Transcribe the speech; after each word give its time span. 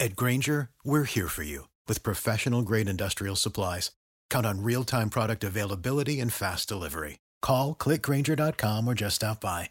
At 0.00 0.16
Granger, 0.16 0.70
we're 0.84 1.04
here 1.04 1.28
for 1.28 1.44
you 1.44 1.68
with 1.86 2.02
professional 2.02 2.62
grade 2.62 2.88
industrial 2.88 3.36
supplies. 3.36 3.92
Count 4.28 4.44
on 4.44 4.62
real 4.62 4.84
time 4.84 5.08
product 5.08 5.44
availability 5.44 6.20
and 6.20 6.32
fast 6.32 6.68
delivery. 6.68 7.20
Call 7.40 7.74
clickgranger.com 7.74 8.88
or 8.88 8.94
just 8.94 9.16
stop 9.16 9.40
by. 9.40 9.70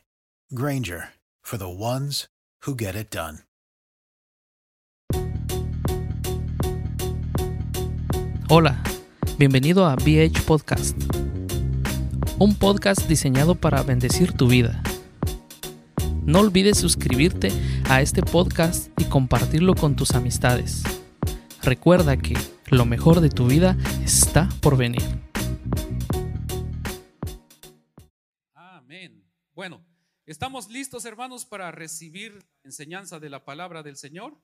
Granger 0.55 1.09
for 1.41 1.57
the 1.57 1.69
ones 1.69 2.27
who 2.61 2.73
get 2.75 2.95
it 2.95 3.11
done. 3.11 3.39
Hola, 8.49 8.81
bienvenido 9.37 9.85
a 9.85 9.95
BH 9.95 10.43
Podcast, 10.45 10.95
un 12.39 12.55
podcast 12.55 13.07
diseñado 13.09 13.55
para 13.55 13.83
bendecir 13.83 14.37
tu 14.37 14.47
vida. 14.47 14.81
No 16.25 16.39
olvides 16.39 16.77
suscribirte 16.77 17.51
a 17.89 18.01
este 18.01 18.21
podcast 18.21 18.89
y 18.99 19.05
compartirlo 19.05 19.75
con 19.75 19.95
tus 19.95 20.11
amistades. 20.11 20.83
Recuerda 21.61 22.17
que 22.17 22.35
lo 22.67 22.85
mejor 22.85 23.21
de 23.21 23.29
tu 23.29 23.47
vida 23.47 23.77
está 24.03 24.49
por 24.61 24.77
venir. 24.77 25.03
Amén. 28.53 29.23
Bueno, 29.53 29.85
¿estamos 30.25 30.69
listos 30.69 31.05
hermanos 31.05 31.45
para 31.45 31.71
recibir 31.71 32.43
enseñanza 32.63 33.19
de 33.19 33.29
la 33.29 33.43
palabra 33.43 33.83
del 33.83 33.97
Señor? 33.97 34.37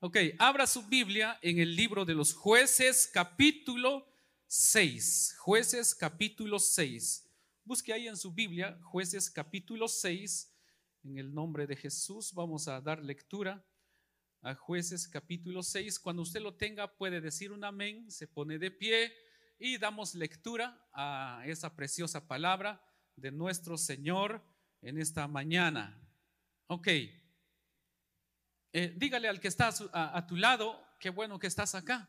Ok, 0.00 0.16
abra 0.38 0.66
su 0.66 0.82
Biblia 0.86 1.38
en 1.42 1.58
el 1.58 1.76
libro 1.76 2.04
de 2.04 2.14
los 2.14 2.34
jueces 2.34 3.08
capítulo 3.12 4.06
6. 4.48 5.36
Jueces 5.38 5.94
capítulo 5.94 6.58
6. 6.58 7.28
Busque 7.64 7.92
ahí 7.92 8.08
en 8.08 8.16
su 8.16 8.32
Biblia, 8.32 8.78
jueces 8.82 9.30
capítulo 9.30 9.86
6. 9.88 10.51
En 11.04 11.18
el 11.18 11.34
nombre 11.34 11.66
de 11.66 11.74
Jesús 11.74 12.32
vamos 12.32 12.68
a 12.68 12.80
dar 12.80 13.02
lectura 13.02 13.64
a 14.40 14.54
jueces 14.54 15.08
capítulo 15.08 15.64
6. 15.64 15.98
Cuando 15.98 16.22
usted 16.22 16.40
lo 16.40 16.54
tenga 16.54 16.96
puede 16.96 17.20
decir 17.20 17.50
un 17.50 17.64
amén, 17.64 18.08
se 18.08 18.28
pone 18.28 18.56
de 18.56 18.70
pie 18.70 19.12
y 19.58 19.78
damos 19.78 20.14
lectura 20.14 20.88
a 20.92 21.42
esa 21.46 21.74
preciosa 21.74 22.28
palabra 22.28 22.80
de 23.16 23.32
nuestro 23.32 23.76
Señor 23.76 24.44
en 24.80 24.96
esta 24.96 25.26
mañana. 25.26 26.00
Ok. 26.68 26.86
Eh, 28.72 28.94
dígale 28.96 29.28
al 29.28 29.40
que 29.40 29.48
está 29.48 29.70
a, 29.92 30.26
tu 30.26 30.36
lado, 30.36 30.86
qué 31.00 31.10
bueno 31.10 31.40
que 31.40 31.48
estás 31.48 31.74
acá. 31.74 32.08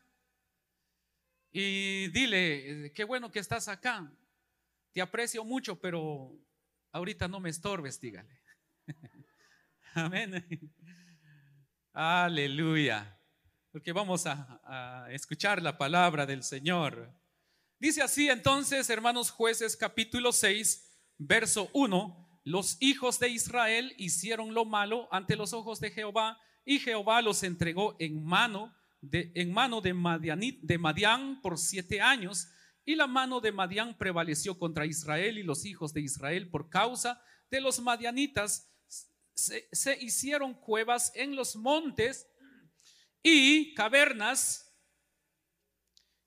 Y 1.50 2.08
dile, 2.08 2.86
eh, 2.86 2.92
qué 2.92 3.02
bueno 3.02 3.32
que 3.32 3.40
estás 3.40 3.66
acá. 3.66 4.16
Te 4.92 5.02
aprecio 5.02 5.44
mucho, 5.44 5.80
pero 5.80 6.32
ahorita 6.92 7.26
no 7.26 7.40
me 7.40 7.50
estorbes, 7.50 8.00
dígale. 8.00 8.43
Amén. 9.94 10.44
Aleluya. 11.92 13.16
Porque 13.70 13.92
vamos 13.92 14.26
a, 14.26 15.06
escuchar 15.10 15.62
la 15.62 15.78
palabra 15.78 16.26
del 16.26 16.42
Señor. 16.42 17.12
Dice 17.78 18.02
así 18.02 18.28
entonces, 18.28 18.90
hermanos 18.90 19.30
jueces, 19.30 19.76
capítulo 19.76 20.32
6, 20.32 21.14
verso 21.18 21.70
1. 21.74 22.40
Los 22.42 22.76
hijos 22.80 23.20
de 23.20 23.28
Israel 23.28 23.94
hicieron 23.96 24.52
lo 24.52 24.64
malo 24.64 25.08
ante 25.12 25.36
los 25.36 25.52
ojos 25.52 25.78
de 25.78 25.92
Jehová 25.92 26.40
y 26.64 26.80
Jehová 26.80 27.22
los 27.22 27.44
entregó 27.44 27.94
en 28.00 28.24
mano 28.24 28.74
de, 29.00 29.30
en 29.36 29.52
mano 29.52 29.80
de, 29.80 30.58
de 30.60 30.78
Madián 30.78 31.40
por 31.40 31.56
siete 31.56 32.00
años. 32.00 32.48
Y 32.84 32.96
la 32.96 33.06
mano 33.06 33.40
de 33.40 33.52
Madián 33.52 33.96
prevaleció 33.96 34.58
contra 34.58 34.86
Israel 34.86 35.38
y 35.38 35.44
los 35.44 35.64
hijos 35.64 35.92
de 35.94 36.00
Israel 36.00 36.50
por 36.50 36.68
causa 36.68 37.22
de 37.48 37.60
los 37.60 37.80
madianitas 37.80 38.73
se, 39.34 39.98
hicieron 40.00 40.54
cuevas 40.54 41.12
en 41.14 41.36
los 41.36 41.56
montes 41.56 42.28
y 43.22 43.74
cavernas 43.74 44.72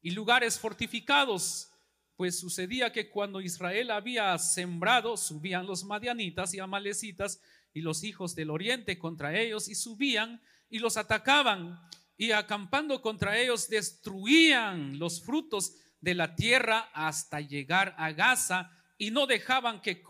y 0.01 0.11
lugares 0.11 0.59
fortificados, 0.59 1.71
pues 2.15 2.39
sucedía 2.39 2.91
que 2.91 3.09
cuando 3.09 3.41
Israel 3.41 3.91
había 3.91 4.37
sembrado, 4.37 5.17
subían 5.17 5.65
los 5.65 5.83
madianitas 5.83 6.53
y 6.53 6.59
amalecitas 6.59 7.41
y 7.73 7.81
los 7.81 8.03
hijos 8.03 8.35
del 8.35 8.49
oriente 8.49 8.97
contra 8.97 9.39
ellos 9.39 9.67
y 9.67 9.75
subían 9.75 10.41
y 10.69 10.79
los 10.79 10.97
atacaban 10.97 11.79
y 12.17 12.31
acampando 12.31 13.01
contra 13.01 13.37
ellos 13.37 13.69
destruían 13.69 14.97
los 14.97 15.23
frutos 15.23 15.75
de 16.01 16.15
la 16.15 16.35
tierra 16.35 16.89
hasta 16.93 17.39
llegar 17.39 17.93
a 17.97 18.11
Gaza 18.11 18.71
y 18.97 19.11
no 19.11 19.27
dejaban 19.27 19.81
que, 19.81 20.03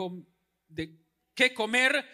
que 1.36 1.54
comer 1.54 2.06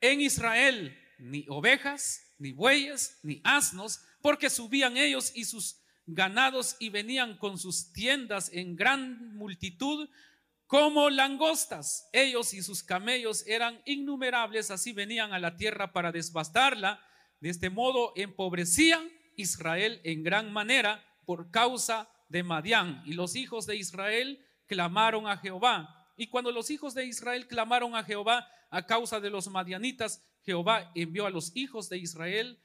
en 0.00 0.20
Israel 0.20 0.96
ni 1.18 1.44
ovejas, 1.48 2.34
ni 2.38 2.52
bueyes, 2.52 3.18
ni 3.22 3.40
asnos, 3.44 4.00
porque 4.20 4.50
subían 4.50 4.96
ellos 4.96 5.32
y 5.34 5.44
sus 5.44 5.82
ganados 6.06 6.76
y 6.78 6.88
venían 6.88 7.36
con 7.36 7.58
sus 7.58 7.92
tiendas 7.92 8.50
en 8.52 8.76
gran 8.76 9.36
multitud 9.36 10.08
como 10.66 11.10
langostas. 11.10 12.08
Ellos 12.12 12.54
y 12.54 12.62
sus 12.62 12.82
camellos 12.82 13.46
eran 13.46 13.80
innumerables, 13.84 14.70
así 14.70 14.92
venían 14.92 15.32
a 15.32 15.38
la 15.38 15.56
tierra 15.56 15.92
para 15.92 16.12
desbastarla. 16.12 17.02
De 17.40 17.50
este 17.50 17.70
modo 17.70 18.12
empobrecían 18.16 19.08
Israel 19.36 20.00
en 20.04 20.22
gran 20.22 20.52
manera 20.52 21.04
por 21.24 21.50
causa 21.50 22.08
de 22.28 22.42
Madián. 22.42 23.02
Y 23.06 23.14
los 23.14 23.36
hijos 23.36 23.66
de 23.66 23.76
Israel 23.76 24.44
clamaron 24.66 25.26
a 25.26 25.38
Jehová. 25.38 25.97
Y 26.18 26.26
cuando 26.26 26.50
los 26.50 26.68
hijos 26.68 26.94
de 26.94 27.06
Israel 27.06 27.46
clamaron 27.46 27.94
a 27.94 28.02
Jehová, 28.02 28.50
a 28.70 28.84
causa 28.84 29.20
de 29.20 29.30
los 29.30 29.46
madianitas, 29.46 30.20
Jehová 30.42 30.90
envió 30.96 31.26
a 31.26 31.30
los 31.30 31.54
hijos 31.54 31.88
de 31.88 31.98
Israel 31.98 32.58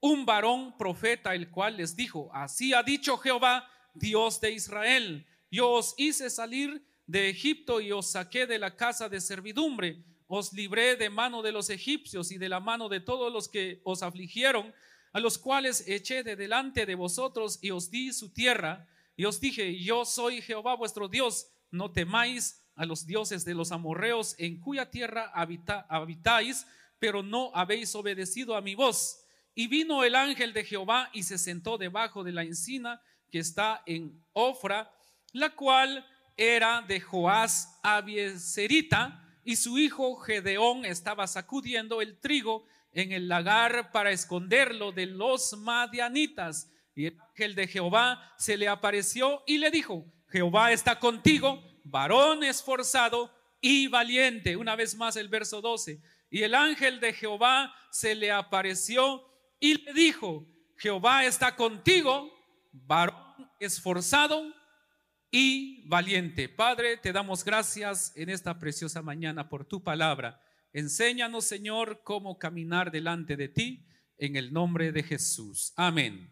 un 0.00 0.24
varón 0.24 0.76
profeta, 0.78 1.34
el 1.34 1.50
cual 1.50 1.76
les 1.76 1.94
dijo, 1.94 2.30
así 2.34 2.72
ha 2.72 2.82
dicho 2.82 3.18
Jehová, 3.18 3.70
Dios 3.92 4.40
de 4.40 4.52
Israel, 4.52 5.26
yo 5.50 5.70
os 5.70 5.94
hice 5.98 6.30
salir 6.30 6.82
de 7.06 7.28
Egipto 7.28 7.82
y 7.82 7.92
os 7.92 8.10
saqué 8.10 8.46
de 8.46 8.58
la 8.58 8.74
casa 8.74 9.10
de 9.10 9.20
servidumbre, 9.20 10.02
os 10.26 10.54
libré 10.54 10.96
de 10.96 11.10
mano 11.10 11.42
de 11.42 11.52
los 11.52 11.68
egipcios 11.68 12.32
y 12.32 12.38
de 12.38 12.48
la 12.48 12.58
mano 12.58 12.88
de 12.88 13.00
todos 13.00 13.30
los 13.30 13.48
que 13.48 13.82
os 13.84 14.02
afligieron, 14.02 14.74
a 15.12 15.20
los 15.20 15.36
cuales 15.36 15.86
eché 15.86 16.22
de 16.22 16.36
delante 16.36 16.86
de 16.86 16.94
vosotros 16.94 17.58
y 17.60 17.70
os 17.70 17.90
di 17.90 18.14
su 18.14 18.32
tierra, 18.32 18.88
y 19.14 19.26
os 19.26 19.40
dije, 19.40 19.78
yo 19.78 20.06
soy 20.06 20.40
Jehová 20.40 20.74
vuestro 20.74 21.06
Dios, 21.06 21.48
no 21.70 21.92
temáis 21.92 22.63
a 22.76 22.86
los 22.86 23.06
dioses 23.06 23.44
de 23.44 23.54
los 23.54 23.72
amorreos 23.72 24.34
en 24.38 24.60
cuya 24.60 24.90
tierra 24.90 25.32
habitáis, 25.34 26.66
pero 26.98 27.22
no 27.22 27.50
habéis 27.54 27.94
obedecido 27.94 28.56
a 28.56 28.60
mi 28.60 28.74
voz. 28.74 29.20
Y 29.54 29.68
vino 29.68 30.02
el 30.04 30.14
ángel 30.14 30.52
de 30.52 30.64
Jehová 30.64 31.10
y 31.12 31.22
se 31.22 31.38
sentó 31.38 31.78
debajo 31.78 32.24
de 32.24 32.32
la 32.32 32.42
encina 32.42 33.00
que 33.30 33.38
está 33.38 33.82
en 33.86 34.24
Ofra, 34.32 34.92
la 35.32 35.54
cual 35.54 36.06
era 36.36 36.82
de 36.82 37.00
Joás 37.00 37.78
Abieserita, 37.82 39.20
y 39.44 39.56
su 39.56 39.78
hijo 39.78 40.16
Gedeón 40.16 40.84
estaba 40.84 41.26
sacudiendo 41.26 42.00
el 42.00 42.18
trigo 42.18 42.64
en 42.92 43.12
el 43.12 43.28
lagar 43.28 43.92
para 43.92 44.10
esconderlo 44.10 44.92
de 44.92 45.06
los 45.06 45.52
madianitas. 45.58 46.70
Y 46.94 47.06
el 47.06 47.20
ángel 47.20 47.54
de 47.54 47.66
Jehová 47.66 48.32
se 48.38 48.56
le 48.56 48.68
apareció 48.68 49.42
y 49.46 49.58
le 49.58 49.70
dijo, 49.70 50.06
Jehová 50.28 50.72
está 50.72 50.98
contigo, 50.98 51.62
varón 51.94 52.42
esforzado 52.42 53.32
y 53.60 53.86
valiente. 53.86 54.56
Una 54.56 54.74
vez 54.74 54.96
más 54.96 55.14
el 55.14 55.28
verso 55.28 55.60
12. 55.60 56.02
Y 56.28 56.42
el 56.42 56.56
ángel 56.56 56.98
de 56.98 57.12
Jehová 57.12 57.72
se 57.92 58.16
le 58.16 58.32
apareció 58.32 59.24
y 59.60 59.80
le 59.80 59.92
dijo, 59.92 60.44
Jehová 60.76 61.24
está 61.24 61.54
contigo, 61.54 62.32
varón 62.72 63.14
esforzado 63.60 64.52
y 65.30 65.86
valiente. 65.86 66.48
Padre, 66.48 66.96
te 66.96 67.12
damos 67.12 67.44
gracias 67.44 68.12
en 68.16 68.28
esta 68.28 68.58
preciosa 68.58 69.00
mañana 69.00 69.48
por 69.48 69.64
tu 69.64 69.80
palabra. 69.80 70.42
Enséñanos, 70.72 71.44
Señor, 71.44 72.02
cómo 72.02 72.40
caminar 72.40 72.90
delante 72.90 73.36
de 73.36 73.48
ti 73.48 73.86
en 74.18 74.34
el 74.34 74.52
nombre 74.52 74.90
de 74.90 75.04
Jesús. 75.04 75.72
Amén. 75.76 76.28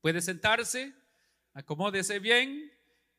Puede 0.00 0.20
sentarse, 0.20 0.92
acomódese 1.52 2.18
bien, 2.18 2.73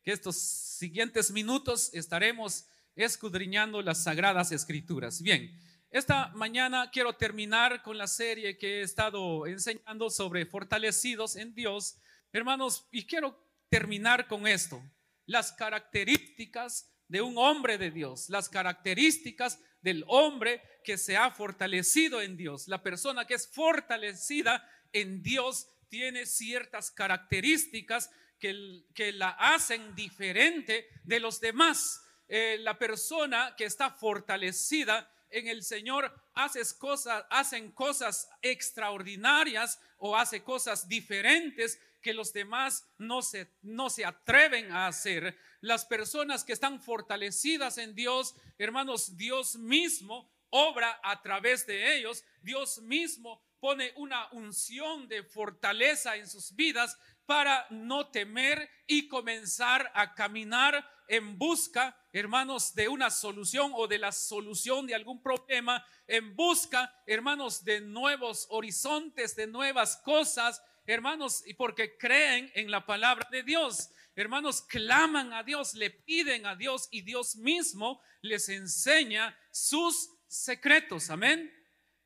que 0.05 0.11
estos 0.11 0.37
siguientes 0.37 1.31
minutos 1.31 1.89
estaremos 1.91 2.67
escudriñando 2.95 3.81
las 3.81 4.03
sagradas 4.03 4.51
escrituras. 4.51 5.19
Bien, 5.19 5.51
esta 5.89 6.27
mañana 6.35 6.91
quiero 6.93 7.13
terminar 7.13 7.81
con 7.81 7.97
la 7.97 8.05
serie 8.05 8.55
que 8.55 8.79
he 8.79 8.81
estado 8.83 9.47
enseñando 9.47 10.11
sobre 10.11 10.45
fortalecidos 10.45 11.35
en 11.35 11.55
Dios, 11.55 11.97
hermanos, 12.31 12.87
y 12.91 13.07
quiero 13.07 13.35
terminar 13.67 14.27
con 14.27 14.45
esto, 14.45 14.79
las 15.25 15.51
características 15.51 16.87
de 17.07 17.21
un 17.21 17.39
hombre 17.39 17.79
de 17.79 17.89
Dios, 17.89 18.29
las 18.29 18.47
características 18.47 19.59
del 19.81 20.03
hombre 20.07 20.61
que 20.83 20.99
se 20.99 21.17
ha 21.17 21.31
fortalecido 21.31 22.21
en 22.21 22.37
Dios. 22.37 22.67
La 22.67 22.83
persona 22.83 23.25
que 23.25 23.33
es 23.33 23.47
fortalecida 23.47 24.69
en 24.93 25.23
Dios 25.23 25.67
tiene 25.89 26.27
ciertas 26.27 26.91
características 26.91 28.11
que, 28.39 29.11
la 29.13 29.29
hacen 29.29 29.95
diferente 29.95 30.89
de 31.03 31.19
los 31.19 31.39
demás. 31.39 32.01
Eh, 32.27 32.57
la 32.61 32.77
persona 32.77 33.55
que 33.55 33.65
está 33.65 33.91
fortalecida 33.91 35.11
en 35.29 35.47
el 35.47 35.63
Señor 35.63 36.13
hace 36.33 36.61
cosas, 36.77 37.25
hacen 37.29 37.71
cosas 37.71 38.29
extraordinarias 38.41 39.79
o 39.97 40.15
hace 40.15 40.43
cosas 40.43 40.87
diferentes 40.87 41.79
que 42.01 42.13
los 42.13 42.33
demás 42.33 42.87
no 42.97 43.21
se, 43.21 43.51
no 43.63 43.89
se 43.89 44.05
atreven 44.05 44.71
a 44.71 44.87
hacer. 44.87 45.37
Las 45.61 45.85
personas 45.85 46.43
que 46.43 46.53
están 46.53 46.81
fortalecidas 46.81 47.77
en 47.79 47.95
Dios, 47.95 48.35
hermanos, 48.57 49.17
Dios 49.17 49.55
mismo 49.55 50.31
obra 50.51 50.99
a 51.03 51.21
través 51.21 51.65
de 51.65 51.97
ellos. 51.97 52.23
Dios 52.41 52.79
mismo 52.81 53.41
pone 53.59 53.91
una 53.97 54.29
unción 54.31 55.07
de 55.07 55.23
fortaleza 55.23 56.15
en 56.15 56.29
sus 56.29 56.55
vidas 56.55 56.97
para 57.25 57.65
no 57.69 58.07
temer 58.07 58.69
y 58.87 59.07
comenzar 59.07 59.91
a 59.95 60.13
caminar 60.13 60.87
en 61.07 61.37
busca, 61.37 61.95
hermanos, 62.11 62.73
de 62.73 62.87
una 62.87 63.09
solución 63.09 63.71
o 63.75 63.87
de 63.87 63.99
la 63.99 64.11
solución 64.11 64.87
de 64.87 64.95
algún 64.95 65.21
problema, 65.21 65.85
en 66.07 66.35
busca, 66.35 66.93
hermanos, 67.05 67.63
de 67.63 67.81
nuevos 67.81 68.47
horizontes, 68.49 69.35
de 69.35 69.47
nuevas 69.47 69.97
cosas, 69.97 70.61
hermanos, 70.85 71.43
y 71.45 71.53
porque 71.53 71.97
creen 71.97 72.51
en 72.55 72.71
la 72.71 72.85
palabra 72.85 73.27
de 73.31 73.43
Dios. 73.43 73.89
Hermanos, 74.15 74.61
claman 74.61 75.33
a 75.33 75.43
Dios, 75.43 75.73
le 75.73 75.89
piden 75.89 76.45
a 76.45 76.55
Dios 76.55 76.87
y 76.91 77.01
Dios 77.01 77.35
mismo 77.35 78.01
les 78.21 78.49
enseña 78.49 79.37
sus 79.51 80.09
secretos. 80.27 81.09
Amén. 81.09 81.51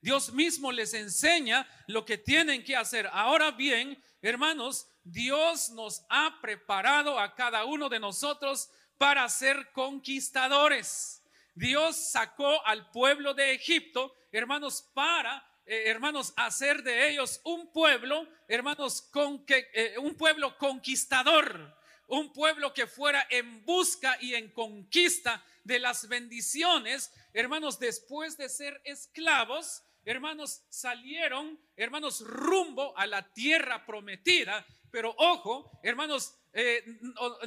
Dios 0.01 0.33
mismo 0.33 0.71
les 0.71 0.93
enseña 0.93 1.67
lo 1.87 2.05
que 2.05 2.17
tienen 2.17 2.63
que 2.63 2.75
hacer. 2.75 3.07
Ahora 3.11 3.51
bien, 3.51 4.01
hermanos, 4.21 4.87
Dios 5.11 5.69
nos 5.71 6.05
ha 6.09 6.39
preparado 6.41 7.19
a 7.19 7.35
cada 7.35 7.65
uno 7.65 7.89
de 7.89 7.99
nosotros 7.99 8.69
para 8.97 9.27
ser 9.29 9.71
conquistadores. 9.71 11.23
Dios 11.55 11.95
sacó 11.95 12.65
al 12.65 12.89
pueblo 12.91 13.33
de 13.33 13.53
Egipto, 13.53 14.13
hermanos, 14.31 14.89
para 14.93 15.45
eh, 15.71 15.83
hermanos, 15.85 16.33
hacer 16.35 16.81
de 16.81 17.11
ellos 17.11 17.41
un 17.43 17.71
pueblo, 17.71 18.27
hermanos, 18.47 19.03
con 19.03 19.45
que, 19.45 19.69
eh, 19.71 19.99
un 19.99 20.15
pueblo 20.15 20.57
conquistador, 20.57 21.77
un 22.07 22.33
pueblo 22.33 22.73
que 22.73 22.87
fuera 22.87 23.27
en 23.29 23.63
busca 23.65 24.17
y 24.19 24.33
en 24.33 24.51
conquista 24.51 25.45
de 25.63 25.77
las 25.77 26.07
bendiciones, 26.07 27.13
hermanos, 27.33 27.77
después 27.77 28.35
de 28.35 28.49
ser 28.49 28.81
esclavos, 28.83 29.83
hermanos, 30.05 30.63
salieron, 30.69 31.59
hermanos, 31.75 32.21
rumbo 32.21 32.97
a 32.97 33.05
la 33.05 33.31
tierra 33.31 33.85
prometida. 33.85 34.65
Pero 34.91 35.13
ojo, 35.17 35.79
hermanos, 35.83 36.35
eh, 36.53 36.83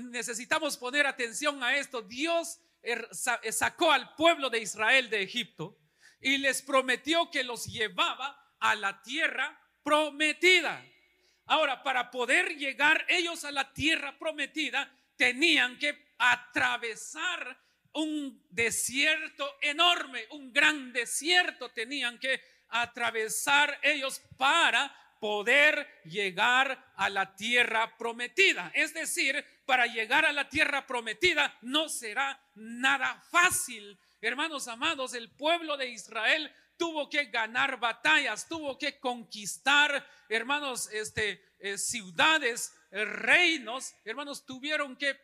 necesitamos 0.00 0.76
poner 0.76 1.06
atención 1.06 1.62
a 1.62 1.76
esto. 1.76 2.02
Dios 2.02 2.60
er, 2.82 3.08
sacó 3.12 3.92
al 3.92 4.14
pueblo 4.14 4.50
de 4.50 4.60
Israel 4.60 5.10
de 5.10 5.22
Egipto 5.22 5.78
y 6.20 6.38
les 6.38 6.62
prometió 6.62 7.30
que 7.30 7.42
los 7.42 7.66
llevaba 7.66 8.54
a 8.60 8.74
la 8.74 9.02
tierra 9.02 9.60
prometida. 9.82 10.84
Ahora, 11.46 11.82
para 11.82 12.10
poder 12.10 12.56
llegar 12.56 13.04
ellos 13.08 13.44
a 13.44 13.50
la 13.50 13.72
tierra 13.72 14.16
prometida, 14.18 14.90
tenían 15.16 15.78
que 15.78 16.14
atravesar 16.18 17.60
un 17.94 18.46
desierto 18.48 19.56
enorme, 19.60 20.26
un 20.30 20.52
gran 20.52 20.92
desierto 20.92 21.70
tenían 21.70 22.18
que 22.18 22.40
atravesar 22.68 23.78
ellos 23.82 24.22
para 24.38 24.94
poder 25.22 25.86
llegar 26.02 26.92
a 26.96 27.08
la 27.08 27.36
tierra 27.36 27.96
prometida. 27.96 28.72
Es 28.74 28.92
decir, 28.92 29.46
para 29.64 29.86
llegar 29.86 30.26
a 30.26 30.32
la 30.32 30.48
tierra 30.48 30.84
prometida 30.84 31.56
no 31.62 31.88
será 31.88 32.44
nada 32.56 33.22
fácil 33.30 33.96
Hermanos 34.24 34.68
amados, 34.68 35.14
el 35.14 35.32
pueblo 35.32 35.76
de 35.76 35.88
Israel 35.88 36.54
tuvo 36.76 37.10
que 37.10 37.24
ganar 37.24 37.80
batallas, 37.80 38.46
tuvo 38.46 38.78
que 38.78 39.00
conquistar, 39.00 40.08
hermanos, 40.28 40.88
este, 40.92 41.42
eh, 41.58 41.76
ciudades, 41.76 42.72
eh, 42.92 43.04
reinos, 43.04 43.92
hermanos, 44.04 44.46
tuvieron 44.46 44.94
que 44.94 45.18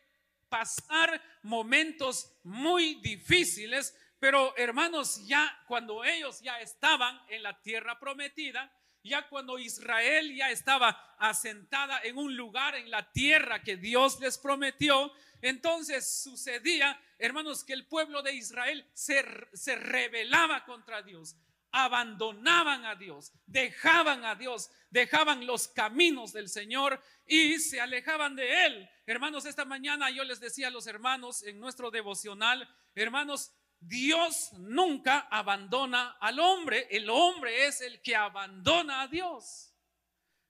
pasar 0.49 1.23
momentos 1.43 2.33
muy 2.43 2.97
difíciles, 2.97 3.97
pero 4.19 4.53
hermanos, 4.57 5.25
ya 5.29 5.63
cuando 5.69 6.03
ellos 6.03 6.41
ya 6.41 6.61
estaban 6.61 7.21
en 7.29 7.45
la 7.45 7.63
tierra 7.63 8.01
prometida, 8.01 8.69
ya 9.03 9.29
cuando 9.29 9.59
Israel 9.59 10.35
ya 10.35 10.51
estaba 10.51 11.17
asentada 11.19 12.01
en 12.03 12.17
un 12.17 12.37
lugar 12.37 12.75
en 12.75 12.91
la 12.91 13.11
tierra 13.13 13.63
que 13.63 13.77
Dios 13.77 14.21
les 14.21 14.39
prometió, 14.39 15.13
entonces 15.41 16.23
sucedía, 16.23 17.01
hermanos, 17.19 17.65
que 17.65 17.73
el 17.73 17.87
pueblo 17.87 18.23
de 18.23 18.35
Israel 18.35 18.89
se, 18.93 19.25
se 19.53 19.77
rebelaba 19.77 20.65
contra 20.65 21.03
Dios 21.03 21.37
abandonaban 21.71 22.85
a 22.85 22.95
Dios, 22.95 23.33
dejaban 23.47 24.25
a 24.25 24.35
Dios, 24.35 24.71
dejaban 24.91 25.47
los 25.47 25.69
caminos 25.69 26.33
del 26.33 26.49
Señor 26.49 27.03
y 27.27 27.59
se 27.59 27.81
alejaban 27.81 28.37
de 28.37 28.67
Él. 28.67 28.91
Hermanos, 29.07 29.45
esta 29.45 29.65
mañana 29.65 30.11
yo 30.11 30.25
les 30.25 30.41
decía 30.41 30.69
a 30.69 30.71
los 30.71 30.87
hermanos 30.87 31.43
en 31.43 31.61
nuestro 31.61 31.91
devocional, 31.91 32.69
hermanos, 32.95 33.53
Dios 33.81 34.53
nunca 34.55 35.29
abandona 35.31 36.17
al 36.21 36.41
hombre, 36.41 36.89
el 36.91 37.09
hombre 37.09 37.67
es 37.67 37.81
el 37.81 38.03
que 38.03 38.17
abandona 38.17 39.03
a 39.03 39.09
Dios. 39.09 39.73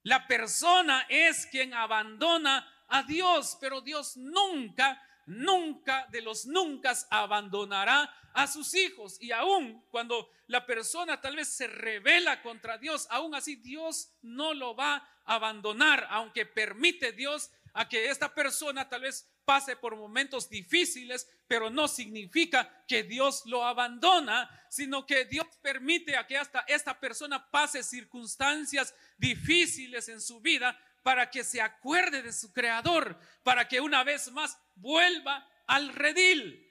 La 0.03 0.27
persona 0.27 1.07
es 1.09 1.47
quien 1.47 1.75
abandona 1.75 2.67
a 2.89 3.03
Dios, 3.03 3.59
pero 3.61 3.81
Dios 3.81 4.17
nunca, 4.17 5.03
nunca 5.27 6.07
de 6.11 6.23
los 6.23 6.47
nunca 6.47 6.95
abandonará 7.11 8.13
a 8.33 8.47
sus 8.47 8.75
hijos. 8.75 9.21
Y 9.21 9.33
aún 9.33 9.85
cuando 9.91 10.31
la 10.47 10.65
persona 10.65 11.21
tal 11.21 11.37
vez 11.37 11.49
se 11.49 11.67
revela 11.67 12.41
contra 12.43 12.79
Dios, 12.79 13.07
aún 13.11 13.35
así 13.35 13.57
Dios 13.57 14.11
no 14.23 14.55
lo 14.55 14.75
va 14.75 14.97
a 15.25 15.35
abandonar, 15.35 16.07
aunque 16.11 16.47
permite 16.47 17.13
Dios 17.13 17.51
a 17.75 17.89
que 17.89 18.09
esta 18.09 18.35
persona 18.35 18.89
tal 18.89 19.03
vez 19.03 19.29
pase 19.49 19.77
por 19.77 19.97
momentos 19.97 20.51
difíciles, 20.51 21.27
pero 21.47 21.71
no 21.71 21.89
significa 21.89 22.85
que 22.87 23.03
Dios 23.03 23.45
lo 23.47 23.65
abandona, 23.65 24.47
sino 24.69 25.07
que 25.07 25.25
Dios 25.25 25.47
permite 25.63 26.19
a 26.19 26.27
que 26.27 26.37
hasta 26.37 26.67
esta 26.69 27.01
persona 27.01 27.51
pase 27.51 27.83
circunstancias 27.83 28.95
difíciles 29.17 30.11
en 30.11 30.21
su 30.21 30.43
vida 30.43 30.79
para 31.03 31.31
que 31.31 31.45
se 31.45 31.63
acuerde 31.63 32.21
de 32.21 32.35
su 32.35 32.53
creador, 32.53 33.19
para 33.43 33.67
que 33.67 33.81
una 33.81 34.05
vez 34.05 34.31
más 34.33 34.59
vuelva 34.75 35.51
al 35.67 35.95
redil. 35.95 36.71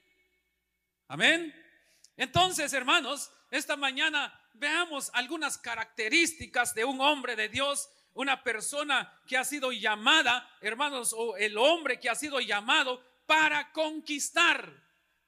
Amén. 1.08 1.52
Entonces, 2.16 2.72
hermanos, 2.72 3.28
esta 3.50 3.76
mañana 3.76 4.32
veamos 4.54 5.10
algunas 5.14 5.58
características 5.58 6.76
de 6.76 6.84
un 6.84 7.00
hombre 7.00 7.34
de 7.34 7.48
Dios 7.48 7.90
una 8.18 8.42
persona 8.42 9.12
que 9.28 9.36
ha 9.36 9.44
sido 9.44 9.70
llamada, 9.70 10.50
hermanos, 10.60 11.14
o 11.16 11.36
el 11.36 11.56
hombre 11.56 12.00
que 12.00 12.10
ha 12.10 12.16
sido 12.16 12.40
llamado 12.40 13.00
para 13.26 13.70
conquistar. 13.70 14.72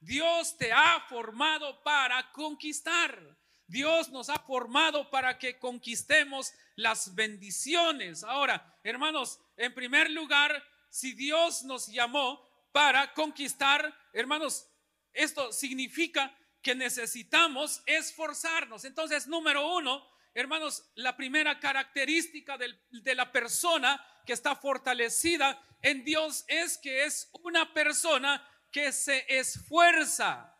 Dios 0.01 0.57
te 0.57 0.73
ha 0.73 0.99
formado 1.07 1.81
para 1.83 2.33
conquistar. 2.33 3.17
Dios 3.65 4.09
nos 4.09 4.27
ha 4.29 4.39
formado 4.39 5.09
para 5.09 5.39
que 5.39 5.57
conquistemos 5.57 6.51
las 6.75 7.15
bendiciones. 7.15 8.25
Ahora, 8.25 8.77
hermanos, 8.83 9.39
en 9.55 9.73
primer 9.73 10.11
lugar, 10.11 10.61
si 10.89 11.13
Dios 11.13 11.63
nos 11.63 11.87
llamó 11.87 12.45
para 12.73 13.13
conquistar, 13.13 13.97
hermanos, 14.11 14.67
esto 15.13 15.53
significa 15.53 16.37
que 16.61 16.75
necesitamos 16.75 17.83
esforzarnos. 17.85 18.83
Entonces, 18.83 19.27
número 19.27 19.77
uno, 19.77 20.05
hermanos, 20.33 20.83
la 20.95 21.15
primera 21.15 21.59
característica 21.59 22.57
de 22.57 23.15
la 23.15 23.31
persona 23.31 24.03
que 24.25 24.33
está 24.33 24.55
fortalecida 24.55 25.61
en 25.81 26.03
Dios 26.03 26.45
es 26.47 26.77
que 26.77 27.05
es 27.05 27.29
una 27.43 27.73
persona 27.73 28.47
que 28.71 28.91
se 28.91 29.25
esfuerza. 29.27 30.55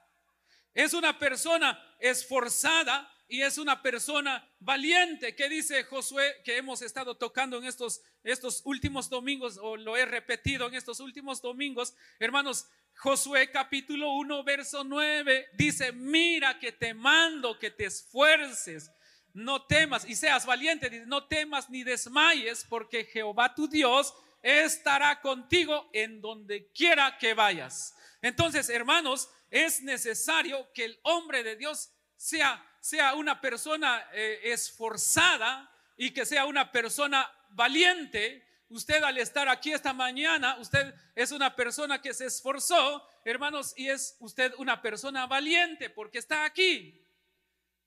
Es 0.74 0.94
una 0.94 1.18
persona 1.18 1.80
esforzada 2.00 3.10
y 3.28 3.42
es 3.42 3.58
una 3.58 3.82
persona 3.82 4.46
valiente. 4.60 5.36
¿Qué 5.36 5.48
dice 5.48 5.84
Josué 5.86 6.42
que 6.44 6.58
hemos 6.58 6.82
estado 6.82 7.16
tocando 7.16 7.58
en 7.58 7.66
estos, 7.66 8.02
estos 8.24 8.62
últimos 8.66 9.10
domingos 9.10 9.58
o 9.62 9.78
lo 9.78 9.96
he 9.96 10.06
repetido 10.06 10.68
en 10.68 10.76
estos 10.76 11.00
últimos 11.00 11.42
domingos? 11.42 11.94
Hermanos, 12.20 12.68
Josué 12.98 13.50
capítulo 13.50 14.12
1, 14.16 14.44
verso 14.44 14.84
9 14.84 15.50
dice, 15.54 15.92
mira 15.94 16.60
que 16.60 16.74
te 16.74 16.94
mando 16.94 17.58
que 17.58 17.72
te 17.72 17.86
esfuerces, 17.86 18.92
no 19.34 19.66
temas 19.66 20.06
y 20.08 20.16
seas 20.16 20.46
valiente, 20.46 21.06
no 21.06 21.26
temas 21.28 21.70
ni 21.70 21.84
desmayes 21.84 22.66
porque 22.68 23.06
Jehová 23.06 23.54
tu 23.56 23.68
Dios 23.68 24.14
estará 24.42 25.22
contigo 25.22 25.90
en 25.94 26.22
donde 26.22 26.72
quiera 26.72 27.18
que 27.18 27.34
vayas. 27.34 27.96
Entonces, 28.22 28.70
hermanos, 28.70 29.30
es 29.50 29.82
necesario 29.82 30.72
que 30.74 30.86
el 30.86 31.00
hombre 31.04 31.44
de 31.44 31.56
Dios 31.56 31.92
sea 32.16 32.66
sea 32.82 33.14
una 33.14 33.40
persona 33.40 34.10
eh, 34.12 34.42
esforzada 34.46 35.72
y 35.96 36.12
que 36.12 36.26
sea 36.26 36.46
una 36.46 36.72
persona 36.72 37.32
valiente. 37.52 38.46
Usted 38.70 39.04
al 39.04 39.18
estar 39.20 39.48
aquí 39.48 39.72
esta 39.72 39.94
mañana, 39.94 40.58
usted 40.58 40.94
es 41.16 41.32
una 41.32 41.56
persona 41.56 42.02
que 42.02 42.14
se 42.14 42.26
esforzó, 42.26 43.08
hermanos, 43.24 43.74
y 43.78 43.90
es 43.90 44.18
usted 44.20 44.54
una 44.58 44.82
persona 44.82 45.28
valiente 45.28 45.90
porque 45.90 46.18
está 46.18 46.44
aquí. 46.44 47.08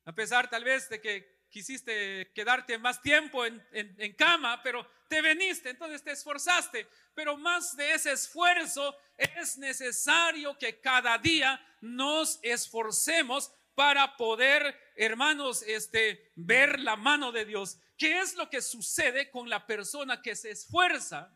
A 0.05 0.15
pesar 0.15 0.49
tal 0.49 0.63
vez 0.63 0.89
de 0.89 1.01
que 1.01 1.34
quisiste 1.55 2.33
quedarte 2.35 2.77
más 2.79 3.01
tiempo 3.01 3.47
en, 3.47 3.65
en, 3.71 4.13
cama, 4.15 4.61
pero 4.61 4.85
te 5.09 5.23
veniste, 5.23 5.71
entonces 5.71 6.03
te 6.03 6.11
esforzaste. 6.11 6.89
Pero 7.15 7.37
más 7.37 7.77
de 7.77 7.95
ese 7.95 8.11
esfuerzo 8.11 8.97
es 9.17 9.57
necesario 9.57 10.59
que 10.59 10.81
cada 10.81 11.17
día 11.17 11.65
nos 11.81 12.41
esforcemos 12.43 13.53
para 13.77 14.17
poder, 14.17 14.77
hermanos, 14.97 15.63
este, 15.63 16.33
ver 16.35 16.81
la 16.81 16.97
mano 16.97 17.31
de 17.31 17.45
Dios. 17.45 17.79
¿Qué 17.97 18.19
es 18.19 18.35
lo 18.35 18.51
que 18.51 18.61
sucede 18.61 19.31
con 19.31 19.49
la 19.49 19.65
persona 19.65 20.21
que 20.21 20.35
se 20.35 20.51
esfuerza? 20.51 21.33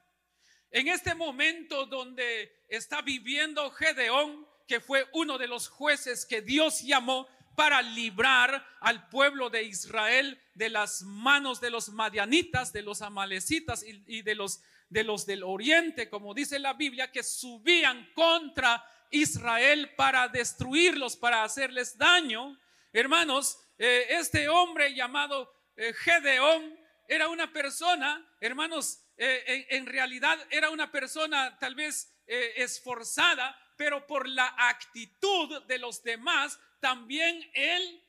En 0.73 0.89
este 0.89 1.15
momento 1.15 1.87
donde 1.87 2.65
está 2.69 3.03
viviendo 3.03 3.71
Gedeón, 3.71 4.49
que 4.67 4.81
fue 4.81 5.09
uno 5.13 5.39
de 5.39 5.47
los 5.47 5.69
jueces 5.69 6.27
que 6.27 6.43
Dios 6.43 6.81
llamó 6.83 7.29
para 7.59 7.83
librar 7.83 8.65
al 8.79 9.09
pueblo 9.09 9.51
de 9.51 9.65
Israel 9.65 10.41
de 10.55 10.69
las 10.69 11.03
manos 11.03 11.61
de 11.61 11.71
los 11.71 11.89
madianitas, 11.89 12.73
de 12.73 12.83
los 12.83 13.03
amalecitas 13.03 13.83
y, 13.83 14.23
de 14.23 14.37
los 14.37 14.61
de 14.89 15.03
los 15.03 15.27
del 15.27 15.43
oriente, 15.43 16.09
como 16.09 16.35
dice 16.35 16.61
la 16.61 16.75
Biblia, 16.75 17.11
que 17.11 17.25
subían 17.25 18.13
contra 18.15 18.85
Israel 19.11 19.93
para 19.97 20.29
destruirlos, 20.29 21.17
para 21.17 21.43
hacerles 21.43 21.99
daño. 21.99 22.57
Hermanos, 22.93 23.59
eh, 23.77 24.07
este 24.11 24.49
hombre 24.49 24.95
llamado 24.95 25.53
eh, 25.75 25.93
Gedeón 25.95 26.79
era 27.09 27.29
una 27.29 27.53
persona, 27.53 28.25
hermanos, 28.41 29.01
eh, 29.17 29.67
en, 29.71 29.87
realidad 29.87 30.39
era 30.53 30.71
una 30.71 30.93
persona 30.93 31.59
tal 31.59 31.75
vez 31.75 32.15
esforzada, 32.25 33.59
pero 33.79 34.07
por 34.09 34.29
la 34.29 34.53
actitud 34.59 35.63
de 35.63 35.79
los 35.79 36.03
demás, 36.03 36.59
también 36.81 37.49
él, 37.55 38.05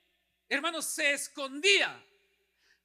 hermanos, 0.49 0.83
se 0.85 1.13
escondía. 1.13 2.03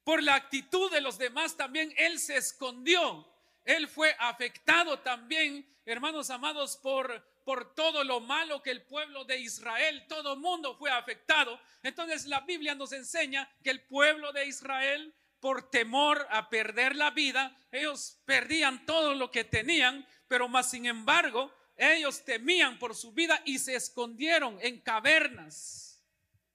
Por 0.03 0.21
la 0.21 0.35
actitud 0.35 0.91
de 0.91 1.01
los 1.01 1.17
demás, 1.17 1.57
también 1.57 1.91
él 1.97 2.19
se 2.19 2.37
escondió. 2.37 3.27
Él 3.63 3.87
fue 3.87 4.15
afectado 4.19 4.99
también, 4.99 5.67
hermanos 5.83 6.29
amados, 6.29 6.77
por, 6.77 7.27
por 7.43 7.73
todo 7.73 8.03
lo 8.03 8.19
malo 8.19 8.61
que 8.61 8.69
el 8.69 8.83
pueblo 8.83 9.25
de 9.25 9.39
Israel, 9.39 10.05
todo 10.07 10.35
mundo 10.35 10.77
fue 10.77 10.91
afectado. 10.91 11.59
Entonces 11.81 12.27
la 12.27 12.41
Biblia 12.41 12.75
nos 12.75 12.91
enseña 12.91 13.51
que 13.63 13.71
el 13.71 13.81
pueblo 13.81 14.31
de 14.31 14.45
Israel, 14.45 15.11
por 15.39 15.71
temor 15.71 16.27
a 16.29 16.51
perder 16.51 16.95
la 16.95 17.09
vida, 17.09 17.57
ellos 17.71 18.19
perdían 18.25 18.85
todo 18.85 19.15
lo 19.15 19.31
que 19.31 19.43
tenían, 19.43 20.07
pero 20.27 20.47
más 20.47 20.69
sin 20.69 20.85
embargo, 20.85 21.51
ellos 21.77 22.23
temían 22.23 22.79
por 22.79 22.95
su 22.95 23.11
vida 23.11 23.41
y 23.45 23.59
se 23.59 23.75
escondieron 23.75 24.57
en 24.61 24.79
cavernas, 24.79 26.03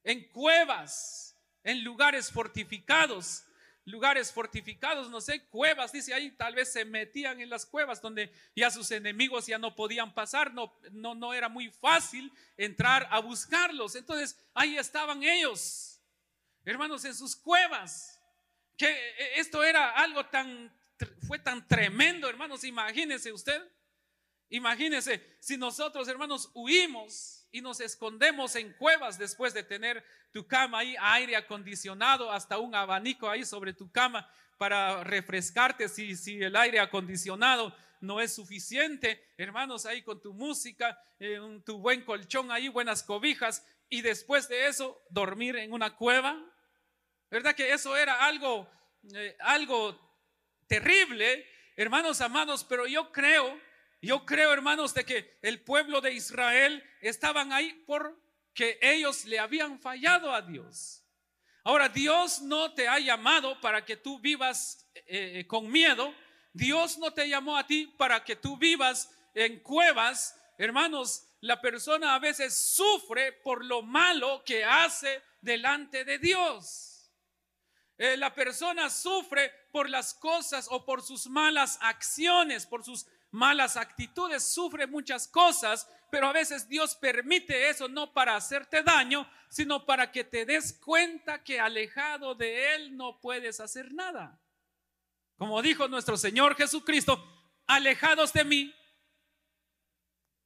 en 0.05 0.29
cuevas, 0.29 1.37
en 1.63 1.85
lugares 1.85 2.31
fortificados 2.31 3.45
lugares 3.91 4.33
fortificados, 4.33 5.11
no 5.11 5.21
sé, 5.21 5.45
cuevas, 5.47 5.93
dice 5.93 6.15
ahí, 6.15 6.31
tal 6.31 6.55
vez 6.55 6.73
se 6.73 6.85
metían 6.85 7.41
en 7.41 7.51
las 7.51 7.67
cuevas 7.67 8.01
donde 8.01 8.33
ya 8.55 8.71
sus 8.71 8.91
enemigos 8.91 9.47
ya 9.47 9.59
no 9.59 9.75
podían 9.75 10.15
pasar, 10.15 10.53
no, 10.53 10.73
no, 10.93 11.15
no 11.15 11.35
era 11.35 11.49
muy 11.49 11.71
fácil 11.71 12.33
entrar 12.57 13.07
a 13.11 13.21
buscarlos. 13.21 13.97
Entonces 13.97 14.39
ahí 14.55 14.77
estaban 14.77 15.23
ellos, 15.23 16.01
hermanos, 16.65 17.05
en 17.05 17.15
sus 17.15 17.37
cuevas. 17.37 18.19
Que 18.77 18.91
eh, 18.91 19.33
esto 19.37 19.63
era 19.63 19.91
algo 19.91 20.25
tan, 20.27 20.73
fue 21.27 21.39
tan 21.39 21.67
tremendo, 21.67 22.29
hermanos, 22.29 22.65
imagínense 22.65 23.33
usted. 23.33 23.63
Imagínense 24.51 25.37
si 25.41 25.57
nosotros, 25.57 26.09
hermanos, 26.09 26.51
huimos 26.55 27.47
y 27.53 27.61
nos 27.61 27.81
escondemos 27.81 28.57
en 28.57 28.73
cuevas 28.75 29.17
después 29.17 29.55
de 29.55 29.63
tener 29.63 30.05
tu 30.33 30.47
cama 30.47 30.81
ahí, 30.81 30.97
aire 31.01 31.37
acondicionado, 31.37 32.31
hasta 32.31 32.59
un 32.59 32.75
abanico 32.75 33.31
ahí 33.31 33.45
sobre 33.45 33.73
tu 33.73 33.91
cama 33.91 34.29
para 34.59 35.03
refrescarte 35.05 35.89
si, 35.89 36.17
si 36.17 36.43
el 36.43 36.55
aire 36.57 36.81
acondicionado 36.81 37.75
no 38.01 38.21
es 38.21 38.35
suficiente. 38.35 39.25
Hermanos, 39.37 39.87
ahí 39.87 40.03
con 40.03 40.21
tu 40.21 40.35
música, 40.35 41.01
tu 41.65 41.79
buen 41.79 42.05
colchón 42.05 42.51
ahí, 42.51 42.69
buenas 42.69 43.03
cobijas, 43.03 43.65
y 43.89 44.03
después 44.03 44.49
de 44.49 44.67
eso 44.67 45.03
dormir 45.11 45.57
en 45.57 45.73
una 45.73 45.97
cueva. 45.97 46.39
¿Verdad 47.31 47.55
que 47.55 47.73
eso 47.73 47.97
era 47.97 48.25
algo, 48.25 48.69
eh, 49.15 49.37
algo 49.41 49.99
terrible, 50.67 51.47
hermanos 51.77 52.21
amados? 52.21 52.65
Pero 52.65 52.87
yo 52.87 53.13
creo 53.13 53.61
yo 54.01 54.25
creo, 54.25 54.53
hermanos, 54.53 54.95
de 54.95 55.05
que 55.05 55.39
el 55.43 55.61
pueblo 55.61 56.01
de 56.01 56.13
Israel 56.13 56.83
estaban 57.01 57.53
ahí 57.53 57.85
porque 57.87 58.79
ellos 58.81 59.27
le 59.27 59.39
habían 59.39 59.79
fallado 59.79 60.33
a 60.33 60.41
Dios. 60.41 61.05
Ahora, 61.65 61.89
Dios 61.89 62.41
no 62.41 62.73
te 62.73 62.89
ha 62.89 62.99
llamado 62.99 63.61
para 63.61 63.85
que 63.85 63.97
tú 63.97 64.19
vivas 64.19 64.89
eh, 64.95 65.41
eh, 65.41 65.47
con 65.47 65.71
miedo. 65.71 66.15
Dios 66.53 66.97
no 66.97 67.13
te 67.13 67.29
llamó 67.29 67.57
a 67.57 67.67
ti 67.67 67.87
para 67.99 68.25
que 68.25 68.37
tú 68.37 68.57
vivas 68.57 69.11
en 69.35 69.61
cuevas. 69.61 70.35
Hermanos, 70.57 71.27
la 71.41 71.61
persona 71.61 72.15
a 72.15 72.19
veces 72.19 72.59
sufre 72.59 73.33
por 73.33 73.65
lo 73.65 73.83
malo 73.83 74.43
que 74.45 74.65
hace 74.65 75.23
delante 75.43 76.05
de 76.05 76.19
Dios. 76.19 77.11
Eh, 77.99 78.17
la 78.17 78.35
persona 78.35 78.89
sufre 78.89 79.53
por 79.71 79.91
las 79.91 80.15
cosas 80.15 80.67
o 80.71 80.87
por 80.87 81.03
sus 81.03 81.27
malas 81.27 81.79
acciones, 81.83 82.67
por 82.67 82.83
sus 82.83 83.07
malas 83.31 83.77
actitudes, 83.77 84.53
sufre 84.53 84.87
muchas 84.87 85.29
cosas, 85.29 85.89
pero 86.11 86.27
a 86.27 86.33
veces 86.33 86.69
Dios 86.69 86.95
permite 86.97 87.69
eso 87.69 87.89
no 87.89 88.13
para 88.13 88.37
hacerte 88.37 88.83
daño, 88.83 89.29
sino 89.49 89.87
para 89.87 90.11
que 90.11 90.25
te 90.25 90.45
des 90.45 90.73
cuenta 90.73 91.43
que 91.43 91.61
alejado 91.61 92.35
de 92.35 92.75
Él 92.75 92.97
no 92.97 93.21
puedes 93.21 93.61
hacer 93.61 93.93
nada. 93.93 94.41
Como 95.37 95.63
dijo 95.63 95.89
nuestro 95.89 96.17
Señor 96.17 96.57
Jesucristo, 96.57 97.25
alejados 97.67 98.33
de 98.33 98.45
mí, 98.45 98.75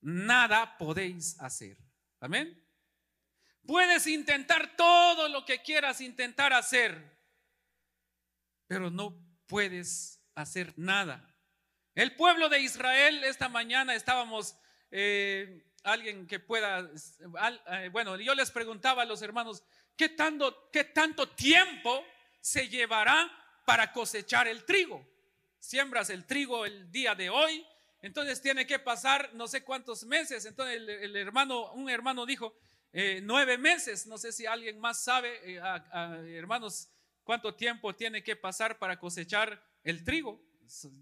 nada 0.00 0.76
podéis 0.78 1.40
hacer. 1.40 1.78
Amén. 2.20 2.60
Puedes 3.66 4.06
intentar 4.06 4.76
todo 4.76 5.28
lo 5.28 5.44
que 5.44 5.62
quieras 5.62 6.02
intentar 6.02 6.52
hacer, 6.52 7.18
pero 8.66 8.90
no 8.90 9.18
puedes 9.46 10.20
hacer 10.34 10.74
nada 10.76 11.33
el 11.94 12.14
pueblo 12.16 12.48
de 12.48 12.60
Israel, 12.60 13.22
esta 13.24 13.48
mañana 13.48 13.94
estábamos, 13.94 14.56
eh, 14.90 15.64
alguien 15.82 16.26
que 16.26 16.40
pueda, 16.40 16.90
eh, 17.70 17.88
bueno, 17.92 18.16
yo 18.16 18.34
les 18.34 18.50
preguntaba 18.50 19.02
a 19.02 19.06
los 19.06 19.22
hermanos, 19.22 19.62
¿qué 19.96 20.08
tanto, 20.08 20.70
¿qué 20.72 20.84
tanto 20.84 21.28
tiempo 21.28 22.04
se 22.40 22.68
llevará 22.68 23.30
para 23.64 23.92
cosechar 23.92 24.48
el 24.48 24.64
trigo? 24.64 25.06
Siembras 25.58 26.10
el 26.10 26.26
trigo 26.26 26.66
el 26.66 26.90
día 26.90 27.14
de 27.14 27.30
hoy, 27.30 27.64
entonces 28.04 28.42
tiene 28.42 28.66
que 28.66 28.78
pasar 28.78 29.30
no 29.32 29.48
sé 29.48 29.64
cuántos 29.64 30.04
meses. 30.04 30.44
Entonces 30.44 30.76
el, 30.76 31.16
hermano, 31.16 31.72
un 31.72 31.88
hermano 31.88 32.26
dijo, 32.26 32.54
eh, 32.92 33.20
nueve 33.22 33.56
meses. 33.56 34.06
No 34.06 34.18
sé 34.18 34.30
si 34.30 34.44
alguien 34.44 34.78
más 34.78 35.02
sabe, 35.02 35.40
eh, 35.42 36.36
hermanos, 36.36 36.90
cuánto 37.22 37.54
tiempo 37.54 37.94
tiene 37.94 38.22
que 38.22 38.36
pasar 38.36 38.78
para 38.78 38.98
cosechar 38.98 39.58
el 39.84 40.04
trigo. 40.04 40.38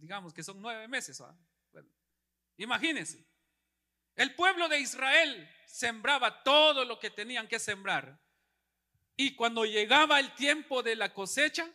Digamos 0.00 0.32
que 0.32 0.42
son 0.42 0.60
nueve 0.60 0.88
meses. 0.88 1.22
imagínense. 2.56 3.24
El 4.14 4.34
pueblo 4.34 4.68
de 4.68 4.80
Israel 4.80 5.48
sembraba 5.66 6.42
todo 6.42 6.84
lo 6.84 6.98
que 6.98 7.10
tenían 7.10 7.48
que 7.48 7.58
sembrar. 7.58 8.20
Y 9.16 9.34
cuando 9.34 9.64
llegaba 9.64 10.20
el 10.20 10.34
tiempo 10.34 10.82
de 10.82 10.96
la 10.96 11.14
cosecha, 11.14 11.70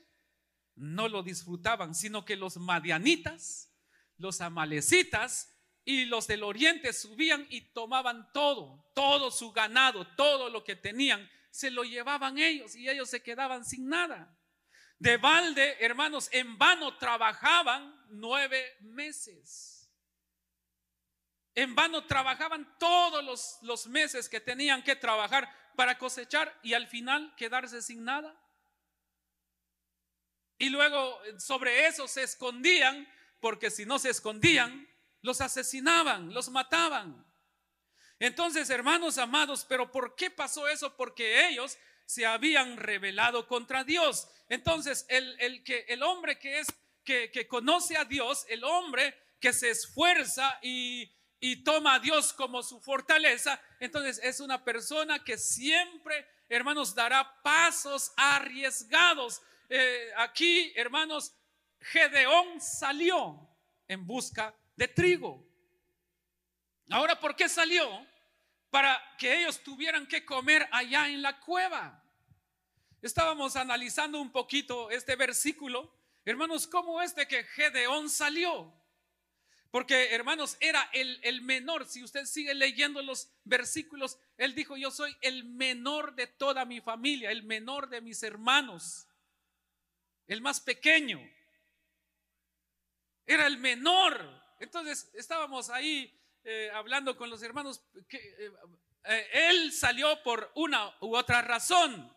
no 0.76 1.08
lo 1.10 1.24
disfrutaban, 1.24 1.96
sino 1.96 2.24
que 2.24 2.36
los 2.36 2.58
madianitas, 2.58 3.74
los 4.18 4.42
amalecitas 4.42 5.58
y 5.84 6.06
los 6.06 6.28
del 6.28 6.44
oriente 6.44 6.94
subían 6.94 7.48
y 7.50 7.62
tomaban 7.62 8.32
todo, 8.34 8.92
todo 8.94 9.32
su 9.32 9.52
ganado, 9.52 10.06
todo 10.16 10.50
lo 10.50 10.64
que 10.64 10.76
tenían, 10.76 11.28
se 11.50 11.72
lo 11.72 11.84
llevaban 11.84 12.38
ellos 12.38 12.76
y 12.76 12.88
ellos 12.88 13.10
se 13.10 13.24
quedaban 13.24 13.66
sin 13.66 13.88
nada. 13.88 14.37
De 15.00 15.18
balde, 15.18 15.78
hermanos, 15.80 16.30
en 16.32 16.58
vano 16.58 16.98
trabajaban 16.98 18.06
nueve 18.10 18.78
meses. 18.82 19.90
En 21.54 21.76
vano 21.76 22.06
trabajaban 22.06 22.78
todos 22.78 23.24
los, 23.24 23.58
los 23.62 23.88
meses 23.88 24.30
que 24.30 24.40
tenían 24.40 24.84
que 24.84 24.96
trabajar 24.96 25.52
para 25.76 25.98
cosechar 25.98 26.60
y 26.64 26.74
al 26.74 26.88
final 26.88 27.34
quedarse 27.36 27.82
sin 27.82 28.04
nada. 28.04 28.36
Y 30.58 30.70
luego 30.70 31.20
sobre 31.38 31.88
eso 31.88 32.08
se 32.08 32.24
escondían, 32.24 33.08
porque 33.40 33.70
si 33.70 33.86
no 33.86 34.00
se 34.00 34.10
escondían, 34.10 34.88
los 35.22 35.42
asesinaban, 35.42 36.34
los 36.34 36.50
mataban. 36.50 37.26
Entonces, 38.20 38.70
hermanos 38.72 39.20
amados, 39.20 39.66
pero 39.70 39.92
¿por 39.92 40.16
qué 40.16 40.32
pasó 40.32 40.68
eso? 40.68 40.96
Porque 40.96 41.48
ellos 41.48 41.78
se 42.08 42.26
habían 42.26 42.78
rebelado 42.78 43.48
contra 43.48 43.84
Dios. 43.84 44.28
Entonces, 44.50 45.06
el, 45.10 45.36
el 45.40 45.64
que, 45.64 45.86
el 45.90 46.04
hombre 46.04 46.40
que 46.40 46.60
es, 46.60 46.68
que, 47.04 47.32
que 47.32 47.48
conoce 47.48 47.98
a 47.98 48.06
Dios, 48.06 48.46
el 48.50 48.64
hombre 48.64 49.16
que 49.40 49.54
se 49.54 49.70
esfuerza 49.70 50.58
y, 50.62 51.12
y 51.40 51.64
toma 51.64 51.96
a 51.96 52.00
Dios 52.00 52.34
como 52.34 52.64
su 52.64 52.80
fortaleza, 52.82 53.62
entonces 53.80 54.20
es 54.24 54.40
una 54.40 54.64
persona 54.64 55.24
que 55.24 55.38
siempre, 55.38 56.28
hermanos, 56.50 56.96
dará 56.96 57.42
pasos 57.42 58.12
arriesgados. 58.16 59.42
Eh, 59.70 60.12
aquí, 60.18 60.74
hermanos, 60.76 61.34
Gedeón 61.80 62.60
salió 62.60 63.48
en 63.88 64.06
busca 64.06 64.56
de 64.76 64.88
trigo. 64.88 65.46
Ahora, 66.90 67.20
¿por 67.20 67.36
qué 67.36 67.50
salió? 67.50 68.06
Para 68.70 69.02
que 69.18 69.42
ellos 69.42 69.62
tuvieran 69.62 70.08
que 70.08 70.26
comer 70.26 70.68
allá 70.72 71.08
en 71.08 71.22
la 71.22 71.40
cueva. 71.40 72.04
Estábamos 73.02 73.56
analizando 73.56 74.20
un 74.20 74.32
poquito 74.32 74.90
este 74.90 75.16
versículo. 75.16 75.94
Hermanos, 76.26 76.68
¿cómo 76.68 77.02
es 77.02 77.16
de 77.16 77.28
que 77.28 77.44
Gedeón 77.44 78.10
salió? 78.10 78.74
Porque, 79.70 80.16
hermanos, 80.16 80.58
era 80.60 80.90
el, 80.94 81.20
el, 81.24 81.42
menor. 81.42 81.86
Si 81.86 82.04
usted 82.04 82.26
sigue 82.26 82.54
leyendo 82.54 83.02
los 83.02 83.30
versículos, 83.44 84.18
él 84.38 84.56
dijo, 84.56 84.78
yo 84.78 84.92
soy 84.92 85.16
el 85.22 85.44
menor 85.44 86.16
de 86.16 86.26
toda 86.26 86.66
mi 86.66 86.82
familia, 86.82 87.32
el 87.32 87.44
menor 87.44 87.90
de 87.90 88.02
mis 88.02 88.24
hermanos, 88.24 89.08
el 90.26 90.42
más 90.42 90.60
pequeño. 90.62 91.20
Era 93.26 93.46
el 93.46 93.58
menor. 93.58 94.42
Entonces, 94.60 95.12
estábamos 95.14 95.70
ahí 95.70 96.18
eh, 96.44 96.72
hablando 96.74 97.16
con 97.18 97.30
los 97.30 97.44
hermanos. 97.44 97.84
Eh, 98.10 98.52
eh, 99.04 99.28
él 99.34 99.72
salió 99.74 100.24
por 100.24 100.52
una 100.56 100.96
u 101.02 101.16
otra 101.16 101.42
razón. 101.42 102.17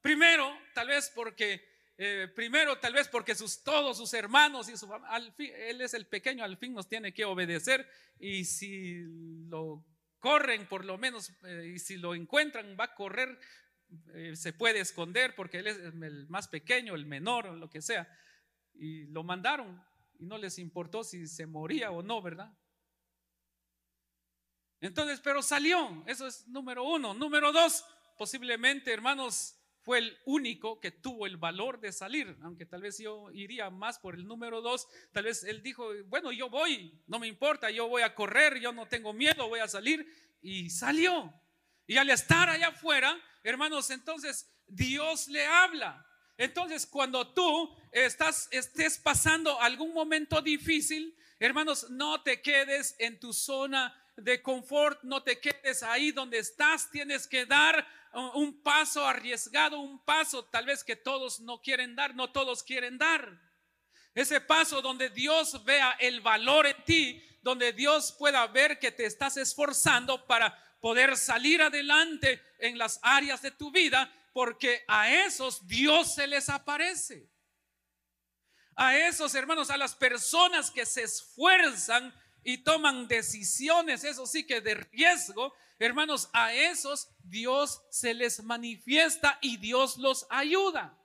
Primero, 0.00 0.56
tal 0.74 0.88
vez 0.88 1.10
porque 1.14 1.70
eh, 2.02 2.28
primero, 2.34 2.78
tal 2.78 2.94
vez 2.94 3.08
porque 3.08 3.34
sus, 3.34 3.62
todos 3.62 3.98
sus 3.98 4.14
hermanos 4.14 4.70
y 4.70 4.76
su 4.78 4.88
él 5.38 5.82
es 5.82 5.92
el 5.92 6.06
pequeño, 6.06 6.42
al 6.42 6.56
fin 6.56 6.72
nos 6.72 6.88
tiene 6.88 7.12
que 7.12 7.26
obedecer. 7.26 7.86
Y 8.18 8.46
si 8.46 9.02
lo 9.50 9.84
corren, 10.18 10.66
por 10.66 10.86
lo 10.86 10.96
menos, 10.96 11.30
eh, 11.44 11.72
y 11.74 11.78
si 11.78 11.98
lo 11.98 12.14
encuentran, 12.14 12.74
va 12.80 12.84
a 12.84 12.94
correr, 12.94 13.38
eh, 14.14 14.34
se 14.34 14.54
puede 14.54 14.80
esconder 14.80 15.34
porque 15.34 15.58
él 15.58 15.66
es 15.66 15.76
el 15.76 16.26
más 16.28 16.48
pequeño, 16.48 16.94
el 16.94 17.04
menor, 17.04 17.50
lo 17.50 17.68
que 17.68 17.82
sea. 17.82 18.08
Y 18.72 19.04
lo 19.08 19.22
mandaron 19.22 19.84
y 20.18 20.24
no 20.24 20.38
les 20.38 20.58
importó 20.58 21.04
si 21.04 21.26
se 21.26 21.44
moría 21.44 21.90
o 21.90 22.02
no, 22.02 22.22
¿verdad? 22.22 22.50
Entonces, 24.80 25.20
pero 25.20 25.42
salió, 25.42 26.02
eso 26.06 26.26
es 26.26 26.48
número 26.48 26.82
uno. 26.82 27.12
Número 27.12 27.52
dos, 27.52 27.84
posiblemente, 28.16 28.90
hermanos, 28.90 29.59
fue 29.82 29.98
el 29.98 30.18
único 30.26 30.78
que 30.80 30.90
tuvo 30.90 31.26
el 31.26 31.36
valor 31.36 31.80
de 31.80 31.92
salir, 31.92 32.36
aunque 32.42 32.66
tal 32.66 32.82
vez 32.82 32.98
yo 32.98 33.30
iría 33.32 33.70
más 33.70 33.98
por 33.98 34.14
el 34.14 34.26
número 34.26 34.60
dos, 34.60 34.86
tal 35.12 35.24
vez 35.24 35.42
él 35.44 35.62
dijo, 35.62 35.90
bueno, 36.06 36.32
yo 36.32 36.50
voy, 36.50 37.02
no 37.06 37.18
me 37.18 37.26
importa, 37.26 37.70
yo 37.70 37.88
voy 37.88 38.02
a 38.02 38.14
correr, 38.14 38.60
yo 38.60 38.72
no 38.72 38.86
tengo 38.86 39.12
miedo, 39.12 39.48
voy 39.48 39.60
a 39.60 39.68
salir, 39.68 40.06
y 40.42 40.70
salió. 40.70 41.32
Y 41.86 41.96
al 41.96 42.10
estar 42.10 42.48
allá 42.48 42.68
afuera, 42.68 43.18
hermanos, 43.42 43.90
entonces 43.90 44.50
Dios 44.66 45.28
le 45.28 45.46
habla. 45.46 46.06
Entonces, 46.36 46.86
cuando 46.86 47.34
tú 47.34 47.76
estás, 47.92 48.48
estés 48.50 48.98
pasando 48.98 49.60
algún 49.60 49.92
momento 49.92 50.40
difícil, 50.40 51.14
hermanos, 51.38 51.90
no 51.90 52.22
te 52.22 52.40
quedes 52.40 52.96
en 52.98 53.18
tu 53.18 53.32
zona 53.32 53.94
de 54.22 54.42
confort, 54.42 55.02
no 55.02 55.22
te 55.22 55.40
quedes 55.40 55.82
ahí 55.82 56.12
donde 56.12 56.38
estás, 56.38 56.90
tienes 56.90 57.26
que 57.26 57.46
dar 57.46 57.86
un 58.34 58.62
paso 58.62 59.06
arriesgado, 59.06 59.80
un 59.80 60.04
paso 60.04 60.44
tal 60.46 60.66
vez 60.66 60.82
que 60.82 60.96
todos 60.96 61.40
no 61.40 61.60
quieren 61.60 61.94
dar, 61.94 62.14
no 62.14 62.32
todos 62.32 62.62
quieren 62.62 62.98
dar. 62.98 63.40
Ese 64.14 64.40
paso 64.40 64.82
donde 64.82 65.08
Dios 65.10 65.64
vea 65.64 65.92
el 66.00 66.20
valor 66.20 66.66
en 66.66 66.84
ti, 66.84 67.22
donde 67.42 67.72
Dios 67.72 68.14
pueda 68.18 68.46
ver 68.48 68.78
que 68.78 68.90
te 68.90 69.06
estás 69.06 69.36
esforzando 69.36 70.26
para 70.26 70.56
poder 70.80 71.16
salir 71.16 71.62
adelante 71.62 72.42
en 72.58 72.78
las 72.78 72.98
áreas 73.02 73.42
de 73.42 73.50
tu 73.52 73.70
vida, 73.70 74.12
porque 74.32 74.84
a 74.88 75.10
esos 75.10 75.66
Dios 75.66 76.14
se 76.14 76.26
les 76.26 76.48
aparece. 76.48 77.30
A 78.74 78.96
esos 78.96 79.34
hermanos, 79.34 79.70
a 79.70 79.76
las 79.76 79.94
personas 79.94 80.70
que 80.70 80.86
se 80.86 81.02
esfuerzan 81.02 82.14
y 82.42 82.58
toman 82.58 83.06
decisiones, 83.08 84.04
eso 84.04 84.26
sí 84.26 84.46
que 84.46 84.60
de 84.60 84.74
riesgo, 84.74 85.54
hermanos, 85.78 86.28
a 86.32 86.52
esos 86.54 87.08
Dios 87.22 87.82
se 87.90 88.14
les 88.14 88.42
manifiesta 88.42 89.38
y 89.40 89.56
Dios 89.56 89.98
los 89.98 90.26
ayuda. 90.30 90.96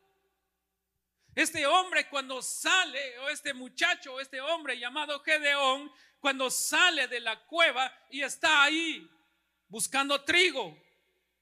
Este 1.33 1.65
hombre 1.65 2.07
cuando 2.07 2.41
sale, 2.41 3.19
o 3.19 3.29
este 3.29 3.53
muchacho, 3.53 4.13
o 4.13 4.19
este 4.21 4.39
hombre 4.39 4.79
llamado 4.79 5.19
Gedeón, 5.19 5.91
cuando 6.21 6.49
sale 6.49 7.07
de 7.09 7.19
la 7.19 7.45
cueva 7.45 7.93
y 8.09 8.21
está 8.21 8.63
ahí 8.63 9.09
buscando 9.67 10.23
trigo, 10.23 10.77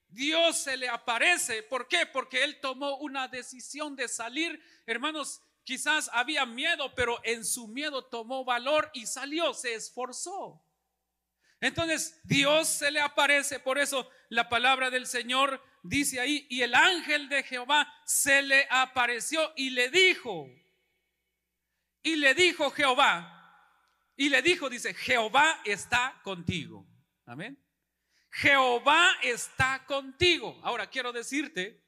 Dios 0.10 0.58
se 0.58 0.78
le 0.78 0.90
aparece. 0.90 1.64
¿Por 1.64 1.88
qué? 1.88 2.06
Porque 2.06 2.44
él 2.44 2.60
tomó 2.60 2.98
una 2.98 3.28
decisión 3.28 3.96
de 3.96 4.08
salir, 4.08 4.62
hermanos, 4.86 5.42
Quizás 5.64 6.10
había 6.14 6.46
miedo, 6.46 6.94
pero 6.96 7.20
en 7.24 7.46
su 7.46 7.68
miedo 7.68 8.06
tomó 8.06 8.44
valor 8.44 8.90
y 8.94 9.06
salió, 9.06 9.54
se 9.54 9.76
esforzó. 9.76 10.66
Entonces 11.62 12.20
Dios 12.24 12.68
se 12.68 12.92
le 12.92 13.00
aparece, 13.00 13.60
por 13.60 13.78
eso 13.78 14.10
la 14.28 14.50
palabra 14.50 14.90
del 14.90 15.08
Señor 15.08 15.64
dice 15.82 16.20
ahí, 16.20 16.46
y 16.50 16.62
el 16.62 16.76
ángel 16.76 17.30
de 17.30 17.44
Jehová 17.44 17.88
se 18.06 18.42
le 18.42 18.68
apareció 18.70 19.54
y 19.56 19.70
le 19.70 19.90
dijo, 19.90 20.48
y 22.02 22.18
le 22.18 22.36
dijo 22.36 22.70
Jehová, 22.72 23.40
y 24.18 24.30
le 24.30 24.42
dijo, 24.42 24.70
dice, 24.70 24.94
Jehová 24.94 25.62
está 25.64 26.20
contigo. 26.24 26.86
Amén. 27.26 27.58
Jehová 28.30 29.10
está 29.22 29.86
contigo. 29.86 30.60
Ahora 30.64 30.90
quiero 30.90 31.14
decirte, 31.14 31.84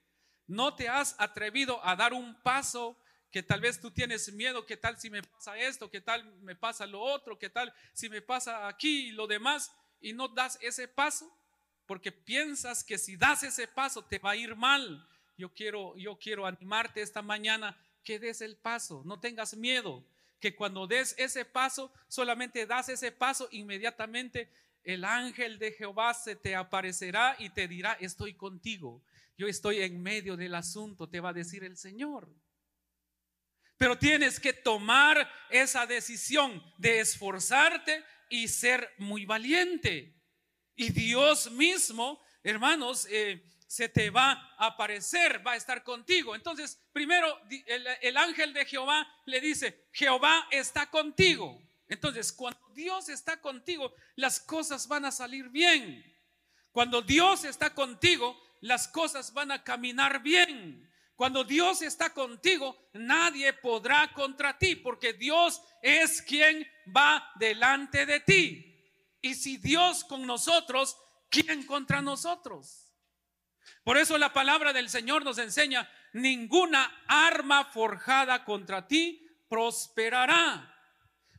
no 0.48 0.76
te 0.76 0.88
has 0.88 1.16
atrevido 1.20 1.86
a 1.86 1.96
dar 1.96 2.14
un 2.14 2.42
paso 2.42 2.98
que 3.36 3.43
tal 3.43 3.60
vez 3.60 3.82
tú 3.82 3.91
tienes 3.91 4.32
miedo, 4.32 4.65
qué 4.65 4.78
tal 4.78 4.98
si 4.98 5.10
me 5.10 5.21
pasa 5.21 5.58
esto, 5.58 5.91
qué 5.91 6.00
tal 6.00 6.24
me 6.39 6.56
pasa 6.56 6.88
lo 6.88 7.02
otro, 7.02 7.38
qué 7.38 7.50
tal 7.50 7.74
si 7.91 8.08
me 8.08 8.21
pasa 8.21 8.65
aquí 8.65 9.08
y 9.08 9.12
lo 9.12 9.28
demás, 9.28 9.74
y 10.00 10.13
no 10.13 10.30
das 10.30 10.58
ese 10.62 10.88
paso, 10.88 11.30
porque 11.86 12.13
piensas 12.13 12.82
que 12.82 12.98
si 12.98 13.17
das 13.17 13.43
ese 13.43 13.67
paso 13.67 14.06
te 14.06 14.19
va 14.19 14.32
a 14.32 14.36
ir 14.38 14.56
mal. 14.56 15.06
Yo 15.38 15.54
quiero, 15.54 15.98
yo 15.98 16.17
quiero 16.17 16.45
animarte 16.45 17.02
esta 17.02 17.21
mañana 17.21 17.78
que 18.06 18.19
des 18.19 18.39
el 18.39 18.56
paso, 18.56 19.04
no 19.04 19.19
tengas 19.19 19.54
miedo, 19.58 20.06
que 20.39 20.56
cuando 20.56 20.88
des 20.88 21.13
ese 21.17 21.43
paso, 21.43 21.91
solamente 22.08 22.65
das 22.65 22.88
ese 22.88 23.12
paso, 23.12 23.50
inmediatamente 23.52 24.50
el 24.86 25.04
ángel 25.04 25.60
de 25.60 25.74
Jehová 25.74 26.13
se 26.13 26.38
te 26.38 26.56
aparecerá 26.56 27.36
y 27.38 27.50
te 27.50 27.67
dirá, 27.67 27.98
estoy 28.00 28.36
contigo, 28.36 29.04
yo 29.38 29.45
estoy 29.45 29.82
en 29.82 30.02
medio 30.02 30.38
del 30.38 30.56
asunto, 30.56 31.10
te 31.10 31.19
va 31.19 31.32
a 31.32 31.34
decir 31.34 31.65
el 31.65 31.76
Señor. 31.76 32.34
Pero 33.78 33.98
tienes 33.98 34.40
que 34.40 34.54
tomar 34.54 35.30
esa 35.50 35.86
decisión 35.86 36.64
de 36.78 37.00
esforzarte 37.00 38.04
y 38.30 38.48
ser 38.48 38.94
muy 38.98 39.26
valiente. 39.26 40.16
Y 40.76 40.92
Dios 40.92 41.52
mismo, 41.52 42.22
hermanos, 42.44 43.08
eh, 43.10 43.44
se 43.68 43.90
te 43.90 44.10
va 44.10 44.32
a 44.58 44.68
aparecer, 44.68 45.46
va 45.46 45.54
a 45.54 45.58
estar 45.58 45.84
contigo. 45.84 46.36
Entonces, 46.36 46.82
primero 46.94 47.38
el, 47.50 47.88
el 48.02 48.18
ángel 48.18 48.54
de 48.54 48.66
Jehová 48.66 49.08
le 49.26 49.42
dice, 49.42 49.88
Jehová 49.92 50.48
está 50.52 50.90
contigo. 50.90 51.62
Entonces, 51.88 52.32
cuando 52.32 52.60
Dios 52.74 53.10
está 53.10 53.42
contigo, 53.42 53.94
las 54.16 54.40
cosas 54.40 54.88
van 54.88 55.06
a 55.06 55.12
salir 55.12 55.50
bien. 55.50 56.04
Cuando 56.72 57.02
Dios 57.02 57.44
está 57.44 57.74
contigo, 57.74 58.38
las 58.62 58.88
cosas 58.88 59.34
van 59.34 59.52
a 59.52 59.64
caminar 59.64 60.22
bien. 60.22 60.92
Cuando 61.15 61.43
Dios 61.43 61.82
está 61.82 62.13
contigo, 62.13 62.89
nadie 62.93 63.54
podrá 63.54 64.12
contra 64.13 64.58
ti, 64.58 64.75
porque 64.75 65.13
Dios 65.13 65.62
es 65.82 66.21
quien 66.21 66.67
va 66.95 67.32
delante 67.36 68.06
de 68.06 68.19
ti. 68.19 68.75
Y 69.21 69.36
si 69.36 69.58
Dios 69.58 70.04
con 70.04 70.25
nosotros, 70.25 70.97
¿quién 71.30 71.65
contra 71.65 72.01
nosotros? 72.01 72.91
Por 73.84 73.97
eso 73.97 74.17
la 74.17 74.34
palabra 74.34 74.73
del 74.73 74.89
Señor 74.89 75.23
nos 75.23 75.38
enseña, 75.38 75.89
ninguna 76.13 77.04
arma 77.08 77.65
forjada 77.65 78.43
contra 78.43 78.88
ti 78.88 79.25
prosperará. 79.47 80.71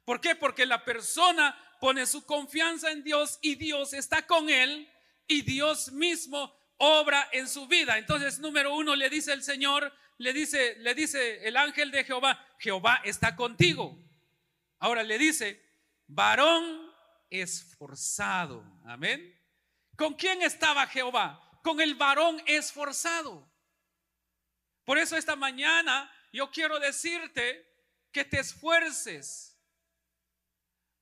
¿Por 0.04 0.20
qué? 0.20 0.36
Porque 0.36 0.64
la 0.64 0.84
persona 0.84 1.56
pone 1.80 2.06
su 2.06 2.24
confianza 2.24 2.90
en 2.90 3.02
Dios 3.02 3.38
y 3.42 3.56
Dios 3.56 3.92
está 3.92 4.26
con 4.26 4.48
él 4.48 4.90
y 5.26 5.42
Dios 5.42 5.92
mismo 5.92 6.54
obra 6.78 7.28
en 7.32 7.48
su 7.48 7.66
vida. 7.66 7.98
Entonces, 7.98 8.38
número 8.38 8.74
uno, 8.74 8.94
le 8.96 9.08
dice 9.08 9.32
el 9.32 9.42
Señor, 9.42 9.92
le 10.18 10.32
dice, 10.32 10.76
le 10.78 10.94
dice 10.94 11.46
el 11.46 11.56
ángel 11.56 11.90
de 11.90 12.04
Jehová, 12.04 12.44
Jehová 12.58 13.00
está 13.04 13.36
contigo. 13.36 13.98
Ahora 14.78 15.02
le 15.02 15.18
dice, 15.18 15.62
varón 16.06 16.92
esforzado. 17.30 18.64
Amén. 18.84 19.34
¿Con 19.96 20.14
quién 20.14 20.42
estaba 20.42 20.86
Jehová? 20.86 21.60
Con 21.62 21.80
el 21.80 21.94
varón 21.94 22.42
esforzado. 22.46 23.50
Por 24.84 24.98
eso 24.98 25.16
esta 25.16 25.36
mañana 25.36 26.10
yo 26.32 26.50
quiero 26.50 26.78
decirte 26.78 27.66
que 28.12 28.24
te 28.24 28.40
esfuerces. 28.40 29.58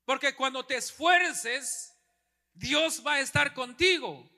Porque 0.04 0.34
cuando 0.34 0.64
te 0.64 0.76
esfuerces, 0.76 1.94
Dios 2.52 3.02
va 3.04 3.14
a 3.14 3.20
estar 3.20 3.52
contigo 3.54 4.33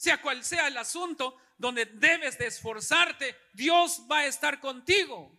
sea 0.00 0.22
cual 0.22 0.42
sea 0.42 0.66
el 0.66 0.78
asunto 0.78 1.36
donde 1.58 1.84
debes 1.84 2.38
de 2.38 2.46
esforzarte, 2.46 3.36
Dios 3.52 4.00
va 4.10 4.20
a 4.20 4.26
estar 4.26 4.58
contigo. 4.58 5.38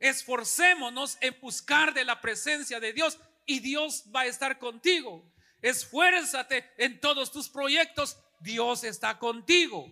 Esforcémonos 0.00 1.16
en 1.20 1.38
buscar 1.40 1.94
de 1.94 2.04
la 2.04 2.20
presencia 2.20 2.80
de 2.80 2.92
Dios 2.92 3.20
y 3.46 3.60
Dios 3.60 4.02
va 4.12 4.22
a 4.22 4.26
estar 4.26 4.58
contigo. 4.58 5.32
Esfuérzate 5.62 6.72
en 6.76 6.98
todos 6.98 7.30
tus 7.30 7.48
proyectos, 7.48 8.18
Dios 8.40 8.82
está 8.82 9.16
contigo. 9.16 9.86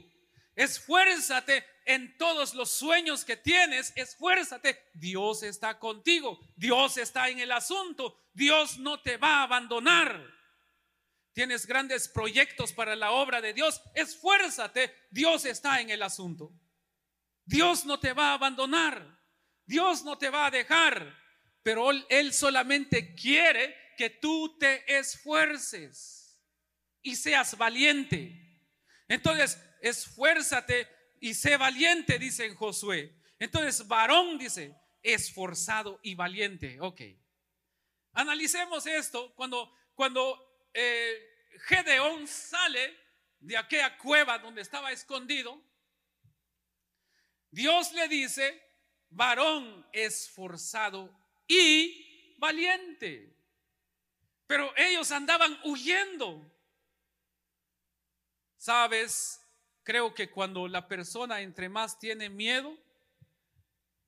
Esfuérzate 0.56 1.64
en 1.84 2.18
todos 2.18 2.54
los 2.54 2.72
sueños 2.72 3.24
que 3.24 3.36
tienes, 3.36 3.92
esfuérzate, 3.94 4.82
Dios 4.94 5.44
está 5.44 5.78
contigo. 5.78 6.40
Dios 6.56 6.96
está 6.96 7.28
en 7.28 7.38
el 7.38 7.52
asunto, 7.52 8.18
Dios 8.34 8.78
no 8.78 9.00
te 9.00 9.16
va 9.16 9.36
a 9.36 9.42
abandonar 9.44 10.37
tienes 11.38 11.66
grandes 11.66 12.08
proyectos 12.08 12.72
para 12.72 12.96
la 12.96 13.12
obra 13.12 13.40
de 13.40 13.54
Dios, 13.54 13.80
esfuérzate, 13.94 14.92
Dios 15.08 15.44
está 15.44 15.80
en 15.80 15.88
el 15.88 16.02
asunto. 16.02 16.52
Dios 17.44 17.84
no 17.84 18.00
te 18.00 18.12
va 18.12 18.30
a 18.30 18.34
abandonar, 18.34 19.20
Dios 19.64 20.02
no 20.02 20.18
te 20.18 20.30
va 20.30 20.46
a 20.46 20.50
dejar, 20.50 21.16
pero 21.62 21.92
Él 21.92 22.32
solamente 22.32 23.14
quiere 23.14 23.76
que 23.96 24.10
tú 24.10 24.58
te 24.58 24.98
esfuerces 24.98 26.42
y 27.02 27.14
seas 27.14 27.56
valiente. 27.56 28.60
Entonces, 29.06 29.62
esfuérzate 29.80 30.88
y 31.20 31.34
sé 31.34 31.56
valiente, 31.56 32.18
dice 32.18 32.46
en 32.46 32.56
Josué. 32.56 33.14
Entonces, 33.38 33.86
varón 33.86 34.38
dice, 34.38 34.74
esforzado 35.04 36.00
y 36.02 36.16
valiente. 36.16 36.80
Ok. 36.80 37.00
Analicemos 38.14 38.88
esto 38.88 39.32
cuando, 39.36 39.72
cuando 39.94 40.47
eh, 40.80 41.58
Gedeón 41.66 42.28
sale 42.28 42.96
de 43.40 43.56
aquella 43.56 43.98
cueva 43.98 44.38
donde 44.38 44.62
estaba 44.62 44.92
escondido, 44.92 45.60
Dios 47.50 47.92
le 47.94 48.06
dice, 48.06 48.62
varón 49.10 49.84
esforzado 49.92 51.12
y 51.48 52.36
valiente. 52.38 53.36
Pero 54.46 54.72
ellos 54.76 55.10
andaban 55.10 55.58
huyendo. 55.64 56.48
Sabes, 58.56 59.40
creo 59.82 60.14
que 60.14 60.30
cuando 60.30 60.68
la 60.68 60.86
persona 60.86 61.40
entre 61.40 61.68
más 61.68 61.98
tiene 61.98 62.30
miedo, 62.30 62.78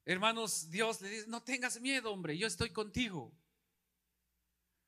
hermanos, 0.04 0.70
Dios 0.70 1.00
le 1.00 1.09
dice, 1.09 1.26
no 1.26 1.42
tengas 1.42 1.80
miedo, 1.80 2.12
hombre, 2.12 2.38
yo 2.38 2.46
estoy 2.46 2.70
contigo. 2.70 3.33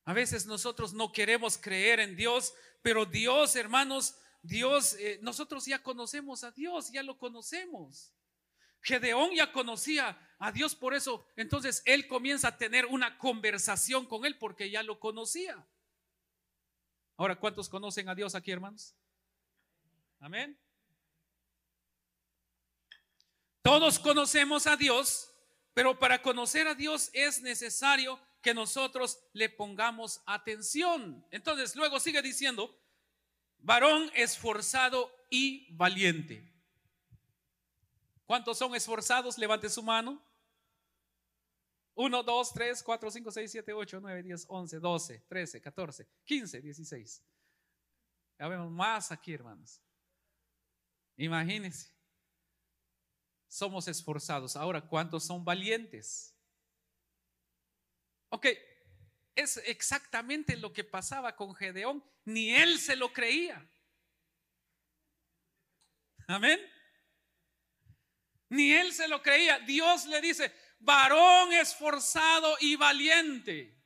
A 0.04 0.12
veces 0.12 0.46
nosotros 0.46 0.92
no 0.92 1.12
queremos 1.12 1.56
creer 1.58 2.00
en 2.00 2.16
Dios, 2.16 2.54
pero 2.82 3.06
Dios, 3.06 3.54
hermanos, 3.56 4.16
Dios, 4.42 4.94
eh, 4.94 5.20
nosotros 5.22 5.66
ya 5.66 5.82
conocemos 5.82 6.42
a 6.42 6.50
Dios, 6.50 6.90
ya 6.90 7.02
lo 7.02 7.16
conocemos. 7.16 8.12
Gedeón 8.80 9.30
ya 9.32 9.52
conocía 9.52 10.18
a 10.38 10.50
Dios, 10.50 10.74
por 10.74 10.92
eso 10.92 11.24
entonces 11.36 11.82
él 11.84 12.08
comienza 12.08 12.48
a 12.48 12.58
tener 12.58 12.86
una 12.86 13.16
conversación 13.16 14.06
con 14.06 14.24
él 14.24 14.36
porque 14.38 14.70
ya 14.70 14.82
lo 14.82 14.98
conocía. 14.98 15.64
Ahora, 17.16 17.36
¿cuántos 17.38 17.68
conocen 17.68 18.08
a 18.08 18.14
Dios 18.16 18.34
aquí, 18.34 18.50
hermanos? 18.50 18.96
Amén. 20.18 20.58
Todos 23.62 24.00
conocemos 24.00 24.66
a 24.66 24.76
Dios, 24.76 25.32
pero 25.72 25.96
para 25.96 26.20
conocer 26.20 26.66
a 26.66 26.74
Dios 26.74 27.10
es 27.12 27.40
necesario 27.42 28.18
que 28.42 28.52
nosotros 28.52 29.24
le 29.32 29.48
pongamos 29.48 30.20
atención. 30.26 31.24
Entonces, 31.30 31.74
luego 31.76 32.00
sigue 32.00 32.20
diciendo, 32.20 32.76
varón 33.58 34.10
esforzado 34.14 35.10
y 35.30 35.72
valiente. 35.74 36.52
¿Cuántos 38.26 38.58
son 38.58 38.74
esforzados? 38.74 39.38
Levante 39.38 39.68
su 39.68 39.82
mano. 39.82 40.20
1, 41.94 42.22
2, 42.22 42.52
3, 42.52 42.82
4, 42.82 43.10
5, 43.10 43.30
6, 43.30 43.50
7, 43.50 43.72
8, 43.72 44.00
9, 44.00 44.22
10, 44.22 44.46
11, 44.48 44.80
12, 44.80 45.18
13, 45.28 45.60
14, 45.60 46.08
15, 46.24 46.60
16. 46.60 47.22
Ya 48.38 48.48
vemos 48.48 48.70
más 48.70 49.12
aquí, 49.12 49.34
hermanos. 49.34 49.80
Imagínense. 51.16 51.94
Somos 53.46 53.86
esforzados. 53.86 54.56
Ahora, 54.56 54.80
¿cuántos 54.80 55.24
son 55.24 55.44
valientes? 55.44 56.31
Ok, 58.32 58.46
es 59.34 59.58
exactamente 59.58 60.56
lo 60.56 60.72
que 60.72 60.84
pasaba 60.84 61.36
con 61.36 61.54
Gedeón. 61.54 62.02
Ni 62.24 62.54
él 62.54 62.78
se 62.78 62.96
lo 62.96 63.12
creía. 63.12 63.62
Amén. 66.26 66.58
Ni 68.48 68.72
él 68.72 68.94
se 68.94 69.06
lo 69.06 69.20
creía. 69.20 69.58
Dios 69.58 70.06
le 70.06 70.22
dice, 70.22 70.50
varón 70.78 71.52
esforzado 71.52 72.56
y 72.60 72.74
valiente. 72.76 73.78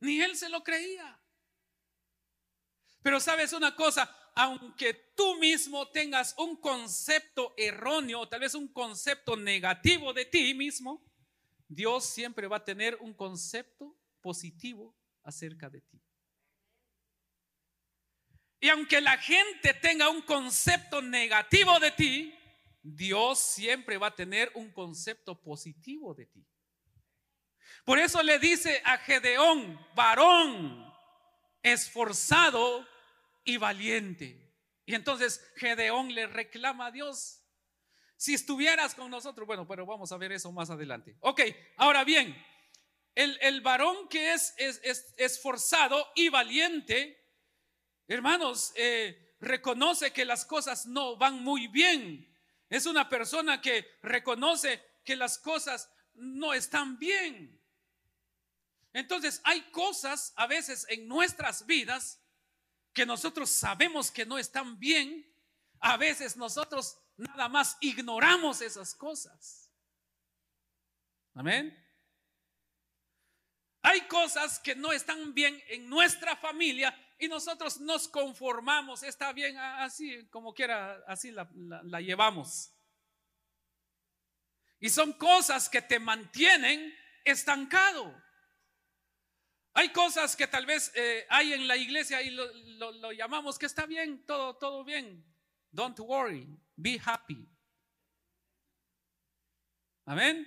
Ni 0.00 0.20
él 0.20 0.36
se 0.36 0.50
lo 0.50 0.62
creía. 0.62 1.18
Pero 3.02 3.20
sabes 3.20 3.54
una 3.54 3.74
cosa, 3.74 4.14
aunque 4.34 4.92
tú 5.16 5.36
mismo 5.36 5.88
tengas 5.88 6.34
un 6.36 6.60
concepto 6.60 7.54
erróneo, 7.56 8.28
tal 8.28 8.40
vez 8.40 8.54
un 8.54 8.68
concepto 8.68 9.34
negativo 9.34 10.12
de 10.12 10.26
ti 10.26 10.52
mismo, 10.52 11.07
Dios 11.68 12.04
siempre 12.06 12.48
va 12.48 12.56
a 12.56 12.64
tener 12.64 12.96
un 13.00 13.14
concepto 13.14 13.94
positivo 14.20 14.96
acerca 15.22 15.68
de 15.68 15.82
ti. 15.82 16.02
Y 18.60 18.68
aunque 18.70 19.00
la 19.00 19.16
gente 19.18 19.74
tenga 19.74 20.08
un 20.08 20.22
concepto 20.22 21.00
negativo 21.00 21.78
de 21.78 21.92
ti, 21.92 22.34
Dios 22.82 23.38
siempre 23.38 23.98
va 23.98 24.08
a 24.08 24.16
tener 24.16 24.50
un 24.54 24.72
concepto 24.72 25.40
positivo 25.40 26.14
de 26.14 26.26
ti. 26.26 26.44
Por 27.84 27.98
eso 27.98 28.22
le 28.22 28.38
dice 28.38 28.82
a 28.84 28.98
Gedeón, 28.98 29.78
varón, 29.94 30.92
esforzado 31.62 32.86
y 33.44 33.56
valiente. 33.58 34.48
Y 34.84 34.94
entonces 34.94 35.44
Gedeón 35.56 36.14
le 36.14 36.26
reclama 36.26 36.86
a 36.86 36.90
Dios, 36.90 37.37
si 38.18 38.34
estuvieras 38.34 38.96
con 38.96 39.12
nosotros, 39.12 39.46
bueno, 39.46 39.64
pero 39.64 39.86
vamos 39.86 40.10
a 40.10 40.16
ver 40.16 40.32
eso 40.32 40.50
más 40.50 40.70
adelante. 40.70 41.16
Ok, 41.20 41.40
ahora 41.76 42.02
bien, 42.02 42.36
el, 43.14 43.60
varón 43.60 44.08
que 44.08 44.32
es, 44.32 44.54
es, 44.58 45.14
esforzado 45.16 46.04
y 46.16 46.28
valiente, 46.28 47.16
hermanos, 48.08 48.72
eh, 48.74 49.36
reconoce 49.38 50.12
que 50.12 50.24
las 50.24 50.44
cosas 50.44 50.86
no 50.86 51.16
van 51.16 51.44
muy 51.44 51.68
bien. 51.68 52.36
Es 52.68 52.86
una 52.86 53.08
persona 53.08 53.60
que 53.60 53.86
reconoce 54.02 54.82
que 55.04 55.14
las 55.14 55.38
cosas 55.38 55.88
no 56.14 56.52
están 56.52 56.98
bien. 56.98 57.62
Entonces 58.94 59.40
hay 59.44 59.62
cosas 59.70 60.32
a 60.34 60.48
veces 60.48 60.86
en 60.88 61.06
nuestras 61.06 61.66
vidas 61.66 62.20
que 62.92 63.06
nosotros 63.06 63.48
sabemos 63.48 64.10
que 64.10 64.26
no 64.26 64.38
están 64.38 64.76
bien, 64.80 65.24
A 65.80 65.96
veces 65.96 66.36
nosotros 66.36 66.98
nada 67.18 67.48
más 67.48 67.76
ignoramos 67.80 68.62
esas 68.62 68.94
cosas. 68.94 69.70
Amén. 71.34 71.76
Hay 73.82 74.02
cosas 74.02 74.58
que 74.58 74.74
no 74.74 74.92
están 74.92 75.34
bien 75.34 75.62
en 75.68 75.88
nuestra 75.88 76.36
familia 76.36 76.94
y 77.18 77.28
nosotros 77.28 77.80
nos 77.80 78.08
conformamos, 78.08 79.02
está 79.02 79.32
bien 79.32 79.56
así, 79.56 80.26
como 80.28 80.54
quiera, 80.54 81.02
así 81.06 81.30
la, 81.30 81.48
llevamos. 82.00 82.72
Y 84.80 84.88
son 84.90 85.12
cosas 85.14 85.68
que 85.68 85.82
te 85.82 85.98
mantienen 85.98 86.94
estancado. 87.24 88.14
Hay 89.74 89.90
cosas 89.90 90.36
que 90.36 90.46
tal 90.46 90.66
vez 90.66 90.92
eh, 90.94 91.26
hay 91.28 91.52
en 91.52 91.66
la 91.66 91.76
iglesia 91.76 92.22
y 92.22 92.30
lo, 92.30 92.92
lo, 92.92 93.12
llamamos 93.12 93.58
que 93.58 93.66
está 93.66 93.86
bien, 93.86 94.24
todo, 94.26 94.56
todo 94.56 94.84
bien. 94.84 95.24
Don't 95.70 95.98
worry, 96.00 96.46
be 96.76 96.98
happy. 97.04 97.48
Amén. 100.04 100.46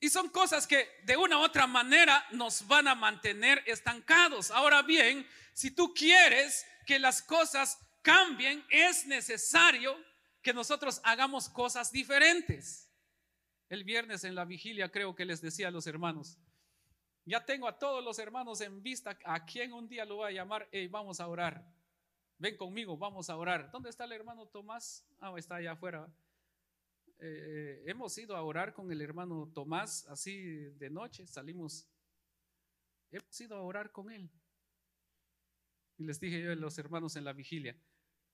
Y 0.00 0.08
son 0.08 0.28
cosas 0.28 0.66
que 0.66 0.88
de 1.04 1.16
una 1.16 1.38
u 1.38 1.42
otra 1.42 1.66
manera 1.66 2.24
nos 2.30 2.66
van 2.66 2.86
a 2.86 2.94
mantener 2.94 3.62
estancados. 3.66 4.50
Ahora 4.50 4.82
bien, 4.82 5.26
si 5.52 5.72
tú 5.72 5.92
quieres 5.92 6.64
que 6.86 7.00
las 7.00 7.20
cosas 7.20 7.78
cambien, 8.02 8.64
es 8.70 9.06
necesario 9.06 9.96
que 10.40 10.54
nosotros 10.54 11.00
hagamos 11.02 11.48
cosas 11.48 11.90
diferentes. 11.90 12.88
El 13.68 13.82
viernes 13.82 14.22
en 14.22 14.36
la 14.36 14.44
vigilia 14.44 14.90
creo 14.90 15.14
que 15.16 15.24
les 15.24 15.40
decía 15.40 15.68
a 15.68 15.72
los 15.72 15.86
hermanos, 15.86 16.38
ya 17.24 17.44
tengo 17.44 17.68
a 17.68 17.78
todos 17.78 18.02
los 18.02 18.18
hermanos 18.18 18.60
en 18.60 18.82
vista, 18.82 19.18
a 19.24 19.44
quien 19.44 19.72
un 19.72 19.88
día 19.88 20.06
lo 20.06 20.16
voy 20.16 20.28
a 20.28 20.34
llamar, 20.34 20.68
hey, 20.72 20.88
vamos 20.88 21.20
a 21.20 21.26
orar. 21.26 21.77
Ven 22.38 22.56
conmigo, 22.56 22.96
vamos 22.96 23.28
a 23.30 23.36
orar. 23.36 23.68
¿Dónde 23.72 23.90
está 23.90 24.04
el 24.04 24.12
hermano 24.12 24.46
Tomás? 24.46 25.04
Ah, 25.18 25.34
está 25.36 25.56
allá 25.56 25.72
afuera. 25.72 26.08
Eh, 27.18 27.82
hemos 27.86 28.16
ido 28.16 28.36
a 28.36 28.42
orar 28.42 28.72
con 28.72 28.92
el 28.92 29.00
hermano 29.00 29.50
Tomás, 29.52 30.06
así 30.06 30.70
de 30.78 30.88
noche, 30.88 31.26
salimos, 31.26 31.88
hemos 33.10 33.40
ido 33.40 33.56
a 33.56 33.62
orar 33.62 33.90
con 33.90 34.08
él. 34.12 34.30
Y 35.96 36.04
les 36.04 36.20
dije 36.20 36.40
yo 36.40 36.52
a 36.52 36.54
los 36.54 36.78
hermanos 36.78 37.16
en 37.16 37.24
la 37.24 37.32
vigilia, 37.32 37.76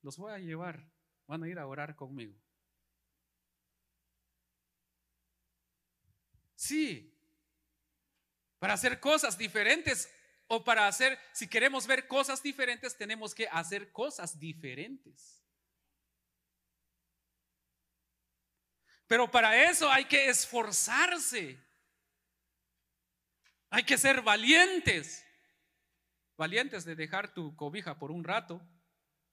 los 0.02 0.18
voy 0.18 0.32
a 0.32 0.38
llevar, 0.38 0.86
van 1.26 1.42
a 1.42 1.48
ir 1.48 1.58
a 1.58 1.66
orar 1.66 1.96
conmigo. 1.96 2.38
Sí, 6.54 7.10
para 8.58 8.74
hacer 8.74 9.00
cosas 9.00 9.38
diferentes 9.38 10.13
o 10.46 10.62
para 10.62 10.86
hacer, 10.86 11.18
si 11.32 11.48
queremos 11.48 11.86
ver 11.86 12.06
cosas 12.06 12.42
diferentes, 12.42 12.96
tenemos 12.96 13.34
que 13.34 13.48
hacer 13.48 13.90
cosas 13.92 14.38
diferentes. 14.38 15.42
Pero 19.06 19.30
para 19.30 19.70
eso 19.70 19.90
hay 19.90 20.06
que 20.06 20.28
esforzarse. 20.28 21.62
Hay 23.70 23.84
que 23.84 23.98
ser 23.98 24.22
valientes. 24.22 25.24
Valientes 26.36 26.84
de 26.84 26.96
dejar 26.96 27.32
tu 27.32 27.54
cobija 27.56 27.98
por 27.98 28.10
un 28.10 28.24
rato. 28.24 28.60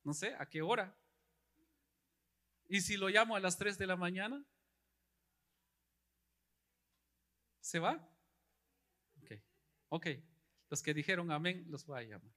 No 0.04 0.14
sé, 0.14 0.36
¿a 0.40 0.48
qué 0.48 0.62
hora? 0.62 0.96
¿Y 2.68 2.82
si 2.82 2.98
lo 2.98 3.10
llamo 3.10 3.36
a 3.36 3.40
las 3.40 3.58
3 3.58 3.78
de 3.78 3.88
la 3.88 3.96
mañana? 3.96 4.44
¿Se 7.60 7.80
va? 7.80 7.94
Ok. 9.22 9.32
Ok. 9.90 10.08
Los 10.72 10.82
que 10.82 10.94
dijeron 10.94 11.30
amén 11.34 11.66
los 11.68 11.86
voy 11.86 12.00
a 12.00 12.04
llamar. 12.04 12.32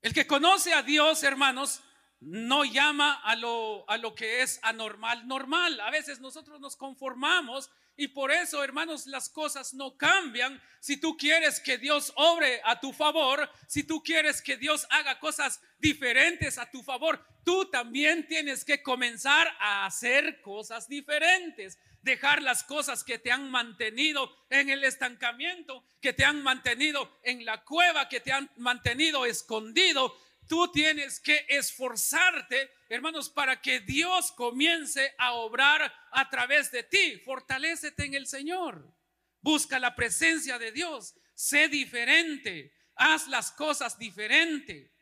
El 0.00 0.14
que 0.14 0.26
conoce 0.26 0.72
a 0.72 0.82
Dios, 0.82 1.22
hermanos, 1.22 1.84
no 2.20 2.64
llama 2.64 3.20
a 3.22 3.36
lo, 3.36 3.88
a 3.90 3.98
lo 3.98 4.14
que 4.14 4.40
es 4.40 4.58
anormal, 4.62 5.28
normal. 5.28 5.78
A 5.80 5.90
veces 5.90 6.18
nosotros 6.20 6.58
nos 6.58 6.74
conformamos 6.74 7.70
y 7.96 8.08
por 8.08 8.32
eso, 8.32 8.64
hermanos, 8.64 9.06
las 9.06 9.28
cosas 9.28 9.74
no 9.74 9.96
cambian. 9.96 10.60
Si 10.80 10.96
tú 10.96 11.16
quieres 11.16 11.60
que 11.60 11.78
Dios 11.78 12.12
obre 12.16 12.60
a 12.64 12.80
tu 12.80 12.92
favor, 12.92 13.50
si 13.68 13.84
tú 13.84 14.02
quieres 14.02 14.42
que 14.42 14.56
Dios 14.56 14.86
haga 14.90 15.18
cosas 15.20 15.60
diferentes 15.78 16.58
a 16.58 16.70
tu 16.70 16.82
favor, 16.82 17.24
tú 17.44 17.70
también 17.70 18.26
tienes 18.26 18.64
que 18.64 18.82
comenzar 18.82 19.48
a 19.60 19.86
hacer 19.86 20.40
cosas 20.40 20.88
diferentes 20.88 21.78
dejar 22.02 22.42
las 22.42 22.64
cosas 22.64 23.04
que 23.04 23.18
te 23.18 23.30
han 23.30 23.50
mantenido 23.50 24.36
en 24.50 24.70
el 24.70 24.84
estancamiento, 24.84 25.84
que 26.00 26.12
te 26.12 26.24
han 26.24 26.42
mantenido 26.42 27.18
en 27.22 27.44
la 27.44 27.64
cueva, 27.64 28.08
que 28.08 28.20
te 28.20 28.32
han 28.32 28.50
mantenido 28.56 29.24
escondido. 29.24 30.14
Tú 30.52 30.70
tienes 30.70 31.18
que 31.18 31.46
esforzarte, 31.48 32.70
hermanos, 32.90 33.30
para 33.30 33.62
que 33.62 33.80
Dios 33.80 34.32
comience 34.32 35.14
a 35.16 35.32
obrar 35.32 35.90
a 36.10 36.28
través 36.28 36.70
de 36.70 36.82
ti. 36.82 37.18
Fortalécete 37.24 38.04
en 38.04 38.12
el 38.12 38.26
Señor. 38.26 38.94
Busca 39.40 39.78
la 39.78 39.94
presencia 39.94 40.58
de 40.58 40.70
Dios. 40.70 41.14
Sé 41.34 41.68
diferente. 41.68 42.76
Haz 42.96 43.28
las 43.28 43.50
cosas 43.50 43.98
diferente. 43.98 44.92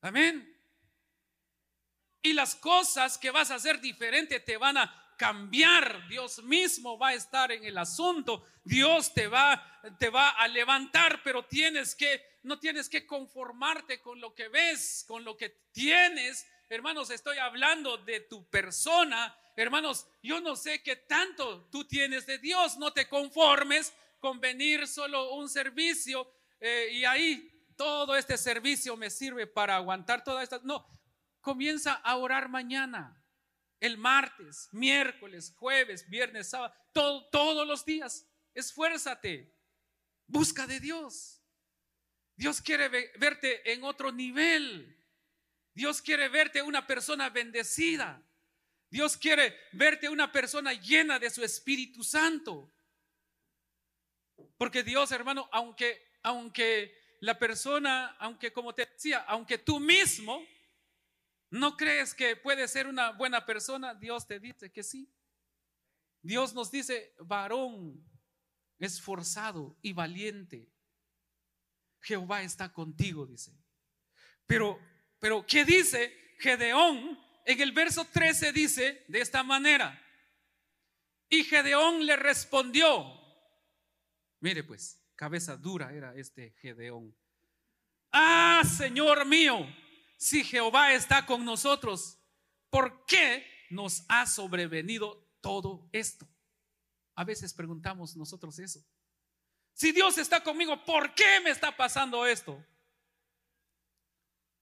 Amén. 0.00 0.58
Y 2.22 2.32
las 2.32 2.54
cosas 2.54 3.18
que 3.18 3.30
vas 3.30 3.50
a 3.50 3.56
hacer 3.56 3.78
diferente 3.78 4.40
te 4.40 4.56
van 4.56 4.78
a 4.78 5.01
cambiar, 5.16 6.08
Dios 6.08 6.42
mismo 6.42 6.98
va 6.98 7.08
a 7.08 7.14
estar 7.14 7.52
en 7.52 7.64
el 7.64 7.78
asunto, 7.78 8.44
Dios 8.64 9.12
te 9.12 9.26
va, 9.26 9.80
te 9.98 10.08
va 10.08 10.30
a 10.30 10.48
levantar, 10.48 11.22
pero 11.22 11.44
tienes 11.44 11.94
que, 11.94 12.38
no 12.42 12.58
tienes 12.58 12.88
que 12.88 13.06
conformarte 13.06 14.00
con 14.00 14.20
lo 14.20 14.34
que 14.34 14.48
ves, 14.48 15.04
con 15.06 15.24
lo 15.24 15.36
que 15.36 15.50
tienes. 15.72 16.46
Hermanos, 16.68 17.10
estoy 17.10 17.38
hablando 17.38 17.96
de 17.98 18.20
tu 18.20 18.48
persona. 18.48 19.36
Hermanos, 19.56 20.06
yo 20.22 20.40
no 20.40 20.56
sé 20.56 20.82
qué 20.82 20.96
tanto 20.96 21.68
tú 21.70 21.84
tienes 21.84 22.26
de 22.26 22.38
Dios, 22.38 22.78
no 22.78 22.92
te 22.92 23.08
conformes 23.08 23.92
con 24.18 24.40
venir 24.40 24.86
solo 24.86 25.34
un 25.34 25.48
servicio 25.48 26.32
eh, 26.60 26.88
y 26.92 27.04
ahí 27.04 27.48
todo 27.76 28.16
este 28.16 28.38
servicio 28.38 28.96
me 28.96 29.10
sirve 29.10 29.46
para 29.46 29.76
aguantar 29.76 30.22
toda 30.24 30.42
esta. 30.42 30.60
No, 30.62 30.86
comienza 31.40 31.94
a 31.94 32.16
orar 32.16 32.48
mañana 32.48 33.21
el 33.82 33.98
martes, 33.98 34.68
miércoles, 34.70 35.52
jueves, 35.56 36.08
viernes, 36.08 36.50
sábado, 36.50 36.72
todos 36.92 37.66
los 37.66 37.84
días. 37.84 38.24
Esfuérzate. 38.54 39.52
Busca 40.26 40.66
de 40.66 40.78
Dios. 40.78 41.42
Dios 42.36 42.60
quiere 42.60 42.88
verte 42.88 43.72
en 43.72 43.82
otro 43.82 44.12
nivel. 44.12 44.96
Dios 45.74 46.00
quiere 46.00 46.28
verte 46.28 46.62
una 46.62 46.86
persona 46.86 47.28
bendecida. 47.28 48.22
Dios 48.88 49.16
quiere 49.16 49.58
verte 49.72 50.08
una 50.08 50.30
persona 50.30 50.72
llena 50.74 51.18
de 51.18 51.30
su 51.30 51.42
Espíritu 51.42 52.04
Santo. 52.04 52.72
Porque 54.56 54.84
Dios, 54.84 55.10
hermano, 55.10 55.48
aunque 55.50 56.12
aunque 56.22 56.96
la 57.20 57.36
persona, 57.38 58.16
aunque 58.18 58.52
como 58.52 58.74
te 58.74 58.86
decía, 58.86 59.24
aunque 59.26 59.58
tú 59.58 59.80
mismo 59.80 60.46
¿No 61.52 61.76
crees 61.76 62.14
que 62.14 62.34
puede 62.34 62.66
ser 62.66 62.86
una 62.86 63.10
buena 63.10 63.44
persona? 63.44 63.94
Dios 63.94 64.26
te 64.26 64.40
dice 64.40 64.72
que 64.72 64.82
sí. 64.82 65.06
Dios 66.22 66.54
nos 66.54 66.70
dice, 66.70 67.14
varón 67.18 68.02
esforzado 68.78 69.76
y 69.82 69.92
valiente. 69.92 70.72
Jehová 72.00 72.42
está 72.42 72.72
contigo, 72.72 73.26
dice. 73.26 73.52
Pero, 74.46 74.80
pero, 75.18 75.44
¿qué 75.46 75.66
dice 75.66 76.16
Gedeón? 76.38 77.18
En 77.44 77.60
el 77.60 77.72
verso 77.72 78.06
13 78.06 78.52
dice 78.54 79.04
de 79.08 79.20
esta 79.20 79.42
manera. 79.42 80.02
Y 81.28 81.44
Gedeón 81.44 82.06
le 82.06 82.16
respondió. 82.16 83.20
Mire 84.40 84.64
pues, 84.64 84.98
cabeza 85.16 85.58
dura 85.58 85.92
era 85.92 86.14
este 86.16 86.52
Gedeón. 86.62 87.14
Ah, 88.10 88.62
Señor 88.64 89.26
mío, 89.26 89.66
si 90.22 90.44
Jehová 90.44 90.92
está 90.92 91.26
con 91.26 91.44
nosotros, 91.44 92.16
¿por 92.70 93.04
qué 93.06 93.44
nos 93.70 94.04
ha 94.08 94.24
sobrevenido 94.24 95.28
todo 95.40 95.88
esto? 95.90 96.28
A 97.16 97.24
veces 97.24 97.52
preguntamos 97.52 98.14
nosotros 98.14 98.56
eso. 98.60 98.86
Si 99.72 99.90
Dios 99.90 100.18
está 100.18 100.40
conmigo, 100.44 100.84
¿por 100.84 101.12
qué 101.16 101.40
me 101.42 101.50
está 101.50 101.76
pasando 101.76 102.24
esto? 102.24 102.64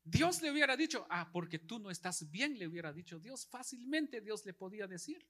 Dios 0.03 0.41
le 0.41 0.51
hubiera 0.51 0.79
dicho, 0.79 1.07
ah, 1.11 1.29
porque 1.31 1.59
tú 1.59 1.79
no 1.79 1.91
estás 1.91 2.31
bien, 2.31 2.59
le 2.59 2.67
hubiera 2.67 2.91
dicho 2.91 3.19
Dios. 3.19 3.47
Fácilmente 3.47 4.23
Dios 4.23 4.47
le 4.47 4.55
podía 4.55 4.87
decir. 4.87 5.29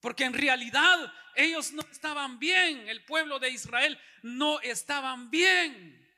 Porque 0.00 0.24
en 0.24 0.34
realidad 0.34 1.10
ellos 1.34 1.72
no 1.72 1.80
estaban 1.90 2.38
bien, 2.38 2.90
el 2.90 3.06
pueblo 3.06 3.38
de 3.38 3.48
Israel 3.48 3.98
no 4.22 4.60
estaban 4.60 5.30
bien. 5.30 6.14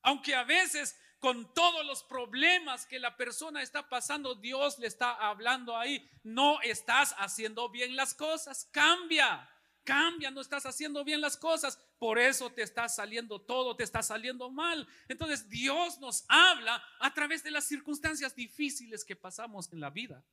Aunque 0.00 0.34
a 0.34 0.44
veces 0.44 0.96
con 1.18 1.52
todos 1.54 1.84
los 1.86 2.02
problemas 2.02 2.86
que 2.86 2.98
la 2.98 3.16
persona 3.16 3.62
está 3.62 3.88
pasando, 3.88 4.34
Dios 4.34 4.78
le 4.78 4.86
está 4.86 5.12
hablando 5.12 5.76
ahí. 5.76 6.08
No 6.22 6.60
estás 6.62 7.14
haciendo 7.18 7.68
bien 7.70 7.96
las 7.96 8.14
cosas, 8.14 8.68
cambia. 8.70 9.48
Cambia, 9.84 10.32
no 10.32 10.40
estás 10.40 10.66
haciendo 10.66 11.04
bien 11.04 11.20
las 11.20 11.36
cosas, 11.36 11.78
por 12.00 12.18
eso 12.18 12.50
te 12.50 12.62
está 12.62 12.88
saliendo 12.88 13.40
todo, 13.40 13.76
te 13.76 13.84
está 13.84 14.02
saliendo 14.02 14.50
mal. 14.50 14.86
Entonces 15.06 15.48
Dios 15.48 16.00
nos 16.00 16.24
habla 16.28 16.82
a 16.98 17.14
través 17.14 17.44
de 17.44 17.52
las 17.52 17.66
circunstancias 17.66 18.34
difíciles 18.34 19.04
que 19.04 19.14
pasamos 19.14 19.72
en 19.72 19.78
la 19.78 19.90
vida. 19.90 20.24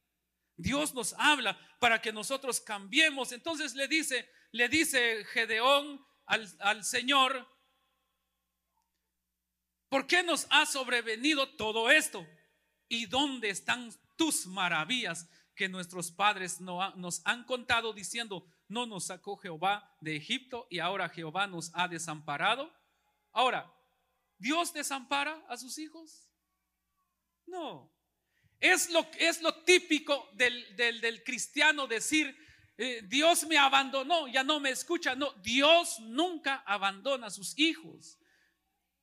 Dios 0.58 0.96
nos 0.96 1.14
habla 1.20 1.56
para 1.80 2.02
que 2.02 2.12
nosotros 2.12 2.62
cambiemos. 2.62 3.32
Entonces 3.32 3.76
le 3.76 3.88
dice, 3.88 4.28
le 4.52 4.70
dice 4.70 5.24
Gedeón 5.26 6.04
al, 6.26 6.48
al 6.60 6.84
Señor, 6.84 7.48
¿por 9.94 10.08
qué 10.08 10.24
nos 10.24 10.48
ha 10.50 10.66
sobrevenido 10.66 11.48
todo 11.50 11.92
esto? 11.92 12.28
¿Y 12.90 13.06
dónde 13.06 13.52
están 13.52 13.94
tus 14.16 14.48
maravillas 14.48 15.30
que 15.56 15.70
nuestros 15.70 16.12
padres 16.12 16.60
nos 16.60 17.22
han 17.26 17.44
contado 17.44 17.94
diciendo, 17.94 18.44
no 18.68 18.88
nos 18.88 19.06
sacó 19.06 19.38
Jehová 19.38 19.96
de 20.02 20.16
Egipto 20.16 20.66
y 20.72 20.80
ahora 20.80 21.10
Jehová 21.10 21.46
nos 21.46 21.70
ha 21.76 21.88
desamparado? 21.88 22.74
Ahora, 23.32 23.72
¿Dios 24.40 24.74
desampara 24.74 25.40
a 25.48 25.58
sus 25.58 25.78
hijos? 25.78 26.28
No. 27.46 27.96
Es 28.60 28.90
lo, 28.90 29.06
es 29.20 29.44
lo 29.44 29.54
típico 29.64 30.28
del, 30.34 30.76
del, 30.76 31.24
cristiano 31.24 31.86
decir, 31.86 32.36
eh, 32.80 33.04
Dios 33.04 33.46
me 33.46 33.60
abandonó, 33.60 34.28
ya 34.28 34.44
no 34.44 34.60
me 34.60 34.72
escucha. 34.72 35.14
No, 35.14 35.34
Dios 35.34 36.00
nunca 36.00 36.64
abandona 36.66 37.28
a 37.28 37.30
sus 37.30 37.56
hijos. 37.60 38.18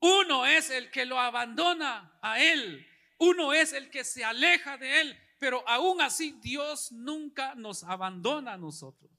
Uno 0.01 0.47
es 0.47 0.71
el 0.71 0.91
que 0.91 1.05
lo 1.05 1.19
abandona 1.21 2.19
a 2.23 2.41
Él. 2.41 2.87
Uno 3.19 3.53
es 3.53 3.73
el 3.73 3.91
que 3.91 4.03
se 4.03 4.25
aleja 4.25 4.79
de 4.79 5.03
Él. 5.03 5.21
Pero 5.39 5.67
aún 5.69 6.01
así 6.01 6.33
Dios 6.43 6.91
nunca 6.93 7.55
nos 7.55 7.85
abandona 7.85 8.55
a 8.55 8.59
nosotros. 8.59 9.11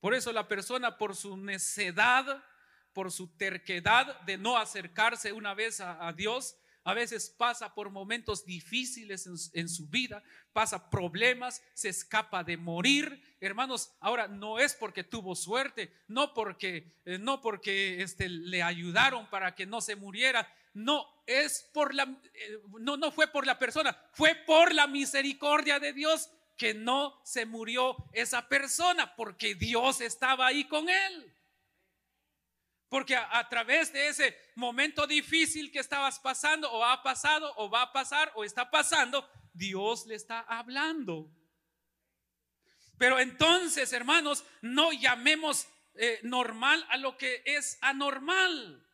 Por 0.00 0.14
eso 0.14 0.32
la 0.32 0.46
persona 0.46 0.98
por 0.98 1.16
su 1.16 1.36
necedad, 1.36 2.44
por 2.92 3.10
su 3.10 3.28
terquedad 3.36 4.20
de 4.20 4.38
no 4.38 4.56
acercarse 4.56 5.32
una 5.32 5.54
vez 5.54 5.80
a, 5.80 6.12
Dios, 6.12 6.56
a 6.86 6.94
veces 6.94 7.28
pasa 7.28 7.74
por 7.74 7.90
momentos 7.90 8.46
difíciles 8.46 9.28
en, 9.54 9.68
su 9.68 9.88
vida, 9.88 10.22
pasa 10.52 10.88
problemas, 10.88 11.60
se 11.74 11.88
escapa 11.88 12.44
de 12.44 12.56
morir. 12.56 13.20
Hermanos, 13.40 13.90
ahora 13.98 14.28
no 14.28 14.60
es 14.60 14.74
porque 14.74 15.02
tuvo 15.02 15.34
suerte, 15.34 15.92
no 16.06 16.32
porque, 16.32 16.94
eh, 17.04 17.18
no 17.18 17.40
porque 17.40 18.00
este, 18.02 18.28
le 18.28 18.62
ayudaron 18.62 19.28
para 19.30 19.56
que 19.56 19.66
no 19.66 19.80
se 19.80 19.96
muriera, 19.96 20.48
no 20.74 21.04
es 21.26 21.68
por 21.74 21.92
la, 21.92 22.04
eh, 22.04 22.60
no, 22.78 22.96
no 22.96 23.10
fue 23.10 23.26
por 23.26 23.48
la 23.48 23.58
persona, 23.58 24.00
fue 24.12 24.36
por 24.46 24.72
la 24.72 24.86
misericordia 24.86 25.80
de 25.80 25.92
Dios 25.92 26.30
que 26.56 26.72
no 26.72 27.20
se 27.24 27.46
murió 27.46 27.96
esa 28.12 28.48
persona, 28.48 29.16
porque 29.16 29.56
Dios 29.56 30.00
estaba 30.00 30.46
ahí 30.46 30.62
con 30.68 30.88
él. 30.88 31.35
Porque 32.88 33.16
a, 33.16 33.48
través 33.48 33.92
de 33.92 34.08
ese 34.08 34.36
momento 34.54 35.06
difícil 35.06 35.72
que 35.72 35.80
estabas 35.80 36.20
pasando, 36.20 36.70
o 36.70 36.84
ha 36.84 37.02
pasado, 37.02 37.52
o 37.56 37.68
va 37.68 37.82
a 37.82 37.92
pasar, 37.92 38.30
o 38.36 38.44
está 38.44 38.70
pasando, 38.70 39.28
Dios 39.52 40.06
le 40.06 40.14
está 40.14 40.40
hablando. 40.40 41.28
Pero 42.96 43.18
entonces, 43.18 43.92
hermanos, 43.92 44.44
no 44.62 44.92
llamemos 44.92 45.66
eh, 45.94 46.20
normal 46.22 46.86
a 46.88 46.96
lo 46.96 47.18
que 47.18 47.42
es 47.44 47.76
anormal. 47.80 48.86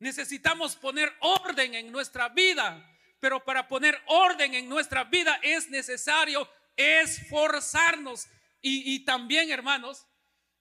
Necesitamos 0.00 0.76
poner 0.76 1.14
orden 1.20 1.74
en 1.74 1.92
nuestra 1.92 2.28
vida. 2.28 2.86
Pero 3.20 3.44
para 3.44 3.68
poner 3.68 4.02
orden 4.06 4.54
en 4.54 4.68
nuestra 4.68 5.04
vida 5.04 5.38
es 5.42 5.68
necesario 5.68 6.48
esforzarnos. 6.76 8.26
Y, 8.62 8.94
y 8.94 9.04
también, 9.04 9.50
hermanos, 9.50 10.06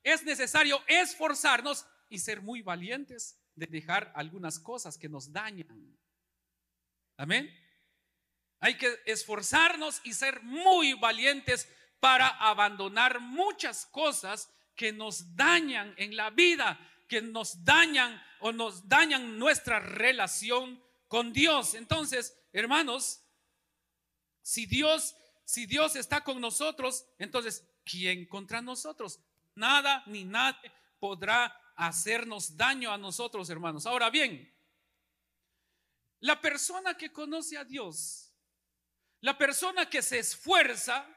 es 0.03 0.23
necesario 0.23 0.83
esforzarnos 0.87 1.85
y 2.09 2.19
ser 2.19 2.41
muy 2.41 2.61
valientes 2.61 3.39
de 3.55 3.67
dejar 3.67 4.11
algunas 4.15 4.59
cosas 4.59 4.97
que 4.97 5.09
nos 5.09 5.31
dañan. 5.31 5.97
Amén. 7.17 7.49
Hay 8.59 8.77
que 8.77 8.99
esforzarnos 9.05 10.01
y 10.03 10.13
ser 10.13 10.41
muy 10.43 10.93
valientes 10.93 11.69
para 11.99 12.27
abandonar 12.27 13.19
muchas 13.19 13.85
cosas 13.85 14.49
que 14.75 14.91
nos 14.91 15.35
dañan 15.35 15.93
en 15.97 16.15
la 16.15 16.29
vida, 16.29 16.79
que 17.07 17.21
nos 17.21 17.63
dañan 17.63 18.21
o 18.39 18.51
nos 18.51 18.87
dañan 18.87 19.37
nuestra 19.37 19.79
relación 19.79 20.81
con 21.07 21.33
Dios. 21.33 21.73
Entonces, 21.73 22.37
hermanos, 22.53 23.21
si 24.41 24.65
Dios, 24.65 25.15
si 25.43 25.65
Dios 25.65 25.95
está 25.95 26.23
con 26.23 26.39
nosotros, 26.39 27.05
entonces, 27.17 27.67
¿quién 27.83 28.25
contra 28.25 28.61
nosotros? 28.61 29.19
Nada 29.55 30.03
ni 30.07 30.23
nadie 30.23 30.71
podrá 30.99 31.53
hacernos 31.87 32.57
daño 32.57 32.91
a 32.91 32.97
nosotros, 32.97 33.49
hermanos. 33.49 33.85
Ahora 33.85 34.09
bien, 34.09 34.53
la 36.19 36.41
persona 36.41 36.97
que 36.97 37.11
conoce 37.11 37.57
a 37.57 37.63
Dios, 37.63 38.33
la 39.21 39.37
persona 39.37 39.89
que 39.89 40.01
se 40.01 40.19
esfuerza 40.19 41.07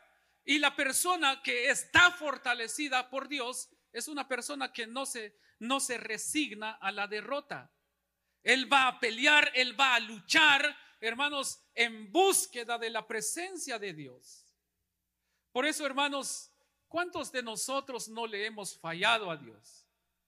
y 0.45 0.59
la 0.59 0.75
persona 0.75 1.43
que 1.43 1.69
está 1.69 2.13
fortalecida 2.13 3.11
por 3.11 3.29
Dios 3.29 3.69
es 3.93 4.07
una 4.07 4.29
persona 4.29 4.73
que 4.73 4.87
no 4.87 5.05
se, 5.05 5.37
no 5.59 5.81
se 5.81 5.99
resigna 5.99 6.73
a 6.73 6.93
la 6.93 7.09
derrota. 7.09 7.73
Él 8.43 8.73
va 8.73 8.89
a 8.89 9.01
pelear, 9.01 9.51
él 9.55 9.79
va 9.79 9.97
a 9.97 10.01
luchar, 10.01 10.77
hermanos, 11.01 11.61
en 11.75 12.11
búsqueda 12.11 12.79
de 12.79 12.91
la 12.91 13.07
presencia 13.07 13.79
de 13.79 13.93
Dios. 13.93 14.47
Por 15.51 15.67
eso, 15.67 15.85
hermanos, 15.85 16.51
¿cuántos 16.89 17.31
de 17.33 17.43
nosotros 17.43 18.09
no 18.09 18.27
le 18.27 18.47
hemos 18.47 18.79
fallado 18.79 19.31
a 19.31 19.37
Dios? 19.37 19.82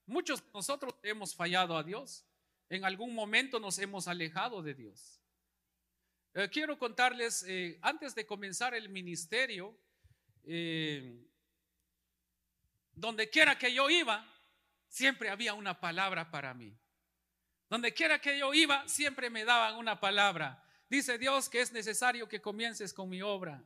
Muchos 0.07 0.41
de 0.43 0.49
nosotros 0.53 0.93
hemos 1.03 1.35
fallado 1.35 1.77
a 1.77 1.83
Dios. 1.83 2.25
En 2.69 2.85
algún 2.85 3.13
momento 3.13 3.59
nos 3.59 3.79
hemos 3.79 4.07
alejado 4.07 4.61
de 4.61 4.73
Dios. 4.73 5.21
Eh, 6.33 6.49
quiero 6.51 6.77
contarles, 6.77 7.43
eh, 7.47 7.79
antes 7.81 8.13
de 8.13 8.25
comenzar 8.25 8.73
el 8.73 8.89
ministerio, 8.89 9.77
eh, 10.43 11.25
donde 12.93 13.29
quiera 13.29 13.57
que 13.57 13.73
yo 13.73 13.89
iba, 13.89 14.25
siempre 14.87 15.29
había 15.29 15.53
una 15.53 15.79
palabra 15.79 16.29
para 16.31 16.53
mí. 16.53 16.77
Donde 17.69 17.93
quiera 17.93 18.19
que 18.19 18.37
yo 18.37 18.53
iba, 18.53 18.87
siempre 18.87 19.29
me 19.29 19.43
daban 19.43 19.75
una 19.75 19.99
palabra. 19.99 20.63
Dice 20.89 21.17
Dios 21.17 21.49
que 21.49 21.61
es 21.61 21.71
necesario 21.71 22.27
que 22.27 22.41
comiences 22.41 22.93
con 22.93 23.09
mi 23.09 23.21
obra, 23.21 23.63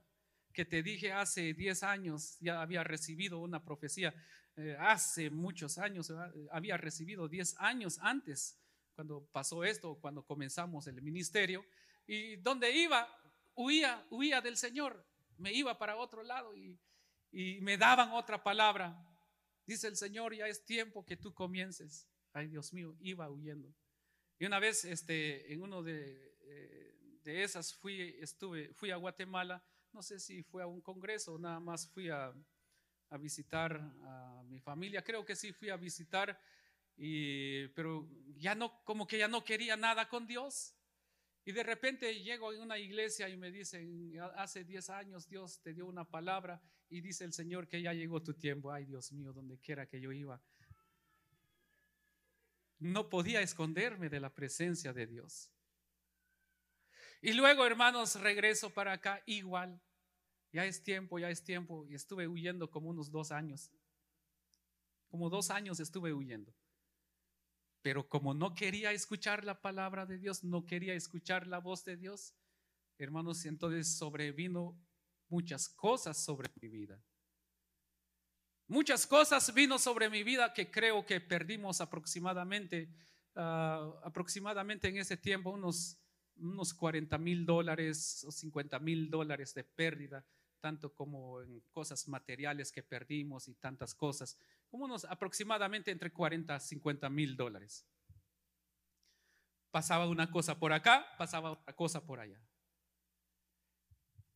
que 0.54 0.64
te 0.64 0.82
dije 0.82 1.12
hace 1.12 1.54
10 1.54 1.84
años, 1.84 2.38
ya 2.40 2.62
había 2.62 2.84
recibido 2.84 3.40
una 3.40 3.64
profecía, 3.64 4.14
eh, 4.60 4.76
hace 4.78 5.30
muchos 5.30 5.78
años, 5.78 6.12
había 6.52 6.76
recibido 6.76 7.30
10 7.30 7.56
años 7.60 7.98
antes, 8.02 8.60
cuando 8.94 9.26
pasó 9.32 9.64
esto, 9.64 9.96
cuando 9.96 10.22
comenzamos 10.26 10.86
el 10.88 11.02
ministerio, 11.02 11.66
y 12.06 12.36
donde 12.36 12.70
iba, 12.76 13.08
huía, 13.56 14.06
huía 14.10 14.42
del 14.42 14.58
Señor, 14.58 15.06
me 15.38 15.54
iba 15.54 15.78
para 15.78 15.96
otro 15.96 16.24
lado 16.24 16.54
y, 16.54 16.78
y 17.32 17.62
me 17.62 17.78
daban 17.78 18.12
otra 18.12 18.44
palabra. 18.44 19.02
Dice 19.66 19.88
el 19.88 19.96
Señor, 19.96 20.36
ya 20.36 20.46
es 20.48 20.66
tiempo 20.66 21.06
que 21.06 21.16
tú 21.16 21.34
comiences. 21.34 22.06
Ay, 22.34 22.48
Dios 22.48 22.74
mío, 22.74 22.98
iba 23.00 23.30
huyendo. 23.30 23.74
Y 24.38 24.46
una 24.46 24.60
vez 24.60 24.84
este, 24.84 25.54
en 25.54 25.62
uno 25.62 25.82
de, 25.82 26.36
eh, 26.42 27.20
de 27.24 27.44
esas 27.44 27.74
fui, 27.74 28.18
estuve, 28.20 28.74
fui 28.74 28.92
a 28.92 28.98
Guatemala, 28.98 29.64
no 29.94 30.02
sé 30.02 30.20
si 30.20 30.44
fue 30.44 30.64
a 30.64 30.68
un 30.68 30.82
congreso, 30.82 31.40
nada 31.40 31.62
más 31.62 31.88
fui 31.88 32.10
a, 32.10 32.34
a 33.10 33.18
visitar 33.18 33.80
a 34.04 34.44
mi 34.48 34.60
familia, 34.60 35.04
creo 35.04 35.26
que 35.26 35.36
sí 35.36 35.52
fui 35.52 35.70
a 35.70 35.78
visitar, 35.78 36.40
y, 36.96 37.68
pero 37.70 38.08
ya 38.38 38.56
no, 38.56 38.84
como 38.84 39.08
que 39.08 39.18
ya 39.18 39.28
no 39.28 39.44
quería 39.44 39.76
nada 39.78 40.08
con 40.08 40.28
Dios. 40.28 40.76
Y 41.46 41.52
de 41.52 41.64
repente 41.64 42.22
llego 42.22 42.52
a 42.52 42.60
una 42.60 42.78
iglesia 42.78 43.30
y 43.30 43.38
me 43.38 43.52
dicen, 43.52 44.14
hace 44.36 44.64
10 44.64 44.90
años 44.90 45.28
Dios 45.28 45.62
te 45.62 45.74
dio 45.74 45.88
una 45.88 46.04
palabra 46.06 46.62
y 46.90 47.02
dice 47.02 47.24
el 47.24 47.34
Señor 47.34 47.68
que 47.68 47.82
ya 47.82 47.94
llegó 47.94 48.22
tu 48.22 48.34
tiempo. 48.34 48.72
Ay 48.72 48.86
Dios 48.86 49.12
mío, 49.12 49.34
donde 49.34 49.58
quiera 49.60 49.88
que 49.88 50.00
yo 50.00 50.12
iba, 50.12 50.42
no 52.80 53.10
podía 53.10 53.42
esconderme 53.42 54.10
de 54.10 54.20
la 54.20 54.34
presencia 54.34 54.94
de 54.94 55.08
Dios. 55.08 55.52
Y 57.22 57.34
luego, 57.34 57.66
hermanos, 57.66 58.16
regreso 58.22 58.74
para 58.74 58.94
acá 58.94 59.24
igual. 59.26 59.82
Ya 60.52 60.66
es 60.66 60.84
tiempo, 60.84 61.20
ya 61.20 61.30
es 61.30 61.44
tiempo. 61.44 61.86
Y 61.88 61.96
estuve 61.96 62.28
huyendo 62.28 62.70
como 62.70 62.90
unos 62.90 63.12
dos 63.12 63.32
años. 63.32 63.72
Como 65.10 65.30
dos 65.30 65.50
años 65.50 65.80
estuve 65.80 66.14
huyendo. 66.14 66.54
Pero 67.82 68.08
como 68.08 68.34
no 68.34 68.54
quería 68.54 68.92
escuchar 68.92 69.46
la 69.46 69.62
palabra 69.62 70.06
de 70.06 70.18
Dios, 70.18 70.44
no 70.44 70.66
quería 70.66 70.94
escuchar 70.94 71.48
la 71.48 71.60
voz 71.60 71.86
de 71.86 71.96
Dios, 71.96 72.36
hermanos, 72.98 73.46
entonces 73.46 73.96
sobrevino 73.96 74.78
muchas 75.30 75.70
cosas 75.70 76.18
sobre 76.18 76.52
mi 76.62 76.68
vida. 76.68 77.02
Muchas 78.68 79.08
cosas 79.08 79.54
vino 79.54 79.80
sobre 79.80 80.10
mi 80.10 80.24
vida 80.24 80.54
que 80.54 80.70
creo 80.70 81.06
que 81.06 81.22
perdimos 81.22 81.82
aproximadamente 81.82 82.90
ah, 83.36 84.00
aproximadamente 84.04 84.90
en 84.90 84.98
ese 84.98 85.18
tiempo 85.18 85.52
unos, 85.52 85.98
unos 86.36 86.74
40 86.74 87.18
mil 87.18 87.46
dólares 87.46 88.24
o 88.26 88.32
50 88.32 88.78
mil 88.80 89.10
dólares 89.10 89.54
de 89.54 89.64
pérdida, 89.64 90.26
tanto 90.60 90.94
como 90.94 91.42
en 91.42 91.62
cosas 91.72 92.08
materiales 92.08 92.72
que 92.72 92.84
perdimos 92.84 93.48
y 93.48 93.56
tantas 93.56 93.96
cosas, 93.96 94.38
como 94.70 94.86
unos 94.86 95.06
aproximadamente 95.06 95.92
entre 95.92 96.12
40 96.12 96.56
a 96.56 96.60
50 96.60 97.10
mil 97.10 97.36
dólares. 97.36 97.86
Pasaba 99.72 100.08
una 100.08 100.32
cosa 100.32 100.60
por 100.60 100.74
acá, 100.74 101.06
pasaba 101.18 101.52
otra 101.52 101.74
cosa 101.74 102.06
por 102.06 102.20
allá. 102.20 102.42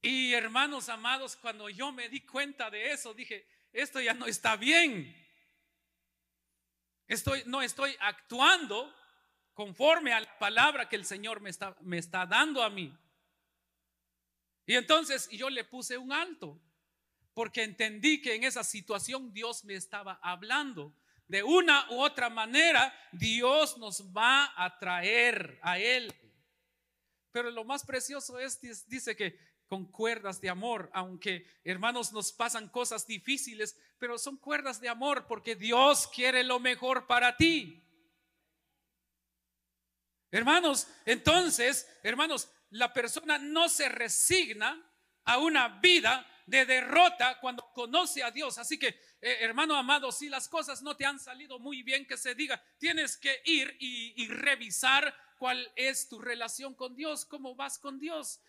Y 0.01 0.33
hermanos 0.33 0.89
amados, 0.89 1.35
cuando 1.35 1.69
yo 1.69 1.91
me 1.91 2.09
di 2.09 2.25
cuenta 2.25 2.69
de 2.69 2.91
eso, 2.91 3.13
dije, 3.13 3.47
esto 3.71 4.01
ya 4.01 4.13
no 4.13 4.25
está 4.25 4.57
bien. 4.57 5.15
Estoy, 7.07 7.43
no 7.45 7.61
estoy 7.61 7.95
actuando 7.99 8.93
conforme 9.53 10.13
a 10.13 10.19
la 10.19 10.39
palabra 10.39 10.89
que 10.89 10.95
el 10.95 11.05
Señor 11.05 11.41
me 11.41 11.49
está, 11.49 11.77
me 11.81 11.97
está 11.97 12.25
dando 12.25 12.63
a 12.63 12.69
mí. 12.69 12.95
Y 14.65 14.75
entonces 14.75 15.29
yo 15.29 15.49
le 15.49 15.63
puse 15.63 15.97
un 15.97 16.11
alto, 16.11 16.59
porque 17.33 17.63
entendí 17.63 18.21
que 18.21 18.35
en 18.35 18.43
esa 18.43 18.63
situación 18.63 19.33
Dios 19.33 19.63
me 19.65 19.75
estaba 19.75 20.19
hablando. 20.21 20.95
De 21.27 21.41
una 21.41 21.89
u 21.91 22.01
otra 22.01 22.29
manera, 22.29 22.93
Dios 23.11 23.77
nos 23.77 24.15
va 24.15 24.53
a 24.55 24.77
traer 24.77 25.59
a 25.61 25.79
Él. 25.79 26.13
Pero 27.31 27.49
lo 27.49 27.63
más 27.63 27.83
precioso 27.83 28.39
es, 28.39 28.59
dice 28.87 29.15
que 29.15 29.37
con 29.67 29.85
cuerdas 29.85 30.39
de 30.39 30.49
amor, 30.49 30.89
aunque 30.93 31.47
hermanos 31.63 32.13
nos 32.13 32.31
pasan 32.31 32.69
cosas 32.69 33.07
difíciles, 33.07 33.75
pero 33.97 34.19
son 34.19 34.37
cuerdas 34.37 34.79
de 34.79 34.89
amor 34.89 35.25
porque 35.25 35.55
Dios 35.55 36.07
quiere 36.07 36.43
lo 36.43 36.59
mejor 36.59 37.07
para 37.07 37.35
ti. 37.35 37.83
Hermanos, 40.29 40.87
entonces, 41.05 41.89
hermanos, 42.03 42.49
la 42.73 42.93
persona 42.93 43.37
no 43.37 43.69
se 43.69 43.89
resigna 43.89 44.79
a 45.25 45.37
una 45.37 45.79
vida 45.79 46.27
de 46.45 46.65
derrota 46.65 47.39
cuando 47.39 47.71
conoce 47.73 48.23
a 48.23 48.31
Dios. 48.31 48.57
Así 48.57 48.77
que, 48.77 48.87
eh, 49.21 49.37
hermano 49.41 49.75
amado, 49.75 50.11
si 50.11 50.29
las 50.29 50.47
cosas 50.47 50.81
no 50.81 50.95
te 50.95 51.05
han 51.05 51.19
salido 51.19 51.57
muy 51.59 51.81
bien, 51.83 52.05
que 52.05 52.17
se 52.17 52.35
diga, 52.35 52.61
tienes 52.77 53.17
que 53.17 53.41
ir 53.45 53.75
y, 53.79 54.21
y 54.21 54.27
revisar 54.27 55.15
cuál 55.37 55.71
es 55.75 56.09
tu 56.09 56.19
relación 56.19 56.73
con 56.75 56.95
Dios, 56.95 57.25
cómo 57.25 57.55
vas 57.55 57.79
con 57.79 57.99
Dios 57.99 58.41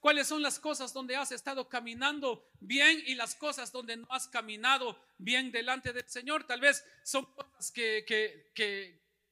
cuáles, 0.00 0.26
son 0.26 0.42
las 0.42 0.58
cosas 0.58 0.94
donde 0.94 1.16
has 1.16 1.30
estado 1.30 1.68
caminando 1.68 2.48
bien 2.60 3.02
y 3.06 3.14
las 3.14 3.34
cosas 3.34 3.70
donde 3.70 3.98
no 3.98 4.06
has 4.10 4.26
caminado 4.26 4.98
bien 5.18 5.52
delante 5.52 5.92
del 5.92 6.08
Señor. 6.08 6.46
Tal 6.46 6.60
vez 6.60 6.82
son 7.02 7.28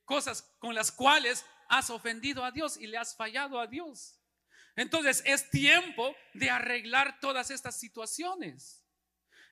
cosas 0.05 0.43
con 0.59 0.75
las 0.75 0.93
cuales 0.93 1.47
has 1.73 1.89
ofendido 1.89 2.45
a 2.45 2.51
Dios 2.51 2.77
y 2.77 2.87
le 2.87 2.99
has 2.99 3.17
fallado 3.17 3.59
a 3.59 3.67
Dios. 3.67 4.21
Entonces 4.77 5.23
es 5.25 5.49
tiempo 5.49 6.15
de 6.35 6.51
arreglar 6.51 7.19
todas 7.19 7.51
estas 7.51 7.81
situaciones. 7.81 8.85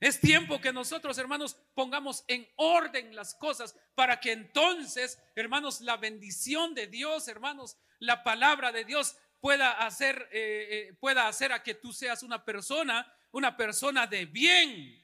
Es 0.00 0.20
tiempo 0.20 0.60
que 0.60 0.72
nosotros, 0.72 1.16
hermanos, 1.16 1.56
pongamos 1.74 2.24
en 2.28 2.46
orden 2.56 3.16
las 3.16 3.34
cosas 3.34 3.74
para 3.94 4.20
que 4.20 4.32
entonces, 4.32 5.18
hermanos, 5.34 5.80
la 5.80 5.96
bendición 5.96 6.74
de 6.74 6.86
Dios, 6.88 7.26
hermanos, 7.26 7.78
la 7.98 8.22
palabra 8.22 8.70
de 8.70 8.84
Dios 8.84 9.16
pueda 9.40 9.72
hacer, 9.72 10.28
eh, 10.30 10.88
eh, 10.90 10.96
pueda 11.00 11.26
hacer 11.26 11.52
a 11.52 11.62
que 11.62 11.74
tú 11.74 11.90
seas 11.90 12.22
una 12.22 12.44
persona, 12.44 13.10
una 13.32 13.56
persona 13.56 14.06
de 14.06 14.26
bien 14.26 15.02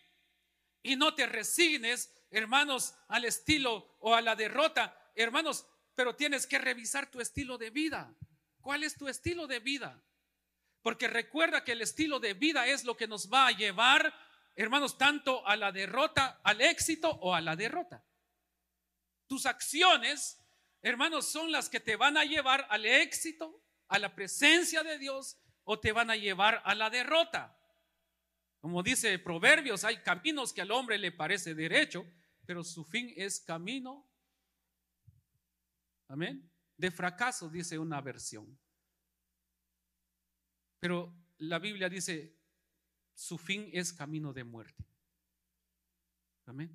y 0.82 0.96
no 0.96 1.14
te 1.14 1.26
resignes, 1.26 2.12
hermanos, 2.30 2.94
al 3.08 3.24
estilo 3.24 3.96
o 4.00 4.14
a 4.14 4.20
la 4.20 4.36
derrota, 4.36 4.94
hermanos, 5.14 5.66
pero 5.97 6.14
tienes 6.14 6.47
que 6.47 6.59
revisar 6.59 7.11
tu 7.11 7.20
estilo 7.20 7.59
de 7.59 7.70
vida. 7.70 8.14
¿Cuál 8.61 8.84
es 8.84 8.97
tu 8.97 9.09
estilo 9.09 9.49
de 9.49 9.59
vida? 9.59 10.01
Porque 10.82 11.09
recuerda 11.09 11.64
que 11.64 11.72
el 11.72 11.82
estilo 11.82 12.20
de 12.20 12.34
vida 12.34 12.68
es 12.68 12.84
lo 12.84 12.97
que 12.97 13.09
nos 13.09 13.32
va 13.32 13.49
a 13.49 13.53
llevar, 13.53 14.14
hermanos, 14.55 14.99
tanto 14.99 15.44
a 15.47 15.57
la 15.57 15.72
derrota, 15.72 16.40
al 16.44 16.61
éxito 16.61 17.11
o 17.11 17.34
a 17.34 17.40
la 17.40 17.57
derrota. 17.57 18.05
Tus 19.26 19.47
acciones, 19.47 20.38
hermanos, 20.82 21.26
son 21.32 21.51
las 21.51 21.68
que 21.68 21.80
te 21.80 21.97
van 21.97 22.16
a 22.16 22.24
llevar 22.24 22.66
al 22.70 22.84
éxito 22.86 23.64
a 23.88 23.99
la 23.99 24.14
presencia 24.14 24.82
de 24.82 24.99
Dios 24.99 25.38
o 25.64 25.80
te 25.80 25.92
van 25.92 26.11
a 26.11 26.16
llevar 26.16 26.62
a 26.64 26.74
la 26.74 26.90
derrota. 26.90 27.59
Como 28.61 28.82
dice 28.82 29.18
Proverbios, 29.18 29.82
hay 29.84 30.03
caminos 30.03 30.53
que 30.53 30.61
al 30.61 30.72
hombre 30.72 30.99
le 30.99 31.11
parece 31.11 31.55
derecho, 31.55 32.07
pero 32.44 32.62
su 32.62 32.84
fin 32.84 33.12
es 33.16 33.40
camino. 33.40 34.07
Amén. 36.09 36.50
De 36.76 36.90
fracaso, 36.90 37.48
dice 37.48 37.78
una 37.78 38.00
versión. 38.00 38.59
Pero 40.78 41.12
la 41.38 41.59
Biblia 41.59 41.88
dice, 41.88 42.36
su 43.14 43.38
fin 43.38 43.68
es 43.72 43.92
camino 43.92 44.32
de 44.32 44.44
muerte. 44.44 44.84
Amén. 46.46 46.70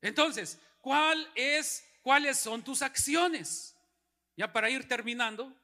Entonces, 0.00 0.60
¿cuál 0.80 1.30
es, 1.34 1.86
¿cuáles 2.02 2.38
son 2.38 2.62
tus 2.62 2.82
acciones? 2.82 3.76
Ya 4.36 4.52
para 4.52 4.70
ir 4.70 4.88
terminando, 4.88 5.54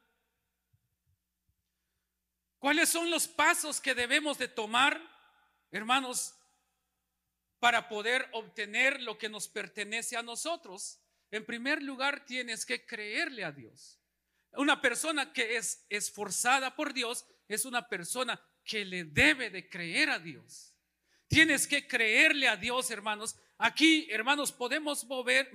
¿cuáles 2.59 2.89
son 2.89 3.11
los 3.11 3.27
pasos 3.27 3.81
que 3.81 3.95
debemos 3.95 4.39
de 4.39 4.49
tomar, 4.49 5.01
hermanos, 5.71 6.35
para 7.59 7.89
poder 7.89 8.29
obtener 8.33 9.03
lo 9.03 9.19
que 9.19 9.29
nos 9.29 9.49
pertenece 9.49 10.17
a 10.17 10.23
nosotros? 10.23 11.00
En 11.31 11.45
primer 11.45 11.83
lugar, 11.83 12.25
tienes 12.27 12.67
que 12.67 12.85
creerle 12.85 13.45
a 13.45 13.53
Dios. 13.53 14.01
Una 14.53 14.81
persona 14.81 15.33
que 15.33 15.57
es 15.57 15.85
esforzada 15.89 16.75
por 16.75 16.93
Dios 16.93 17.25
es 17.47 17.65
una 17.65 17.89
persona 17.89 18.41
que 18.65 18.85
le 18.85 19.05
debe 19.05 19.51
de 19.51 19.69
creer 19.69 20.11
a 20.11 20.19
Dios. 20.19 20.75
Tienes 21.29 21.67
que 21.67 21.87
creerle 21.87 22.49
a 22.49 22.57
Dios, 22.57 22.91
hermanos, 22.91 23.37
Aquí, 23.63 24.09
hermanos, 24.11 24.53
podemos, 24.53 25.05
mover, 25.05 25.51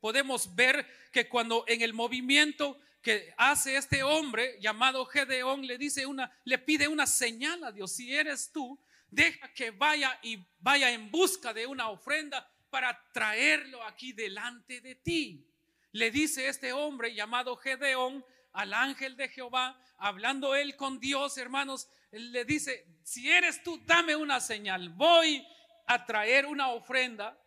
podemos 0.00 0.54
ver 0.54 0.86
que 1.12 1.28
cuando 1.28 1.66
en 1.68 1.82
el 1.82 1.92
movimiento 1.92 2.80
que 3.02 3.34
hace 3.36 3.76
este 3.76 4.02
hombre 4.02 4.56
llamado 4.62 5.04
Gedeón 5.04 5.66
le 5.66 5.76
dice 5.76 6.06
una, 6.06 6.32
le 6.44 6.56
pide 6.56 6.88
una 6.88 7.06
señal 7.06 7.62
a 7.64 7.70
Dios. 7.70 7.92
Si 7.92 8.14
eres 8.14 8.50
tú, 8.50 8.80
deja 9.10 9.52
que 9.52 9.72
vaya 9.72 10.18
y 10.22 10.42
vaya 10.58 10.90
en 10.90 11.10
busca 11.10 11.52
de 11.52 11.66
una 11.66 11.90
ofrenda 11.90 12.50
para 12.74 13.00
traerlo 13.12 13.84
aquí 13.84 14.12
delante 14.12 14.80
de 14.80 14.96
ti. 14.96 15.48
Le 15.92 16.10
dice 16.10 16.48
este 16.48 16.72
hombre 16.72 17.14
llamado 17.14 17.54
Gedeón 17.56 18.24
al 18.52 18.74
ángel 18.74 19.16
de 19.16 19.28
Jehová, 19.28 19.80
hablando 19.96 20.56
él 20.56 20.74
con 20.74 20.98
Dios, 20.98 21.38
hermanos, 21.38 21.88
le 22.10 22.44
dice, 22.44 22.98
si 23.04 23.30
eres 23.30 23.62
tú, 23.62 23.80
dame 23.86 24.16
una 24.16 24.40
señal. 24.40 24.88
Voy 24.88 25.46
a 25.86 26.04
traer 26.04 26.46
una 26.46 26.70
ofrenda 26.70 27.40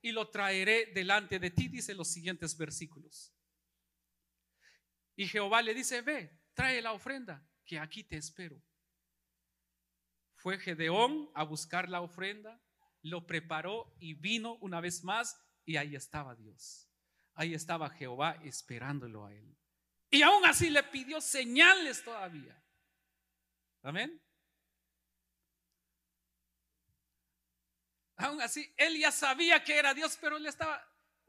y 0.00 0.10
lo 0.10 0.28
traeré 0.30 0.86
delante 0.86 1.38
de 1.38 1.52
ti, 1.52 1.68
dice 1.68 1.94
los 1.94 2.08
siguientes 2.08 2.58
versículos. 2.58 3.32
Y 5.14 5.28
Jehová 5.28 5.62
le 5.62 5.74
dice, 5.74 6.00
ve, 6.00 6.40
trae 6.54 6.82
la 6.82 6.92
ofrenda, 6.92 7.40
que 7.64 7.78
aquí 7.78 8.02
te 8.02 8.16
espero. 8.16 8.60
Fue 10.34 10.58
Gedeón 10.58 11.30
a 11.36 11.44
buscar 11.44 11.88
la 11.88 12.00
ofrenda, 12.00 12.60
lo 13.02 13.26
preparó 13.26 13.94
y 13.98 14.14
vino 14.14 14.56
una 14.56 14.80
vez 14.80 15.04
más 15.04 15.40
y 15.64 15.76
ahí 15.76 15.96
estaba 15.96 16.34
Dios. 16.34 16.88
Ahí 17.34 17.54
estaba 17.54 17.90
Jehová 17.90 18.38
esperándolo 18.44 19.26
a 19.26 19.32
él. 19.32 19.56
Y 20.10 20.22
aún 20.22 20.44
así 20.44 20.68
le 20.68 20.82
pidió 20.82 21.20
señales 21.20 22.04
todavía. 22.04 22.62
Amén. 23.82 24.20
Aún 28.16 28.40
así, 28.40 28.72
él 28.76 28.98
ya 28.98 29.10
sabía 29.10 29.64
que 29.64 29.76
era 29.76 29.94
Dios, 29.94 30.16
pero 30.20 30.36
él 30.36 30.46
estaba, 30.46 30.80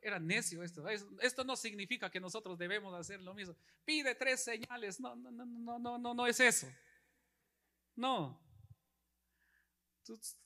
era 0.02 0.20
necio 0.20 0.62
esto. 0.64 0.88
Esto 0.90 1.44
no 1.44 1.56
significa 1.56 2.12
que 2.12 2.20
nosotros 2.20 2.58
debemos 2.58 2.94
hacer 2.94 3.22
lo 3.22 3.34
mismo. 3.34 3.56
Pide 3.86 4.14
tres 4.16 4.44
señales. 4.44 5.00
No, 5.00 5.16
no, 5.16 5.32
no, 5.32 5.46
no, 5.46 5.80
no, 5.80 5.98
no, 5.98 6.14
no 6.14 6.28
es 6.28 6.40
eso. 6.40 6.68
No. 7.96 8.43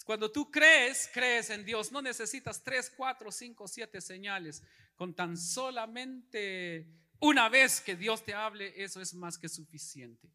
Cuando 0.05 0.31
tú 0.31 0.49
crees, 0.49 1.09
crees 1.13 1.49
en 1.49 1.65
Dios. 1.65 1.91
No 1.91 2.01
necesitas 2.01 2.63
tres, 2.63 2.91
cuatro, 2.95 3.31
cinco, 3.31 3.67
siete 3.67 4.01
señales. 4.01 4.63
Con 4.95 5.13
tan 5.13 5.37
solamente 5.37 6.87
una 7.19 7.49
vez 7.49 7.81
que 7.81 7.95
Dios 7.95 8.23
te 8.23 8.33
hable, 8.33 8.73
eso 8.81 9.01
es 9.01 9.13
más 9.13 9.37
que 9.37 9.49
suficiente. 9.49 10.29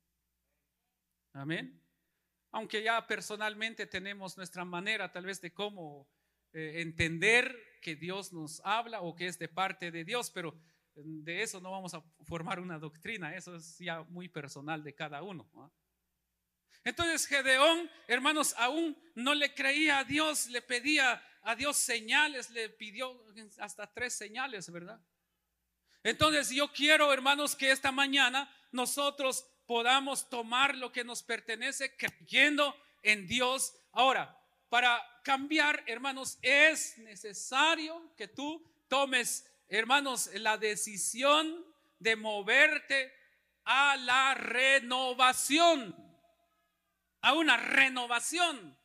Amén 1.33 1.83
aunque 2.53 2.83
ya 2.83 3.07
personalmente 3.07 3.87
tenemos 3.87 4.37
nuestra 4.37 4.65
manera 4.65 5.11
tal 5.11 5.25
vez 5.25 5.41
de 5.41 5.53
cómo 5.53 6.07
eh, 6.53 6.83
entender 6.83 7.57
que 7.81 7.97
Dios 7.97 8.33
nos 8.33 8.61
habla 8.65 9.01
o 9.01 9.17
que 9.17 9.27
es 9.27 9.39
de 9.39 9.49
parte 9.49 9.91
de 9.91 10.05
Dios, 10.05 10.31
pero 10.31 10.55
de 10.95 11.43
eso 11.43 11.61
no 11.61 11.71
vamos 11.71 11.95
a 11.95 12.03
formar 12.25 12.61
una 12.61 12.79
doctrina, 12.79 13.35
eso 13.35 13.57
es 13.57 13.79
ya 13.79 14.03
muy 14.05 14.29
personal 14.29 14.85
de 14.85 14.95
cada 14.95 15.23
uno. 15.23 15.51
Entonces 16.85 17.27
Gedeón, 17.27 17.91
hermanos, 18.09 18.55
aún 18.59 18.97
no 19.15 19.35
le 19.35 19.55
creía 19.55 19.99
a 19.99 20.05
Dios, 20.05 20.49
le 20.49 20.63
pedía 20.63 21.23
a 21.43 21.55
Dios 21.55 21.77
señales, 21.77 22.51
le 22.51 22.69
pidió 22.71 23.25
hasta 23.59 23.87
tres 23.93 24.15
señales, 24.15 24.71
¿verdad? 24.71 25.01
Entonces 26.03 26.51
yo 26.51 26.73
quiero, 26.73 27.13
hermanos, 27.13 27.55
que 27.55 27.71
esta 27.71 27.93
mañana 27.93 28.53
nosotros 28.73 29.47
podamos 29.67 30.29
tomar 30.29 30.77
lo 30.77 30.91
que 30.91 31.05
nos 31.05 31.23
pertenece 31.23 31.97
creyendo 31.97 32.77
en 33.03 33.27
Dios. 33.27 33.75
Ahora, 33.93 34.37
para 34.69 35.01
cambiar, 35.23 35.85
hermanos, 35.87 36.39
es 36.43 36.99
necesario 36.99 38.13
que 38.17 38.29
tú 38.29 38.65
tomes, 38.89 39.47
hermanos, 39.69 40.31
la 40.35 40.57
decisión 40.57 41.65
de 41.99 42.17
moverte 42.17 43.13
a 43.65 43.97
la 43.97 44.35
renovación, 44.35 45.95
a 47.23 47.33
una 47.35 47.57
renovación, 47.57 48.79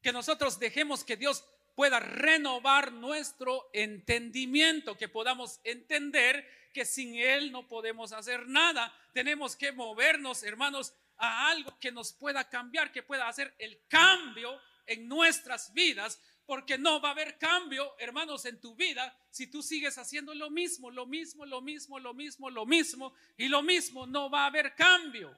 que 0.00 0.12
nosotros 0.12 0.58
dejemos 0.58 1.04
que 1.04 1.16
Dios 1.16 1.44
pueda 1.74 1.98
renovar 2.00 2.92
nuestro 2.92 3.68
entendimiento, 3.72 4.96
que 4.96 5.08
podamos 5.08 5.60
entender 5.64 6.48
que 6.72 6.84
sin 6.84 7.16
Él 7.16 7.52
no 7.52 7.66
podemos 7.66 8.12
hacer 8.12 8.46
nada. 8.48 8.92
Tenemos 9.12 9.56
que 9.56 9.72
movernos, 9.72 10.42
hermanos, 10.42 10.94
a 11.16 11.48
algo 11.48 11.78
que 11.78 11.92
nos 11.92 12.12
pueda 12.12 12.48
cambiar, 12.48 12.92
que 12.92 13.02
pueda 13.02 13.28
hacer 13.28 13.54
el 13.58 13.86
cambio 13.88 14.60
en 14.86 15.08
nuestras 15.08 15.72
vidas, 15.72 16.20
porque 16.46 16.76
no 16.76 17.00
va 17.00 17.08
a 17.08 17.12
haber 17.12 17.38
cambio, 17.38 17.94
hermanos, 17.98 18.44
en 18.44 18.60
tu 18.60 18.74
vida 18.74 19.16
si 19.30 19.46
tú 19.46 19.62
sigues 19.62 19.96
haciendo 19.96 20.34
lo 20.34 20.50
mismo, 20.50 20.90
lo 20.90 21.06
mismo, 21.06 21.46
lo 21.46 21.62
mismo, 21.62 21.98
lo 21.98 22.12
mismo, 22.12 22.50
lo 22.50 22.66
mismo 22.66 23.14
y 23.36 23.48
lo 23.48 23.62
mismo, 23.62 24.06
no 24.06 24.28
va 24.28 24.44
a 24.44 24.46
haber 24.46 24.74
cambio. 24.74 25.34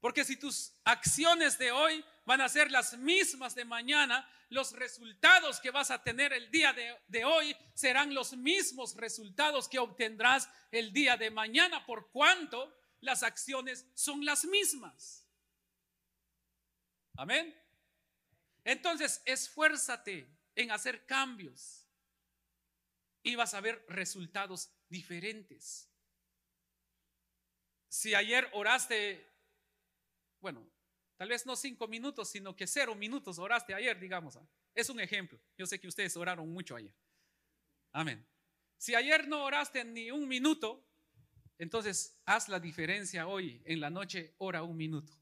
Porque 0.00 0.24
si 0.24 0.36
tus 0.36 0.72
acciones 0.84 1.58
de 1.58 1.72
hoy 1.72 2.04
van 2.24 2.40
a 2.40 2.48
ser 2.48 2.70
las 2.70 2.96
mismas 2.96 3.54
de 3.54 3.64
mañana, 3.64 4.28
los 4.50 4.72
resultados 4.72 5.60
que 5.60 5.70
vas 5.70 5.90
a 5.90 6.02
tener 6.02 6.32
el 6.32 6.50
día 6.50 6.72
de, 7.08 7.24
hoy 7.24 7.56
serán 7.74 8.14
los 8.14 8.36
mismos 8.36 8.94
resultados 8.96 9.68
que 9.68 9.78
obtendrás 9.78 10.48
el 10.70 10.92
día 10.92 11.16
de 11.16 11.30
mañana, 11.30 11.84
por 11.84 12.10
cuanto 12.10 12.74
las 13.00 13.22
acciones 13.22 13.86
son 13.94 14.24
las 14.24 14.44
mismas. 14.44 15.26
Amén. 17.16 17.54
Entonces, 18.64 19.20
esfuérzate 19.24 20.28
en 20.54 20.70
hacer 20.70 21.06
cambios 21.06 21.86
y 23.22 23.34
vas 23.34 23.54
a 23.54 23.60
ver 23.60 23.84
resultados 23.88 24.70
diferentes. 24.88 25.90
Si 27.88 28.14
ayer 28.14 28.48
oraste, 28.52 29.27
bueno, 30.40 30.68
Tal 31.18 31.28
vez 31.28 31.44
no 31.44 31.56
cinco 31.56 31.88
minutos, 31.88 32.28
sino 32.30 32.54
que 32.54 32.68
cero 32.68 32.94
minutos 32.94 33.40
oraste 33.40 33.74
ayer, 33.74 33.98
digamos. 33.98 34.36
¿ah? 34.36 34.48
Es 34.72 34.88
un 34.88 35.00
ejemplo. 35.00 35.38
Yo 35.56 35.66
sé 35.66 35.80
que 35.80 35.88
ustedes 35.88 36.16
oraron 36.16 36.48
mucho 36.48 36.76
ayer. 36.76 36.94
Amén. 37.90 38.24
Si 38.76 38.94
ayer 38.94 39.26
no 39.26 39.42
oraste 39.42 39.84
ni 39.84 40.12
un 40.12 40.28
minuto, 40.28 40.86
entonces 41.58 42.16
haz 42.24 42.48
la 42.48 42.60
diferencia 42.60 43.26
hoy. 43.26 43.60
En 43.64 43.80
la 43.80 43.90
noche, 43.90 44.36
ora 44.38 44.62
un 44.62 44.76
minuto. 44.76 45.12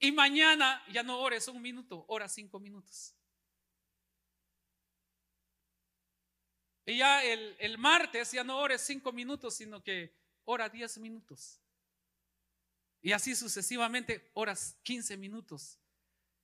Y 0.00 0.10
mañana 0.10 0.82
ya 0.90 1.04
no 1.04 1.20
ores 1.20 1.46
un 1.46 1.62
minuto, 1.62 2.04
ora 2.08 2.28
cinco 2.28 2.58
minutos. 2.58 3.14
Y 6.86 6.96
ya 6.98 7.22
el, 7.22 7.54
el 7.60 7.78
martes 7.78 8.32
ya 8.32 8.42
no 8.42 8.58
ores 8.58 8.80
cinco 8.80 9.12
minutos, 9.12 9.54
sino 9.54 9.80
que 9.80 10.12
ora 10.44 10.68
diez 10.68 10.98
minutos. 10.98 11.59
Y 13.02 13.12
así 13.12 13.34
sucesivamente, 13.34 14.30
horas 14.34 14.78
15 14.82 15.16
minutos. 15.16 15.78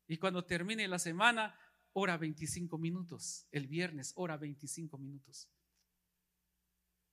Y 0.07 0.17
cuando 0.17 0.45
termine 0.45 0.89
la 0.89 0.99
semana, 0.99 1.59
hora 1.93 2.17
25 2.17 2.79
minutos. 2.79 3.47
El 3.51 3.67
viernes, 3.67 4.13
hora 4.17 4.37
25 4.37 4.99
minutos. 4.99 5.49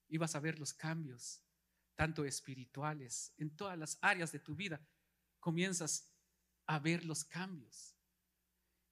Y 0.08 0.18
vas 0.18 0.36
a 0.36 0.40
ver 0.40 0.60
los 0.60 0.74
cambios, 0.74 1.42
tanto 1.96 2.24
espirituales, 2.26 3.34
en 3.38 3.56
todas 3.56 3.78
las 3.78 3.98
áreas 4.02 4.32
de 4.32 4.40
tu 4.40 4.56
vida. 4.56 4.86
Comienzas 5.40 6.14
a 6.68 6.80
ver 6.80 7.04
los 7.04 7.24
cambios. 7.24 7.96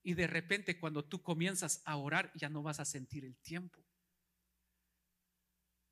Y 0.04 0.16
de 0.16 0.28
repente 0.28 0.80
cuando 0.80 1.06
tú 1.06 1.22
comienzas 1.22 1.82
a 1.86 1.96
orar, 1.98 2.32
ya 2.36 2.50
no 2.50 2.64
vas 2.64 2.80
a 2.80 2.86
sentir 2.86 3.24
el 3.24 3.38
tiempo. 3.38 3.86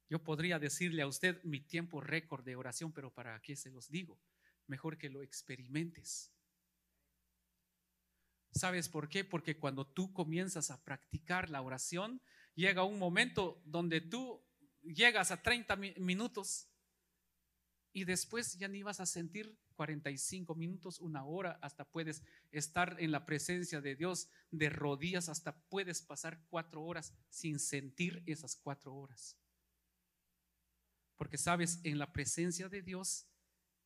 Yo 0.09 0.23
podría 0.23 0.57
decirle 0.57 1.03
a 1.03 1.07
usted 1.07 1.41
mi 1.43 1.61
tiempo 1.61 2.01
récord 2.01 2.43
de 2.43 2.55
oración, 2.55 2.91
pero 2.91 3.13
¿para 3.13 3.39
qué 3.41 3.55
se 3.55 3.69
los 3.69 3.89
digo? 3.89 4.19
Mejor 4.69 4.97
que 4.97 5.09
lo 5.09 5.21
experimentes. 5.23 6.31
¿Sabes 8.51 8.89
por 8.89 9.09
qué? 9.09 9.23
Porque 9.23 9.57
cuando 9.57 9.85
tú 9.85 10.11
comienzas 10.13 10.71
a 10.71 10.83
practicar 10.83 11.49
la 11.49 11.61
oración, 11.61 12.21
llega 12.55 12.83
un 12.83 12.99
momento 12.99 13.61
donde 13.65 14.01
tú 14.01 14.43
llegas 14.81 15.31
a 15.31 15.41
30 15.41 15.75
minutos 15.75 16.67
y 17.93 18.05
después 18.05 18.57
ya 18.57 18.67
ni 18.67 18.83
vas 18.83 18.99
a 18.99 19.05
sentir 19.05 19.57
45 19.75 20.55
minutos, 20.55 20.99
una 20.99 21.23
hora, 21.23 21.57
hasta 21.61 21.85
puedes 21.85 22.21
estar 22.51 22.97
en 22.99 23.11
la 23.11 23.25
presencia 23.25 23.79
de 23.79 23.95
Dios 23.95 24.29
de 24.51 24.69
rodillas, 24.69 25.29
hasta 25.29 25.57
puedes 25.69 26.01
pasar 26.01 26.43
cuatro 26.49 26.83
horas 26.83 27.13
sin 27.29 27.59
sentir 27.59 28.21
esas 28.25 28.57
cuatro 28.57 28.93
horas. 28.93 29.37
Porque 31.15 31.37
sabes, 31.37 31.79
en 31.83 31.97
la 31.97 32.11
presencia 32.11 32.67
de 32.67 32.81
Dios 32.81 33.28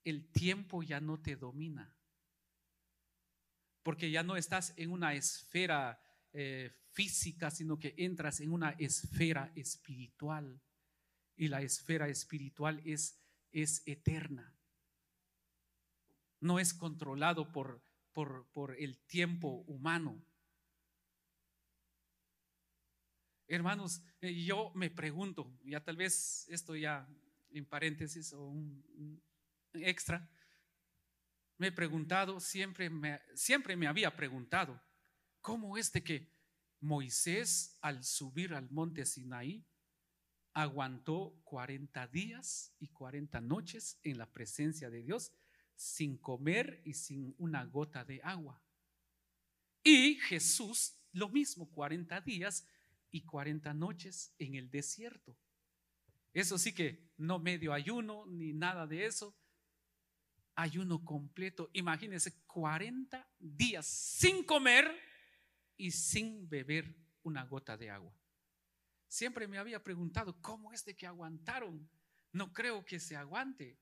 el 0.04 0.30
tiempo 0.32 0.84
ya 0.84 1.00
no 1.00 1.20
te 1.20 1.36
domina. 1.36 1.96
Porque 3.84 4.12
ya 4.12 4.24
no 4.24 4.38
estás 4.38 4.74
en 4.78 4.92
una 4.92 5.14
esfera 5.14 6.02
eh, 6.32 6.72
física, 6.92 7.52
sino 7.52 7.80
que 7.80 7.94
entras 7.98 8.40
en 8.40 8.52
una 8.52 8.72
esfera 8.72 9.52
espiritual. 9.56 10.62
Y 11.36 11.48
la 11.48 11.62
esfera 11.62 12.08
espiritual 12.08 12.82
es, 12.86 13.20
es 13.52 13.82
eterna. 13.86 14.56
No 16.40 16.60
es 16.60 16.74
controlado 16.74 17.52
por, 17.52 17.82
por, 18.14 18.48
por 18.52 18.76
el 18.80 18.98
tiempo 19.00 19.64
humano. 19.68 20.24
Hermanos, 23.48 24.02
eh, 24.22 24.44
yo 24.44 24.72
me 24.74 24.90
pregunto, 24.90 25.52
ya 25.64 25.84
tal 25.84 25.98
vez 25.98 26.48
esto 26.50 26.76
ya 26.76 27.08
en 27.52 27.66
paréntesis 27.66 28.34
o 28.34 28.46
un, 28.46 29.22
extra, 29.74 30.30
me 31.58 31.68
he 31.68 31.72
preguntado, 31.72 32.40
siempre 32.40 32.90
me, 32.90 33.22
siempre 33.36 33.76
me 33.76 33.88
había 33.88 34.16
preguntado, 34.16 34.82
¿cómo 35.42 35.78
es 35.78 35.92
de 35.92 36.04
que 36.04 36.32
Moisés 36.80 37.78
al 37.82 38.04
subir 38.04 38.54
al 38.54 38.70
monte 38.70 39.06
Sinaí 39.06 39.66
aguantó 40.54 41.40
40 41.46 42.08
días 42.08 42.76
y 42.80 42.90
40 42.90 43.40
noches 43.42 44.00
en 44.04 44.18
la 44.18 44.32
presencia 44.32 44.90
de 44.90 45.02
Dios 45.02 45.32
sin 45.76 46.18
comer 46.18 46.82
y 46.86 46.94
sin 46.94 47.36
una 47.38 47.64
gota 47.66 48.04
de 48.04 48.20
agua? 48.24 48.62
Y 49.84 50.16
Jesús 50.16 50.98
lo 51.14 51.30
mismo, 51.30 51.70
40 51.70 52.22
días 52.22 52.68
y 53.12 53.22
40 53.22 53.74
noches 53.74 54.34
en 54.40 54.56
el 54.56 54.70
desierto. 54.70 55.38
Eso 56.34 56.58
sí 56.58 56.74
que 56.74 57.12
no 57.18 57.38
medio 57.38 57.74
ayuno 57.74 58.26
ni 58.26 58.54
nada 58.54 58.88
de 58.88 59.06
eso, 59.06 59.36
ayuno 60.56 61.04
completo. 61.04 61.70
Imagínense 61.74 62.46
40 62.46 63.28
días 63.40 63.86
sin 63.86 64.44
comer 64.44 64.92
y 65.78 65.92
sin 65.92 66.48
beber 66.50 66.96
una 67.24 67.46
gota 67.46 67.78
de 67.78 67.90
agua. 67.90 68.14
Siempre 69.08 69.48
me 69.48 69.58
había 69.58 69.84
preguntado, 69.84 70.42
¿cómo 70.42 70.74
es 70.74 70.86
de 70.86 70.96
que 70.96 71.08
aguantaron? 71.08 71.90
No 72.32 72.52
creo 72.52 72.84
que 72.84 73.00
se 73.00 73.16
aguante. 73.16 73.78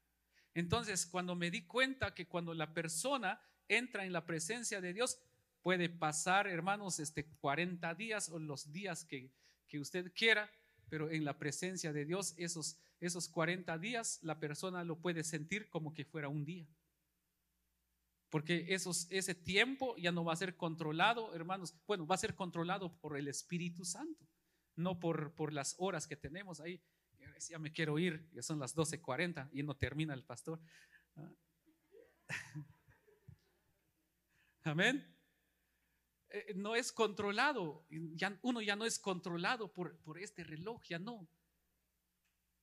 Entonces, 0.53 1.05
cuando 1.05 1.36
me 1.36 1.49
di 1.49 1.65
cuenta 1.65 2.13
que 2.13 2.28
cuando 2.28 2.53
la 2.53 2.74
persona 2.74 3.41
entra 3.67 4.05
en 4.05 4.11
la 4.11 4.26
presencia 4.26 4.82
de 4.82 4.93
Dios, 4.93 5.19
puede 5.61 5.89
pasar, 5.89 6.47
hermanos, 6.47 6.99
este 6.99 7.26
40 7.26 7.93
días 7.95 8.30
o 8.30 8.39
los 8.39 8.72
días 8.72 9.05
que, 9.05 9.32
que 9.67 9.80
usted 9.80 10.11
quiera, 10.13 10.51
pero 10.89 11.09
en 11.09 11.24
la 11.24 11.38
presencia 11.38 11.93
de 11.93 12.03
Dios, 12.03 12.34
esos 12.38 12.78
esos 13.01 13.27
40 13.27 13.77
días 13.79 14.19
la 14.21 14.39
persona 14.39 14.83
lo 14.83 14.99
puede 14.99 15.23
sentir 15.23 15.69
como 15.69 15.93
que 15.93 16.05
fuera 16.05 16.29
un 16.29 16.45
día. 16.45 16.67
Porque 18.29 18.67
esos, 18.69 19.07
ese 19.09 19.35
tiempo 19.35 19.97
ya 19.97 20.11
no 20.11 20.23
va 20.23 20.33
a 20.33 20.37
ser 20.37 20.55
controlado, 20.55 21.33
hermanos. 21.35 21.75
Bueno, 21.85 22.07
va 22.07 22.15
a 22.15 22.19
ser 22.19 22.35
controlado 22.35 22.97
por 22.99 23.17
el 23.17 23.27
Espíritu 23.27 23.83
Santo, 23.83 24.25
no 24.75 24.99
por, 24.99 25.33
por 25.33 25.51
las 25.51 25.75
horas 25.79 26.07
que 26.07 26.15
tenemos 26.15 26.61
ahí. 26.61 26.81
Ya 27.49 27.59
me 27.59 27.73
quiero 27.73 27.97
ir, 27.97 28.29
ya 28.31 28.43
son 28.43 28.59
las 28.59 28.75
12:40 28.75 29.49
y 29.51 29.63
no 29.63 29.75
termina 29.75 30.13
el 30.13 30.23
pastor. 30.23 30.61
Ah. 31.15 31.33
Amén. 34.63 35.17
Eh, 36.29 36.53
no 36.55 36.75
es 36.75 36.93
controlado, 36.93 37.85
uno 38.43 38.61
ya 38.61 38.75
no 38.75 38.85
es 38.85 38.99
controlado 38.99 39.73
por, 39.73 39.97
por 40.01 40.19
este 40.19 40.43
reloj, 40.43 40.81
ya 40.83 40.99
no 40.99 41.27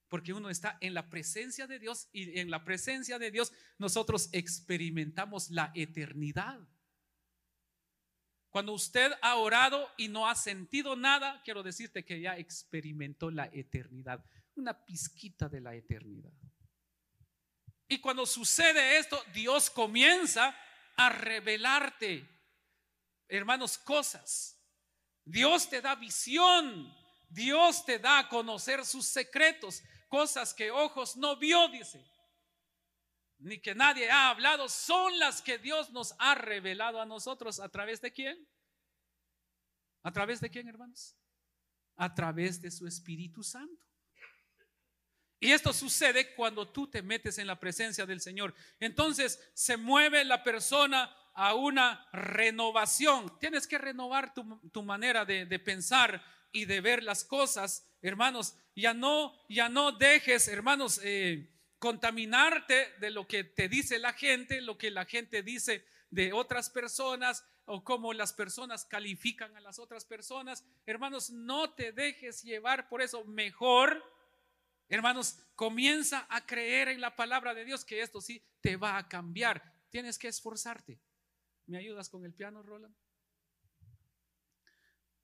porque 0.09 0.33
uno 0.33 0.51
está 0.51 0.79
en 0.81 0.95
la 0.95 1.09
presencia 1.09 1.67
de 1.67 1.79
Dios 1.79 2.09
y 2.13 2.39
en 2.39 2.51
la 2.51 2.65
presencia 2.65 3.19
de 3.19 3.31
Dios 3.31 3.53
nosotros 3.79 4.29
experimentamos 4.33 5.51
la 5.51 5.71
eternidad. 5.75 6.61
Cuando 8.51 8.73
usted 8.73 9.13
ha 9.21 9.37
orado 9.37 9.89
y 9.97 10.09
no 10.09 10.29
ha 10.29 10.35
sentido 10.35 10.97
nada, 10.97 11.43
quiero 11.45 11.63
decirte 11.63 12.05
que 12.05 12.21
ya 12.21 12.39
experimentó 12.39 13.31
la 13.31 13.47
eternidad, 13.53 14.25
una 14.55 14.85
pizquita 14.85 15.49
de 15.49 15.61
la 15.61 15.75
eternidad. 15.75 16.33
Y 17.87 18.01
cuando 18.01 18.27
sucede 18.27 18.99
esto, 18.99 19.23
Dios 19.33 19.71
comienza 19.71 20.57
a 20.97 21.09
revelarte, 21.11 22.29
hermanos, 23.29 23.79
cosas. 23.79 24.59
Dios 25.25 25.69
te 25.69 25.81
da 25.81 25.95
visión, 25.95 26.95
Dios 27.29 27.85
te 27.85 27.99
da 27.99 28.21
a 28.21 28.29
conocer 28.29 28.85
sus 28.85 29.07
secretos, 29.07 29.83
cosas 30.09 30.55
que 30.55 30.71
ojos 30.71 31.17
no 31.17 31.37
vio, 31.37 31.69
dice, 31.69 32.05
ni 33.39 33.61
que 33.61 33.75
nadie 33.75 34.11
ha 34.11 34.31
hablado, 34.31 34.69
son 34.69 35.19
las 35.19 35.41
que 35.43 35.59
Dios 35.59 35.91
nos 35.91 36.15
ha 36.19 36.35
revelado 36.35 37.01
a 37.01 37.07
nosotros. 37.07 37.61
¿A 37.61 37.69
través 37.69 38.01
de 38.01 38.13
quién? 38.13 38.49
¿A 40.03 40.13
través 40.13 40.41
de 40.41 40.51
quién, 40.51 40.69
hermanos? 40.69 41.17
A 41.97 42.15
través 42.15 42.61
de 42.61 42.71
su 42.71 42.87
Espíritu 42.87 43.43
Santo. 43.43 43.89
Y 45.41 45.53
esto 45.53 45.73
sucede 45.73 46.35
cuando 46.35 46.69
tú 46.69 46.89
te 46.89 47.01
metes 47.01 47.39
en 47.39 47.47
la 47.47 47.61
presencia 47.61 48.05
del 48.05 48.21
Señor. 48.21 48.55
Entonces 48.81 49.51
se 49.55 49.77
mueve 49.77 50.25
la 50.25 50.43
persona 50.43 51.15
a 51.35 51.55
una 51.55 52.09
renovación. 52.13 53.39
Tienes 53.39 53.69
que 53.69 53.79
renovar 53.79 54.35
tu, 54.35 54.83
manera 54.83 55.25
de, 55.25 55.59
pensar 55.61 56.21
y 56.53 56.65
de 56.65 56.81
ver 56.81 57.03
las 57.03 57.25
cosas, 57.25 57.89
hermanos. 58.03 58.57
Ya 58.75 58.95
no, 58.95 59.35
ya 59.49 59.69
no 59.69 59.93
dejes, 59.93 60.49
hermanos, 60.49 61.01
eh, 61.03 61.51
contaminarte 61.79 62.95
de 63.01 63.11
lo 63.11 63.27
que 63.27 63.45
te 63.45 63.69
dice 63.69 63.99
la 63.99 64.13
gente, 64.13 64.61
lo 64.61 64.79
que 64.79 64.91
la 64.91 65.05
gente 65.05 65.43
dice 65.43 65.85
de 66.11 66.33
otras 66.33 66.71
personas 66.71 67.45
o 67.65 67.85
cómo 67.85 68.13
las 68.13 68.33
personas 68.33 68.85
califican 68.85 69.55
a 69.57 69.61
las 69.61 69.79
otras 69.79 70.05
personas. 70.05 70.65
Hermanos, 70.87 71.31
no 71.31 71.75
te 71.75 71.93
dejes 71.93 72.43
llevar 72.43 72.89
por 72.89 73.03
eso. 73.03 73.25
Mejor, 73.25 74.03
hermanos, 74.89 75.39
comienza 75.55 76.27
a 76.31 76.47
creer 76.47 76.89
en 76.89 77.01
la 77.01 77.15
palabra 77.15 77.55
de 77.55 77.65
Dios 77.65 77.85
que 77.85 78.01
esto 78.01 78.21
sí 78.21 78.43
te 78.61 78.77
va 78.77 78.97
a 78.97 79.09
cambiar. 79.09 79.63
Tienes 79.91 80.19
que 80.19 80.29
esforzarte. 80.29 80.99
¿Me 81.67 81.79
ayudas 81.79 82.09
con 82.09 82.25
el 82.25 82.33
piano, 82.33 82.63
Roland? 82.63 82.95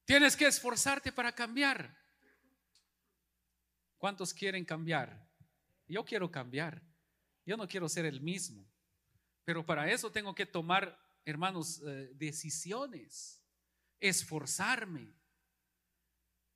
Tienes 0.04 0.36
que 0.36 0.46
esforzarte 0.46 1.12
para 1.12 1.32
cambiar. 1.32 1.96
¿Cuántos 3.96 4.34
quieren 4.34 4.64
cambiar? 4.64 5.26
Yo 5.88 6.04
quiero 6.04 6.30
cambiar. 6.30 6.82
Yo 7.46 7.56
no 7.56 7.66
quiero 7.66 7.88
ser 7.88 8.04
el 8.04 8.20
mismo. 8.20 8.66
Pero 9.44 9.64
para 9.64 9.90
eso 9.90 10.10
tengo 10.10 10.34
que 10.34 10.46
tomar, 10.46 10.98
hermanos, 11.24 11.82
eh, 11.86 12.10
decisiones, 12.14 13.42
esforzarme. 14.00 15.14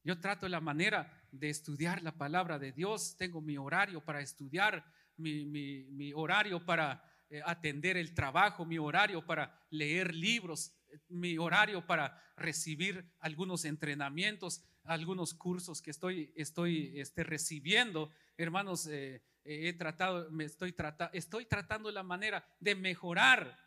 Yo 0.05 0.20
trato 0.20 0.49
la 0.49 0.61
manera 0.61 1.26
de 1.30 1.51
estudiar 1.51 2.03
la 2.03 2.16
palabra 2.16 2.59
de 2.59 2.72
Dios. 2.72 3.16
Tengo 3.16 3.40
mi 3.40 3.59
horario 3.59 4.03
para 4.05 4.20
estudiar, 4.20 4.84
mi, 5.16 6.12
horario 6.14 6.64
para 6.64 7.05
eh, 7.28 7.42
atender 7.44 7.96
el 7.96 8.14
trabajo, 8.14 8.64
mi 8.64 8.78
horario 8.78 9.24
para 9.26 9.66
leer 9.70 10.14
libros, 10.14 10.72
mi 11.09 11.39
horario 11.39 11.86
para 11.86 12.22
recibir 12.36 13.05
algunos 13.20 13.64
entrenamientos, 13.64 14.62
algunos 14.84 15.34
cursos 15.34 15.82
que 15.82 15.91
estoy, 15.91 16.32
estoy 16.36 16.99
este, 16.99 17.24
recibiendo 17.24 18.11
hermanos, 18.39 18.86
eh, 18.86 19.22
eh, 19.45 19.68
he 19.68 19.72
tratado, 19.72 20.30
me 20.30 20.45
estoy, 20.45 20.72
tratando, 20.72 21.12
estoy 21.12 21.45
tratando 21.45 21.91
la 21.91 22.03
manera 22.03 22.47
de 22.61 22.74
mejorar. 22.74 23.59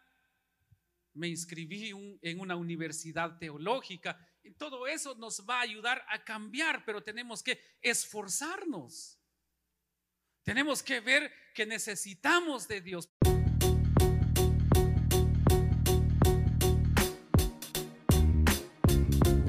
Me 1.13 1.27
inscribí 1.27 1.91
en 2.21 2.39
una 2.39 2.55
universidad 2.55 3.37
teológica 3.37 4.17
y 4.43 4.51
todo 4.51 4.87
eso 4.87 5.13
nos 5.15 5.45
va 5.47 5.57
a 5.57 5.63
ayudar 5.63 6.05
a 6.07 6.23
cambiar, 6.23 6.85
pero 6.85 7.03
tenemos 7.03 7.43
que 7.43 7.59
esforzarnos. 7.81 9.19
Tenemos 10.43 10.81
que 10.81 11.01
ver 11.01 11.31
que 11.53 11.65
necesitamos 11.65 12.67
de 12.67 12.79
Dios. 12.79 13.09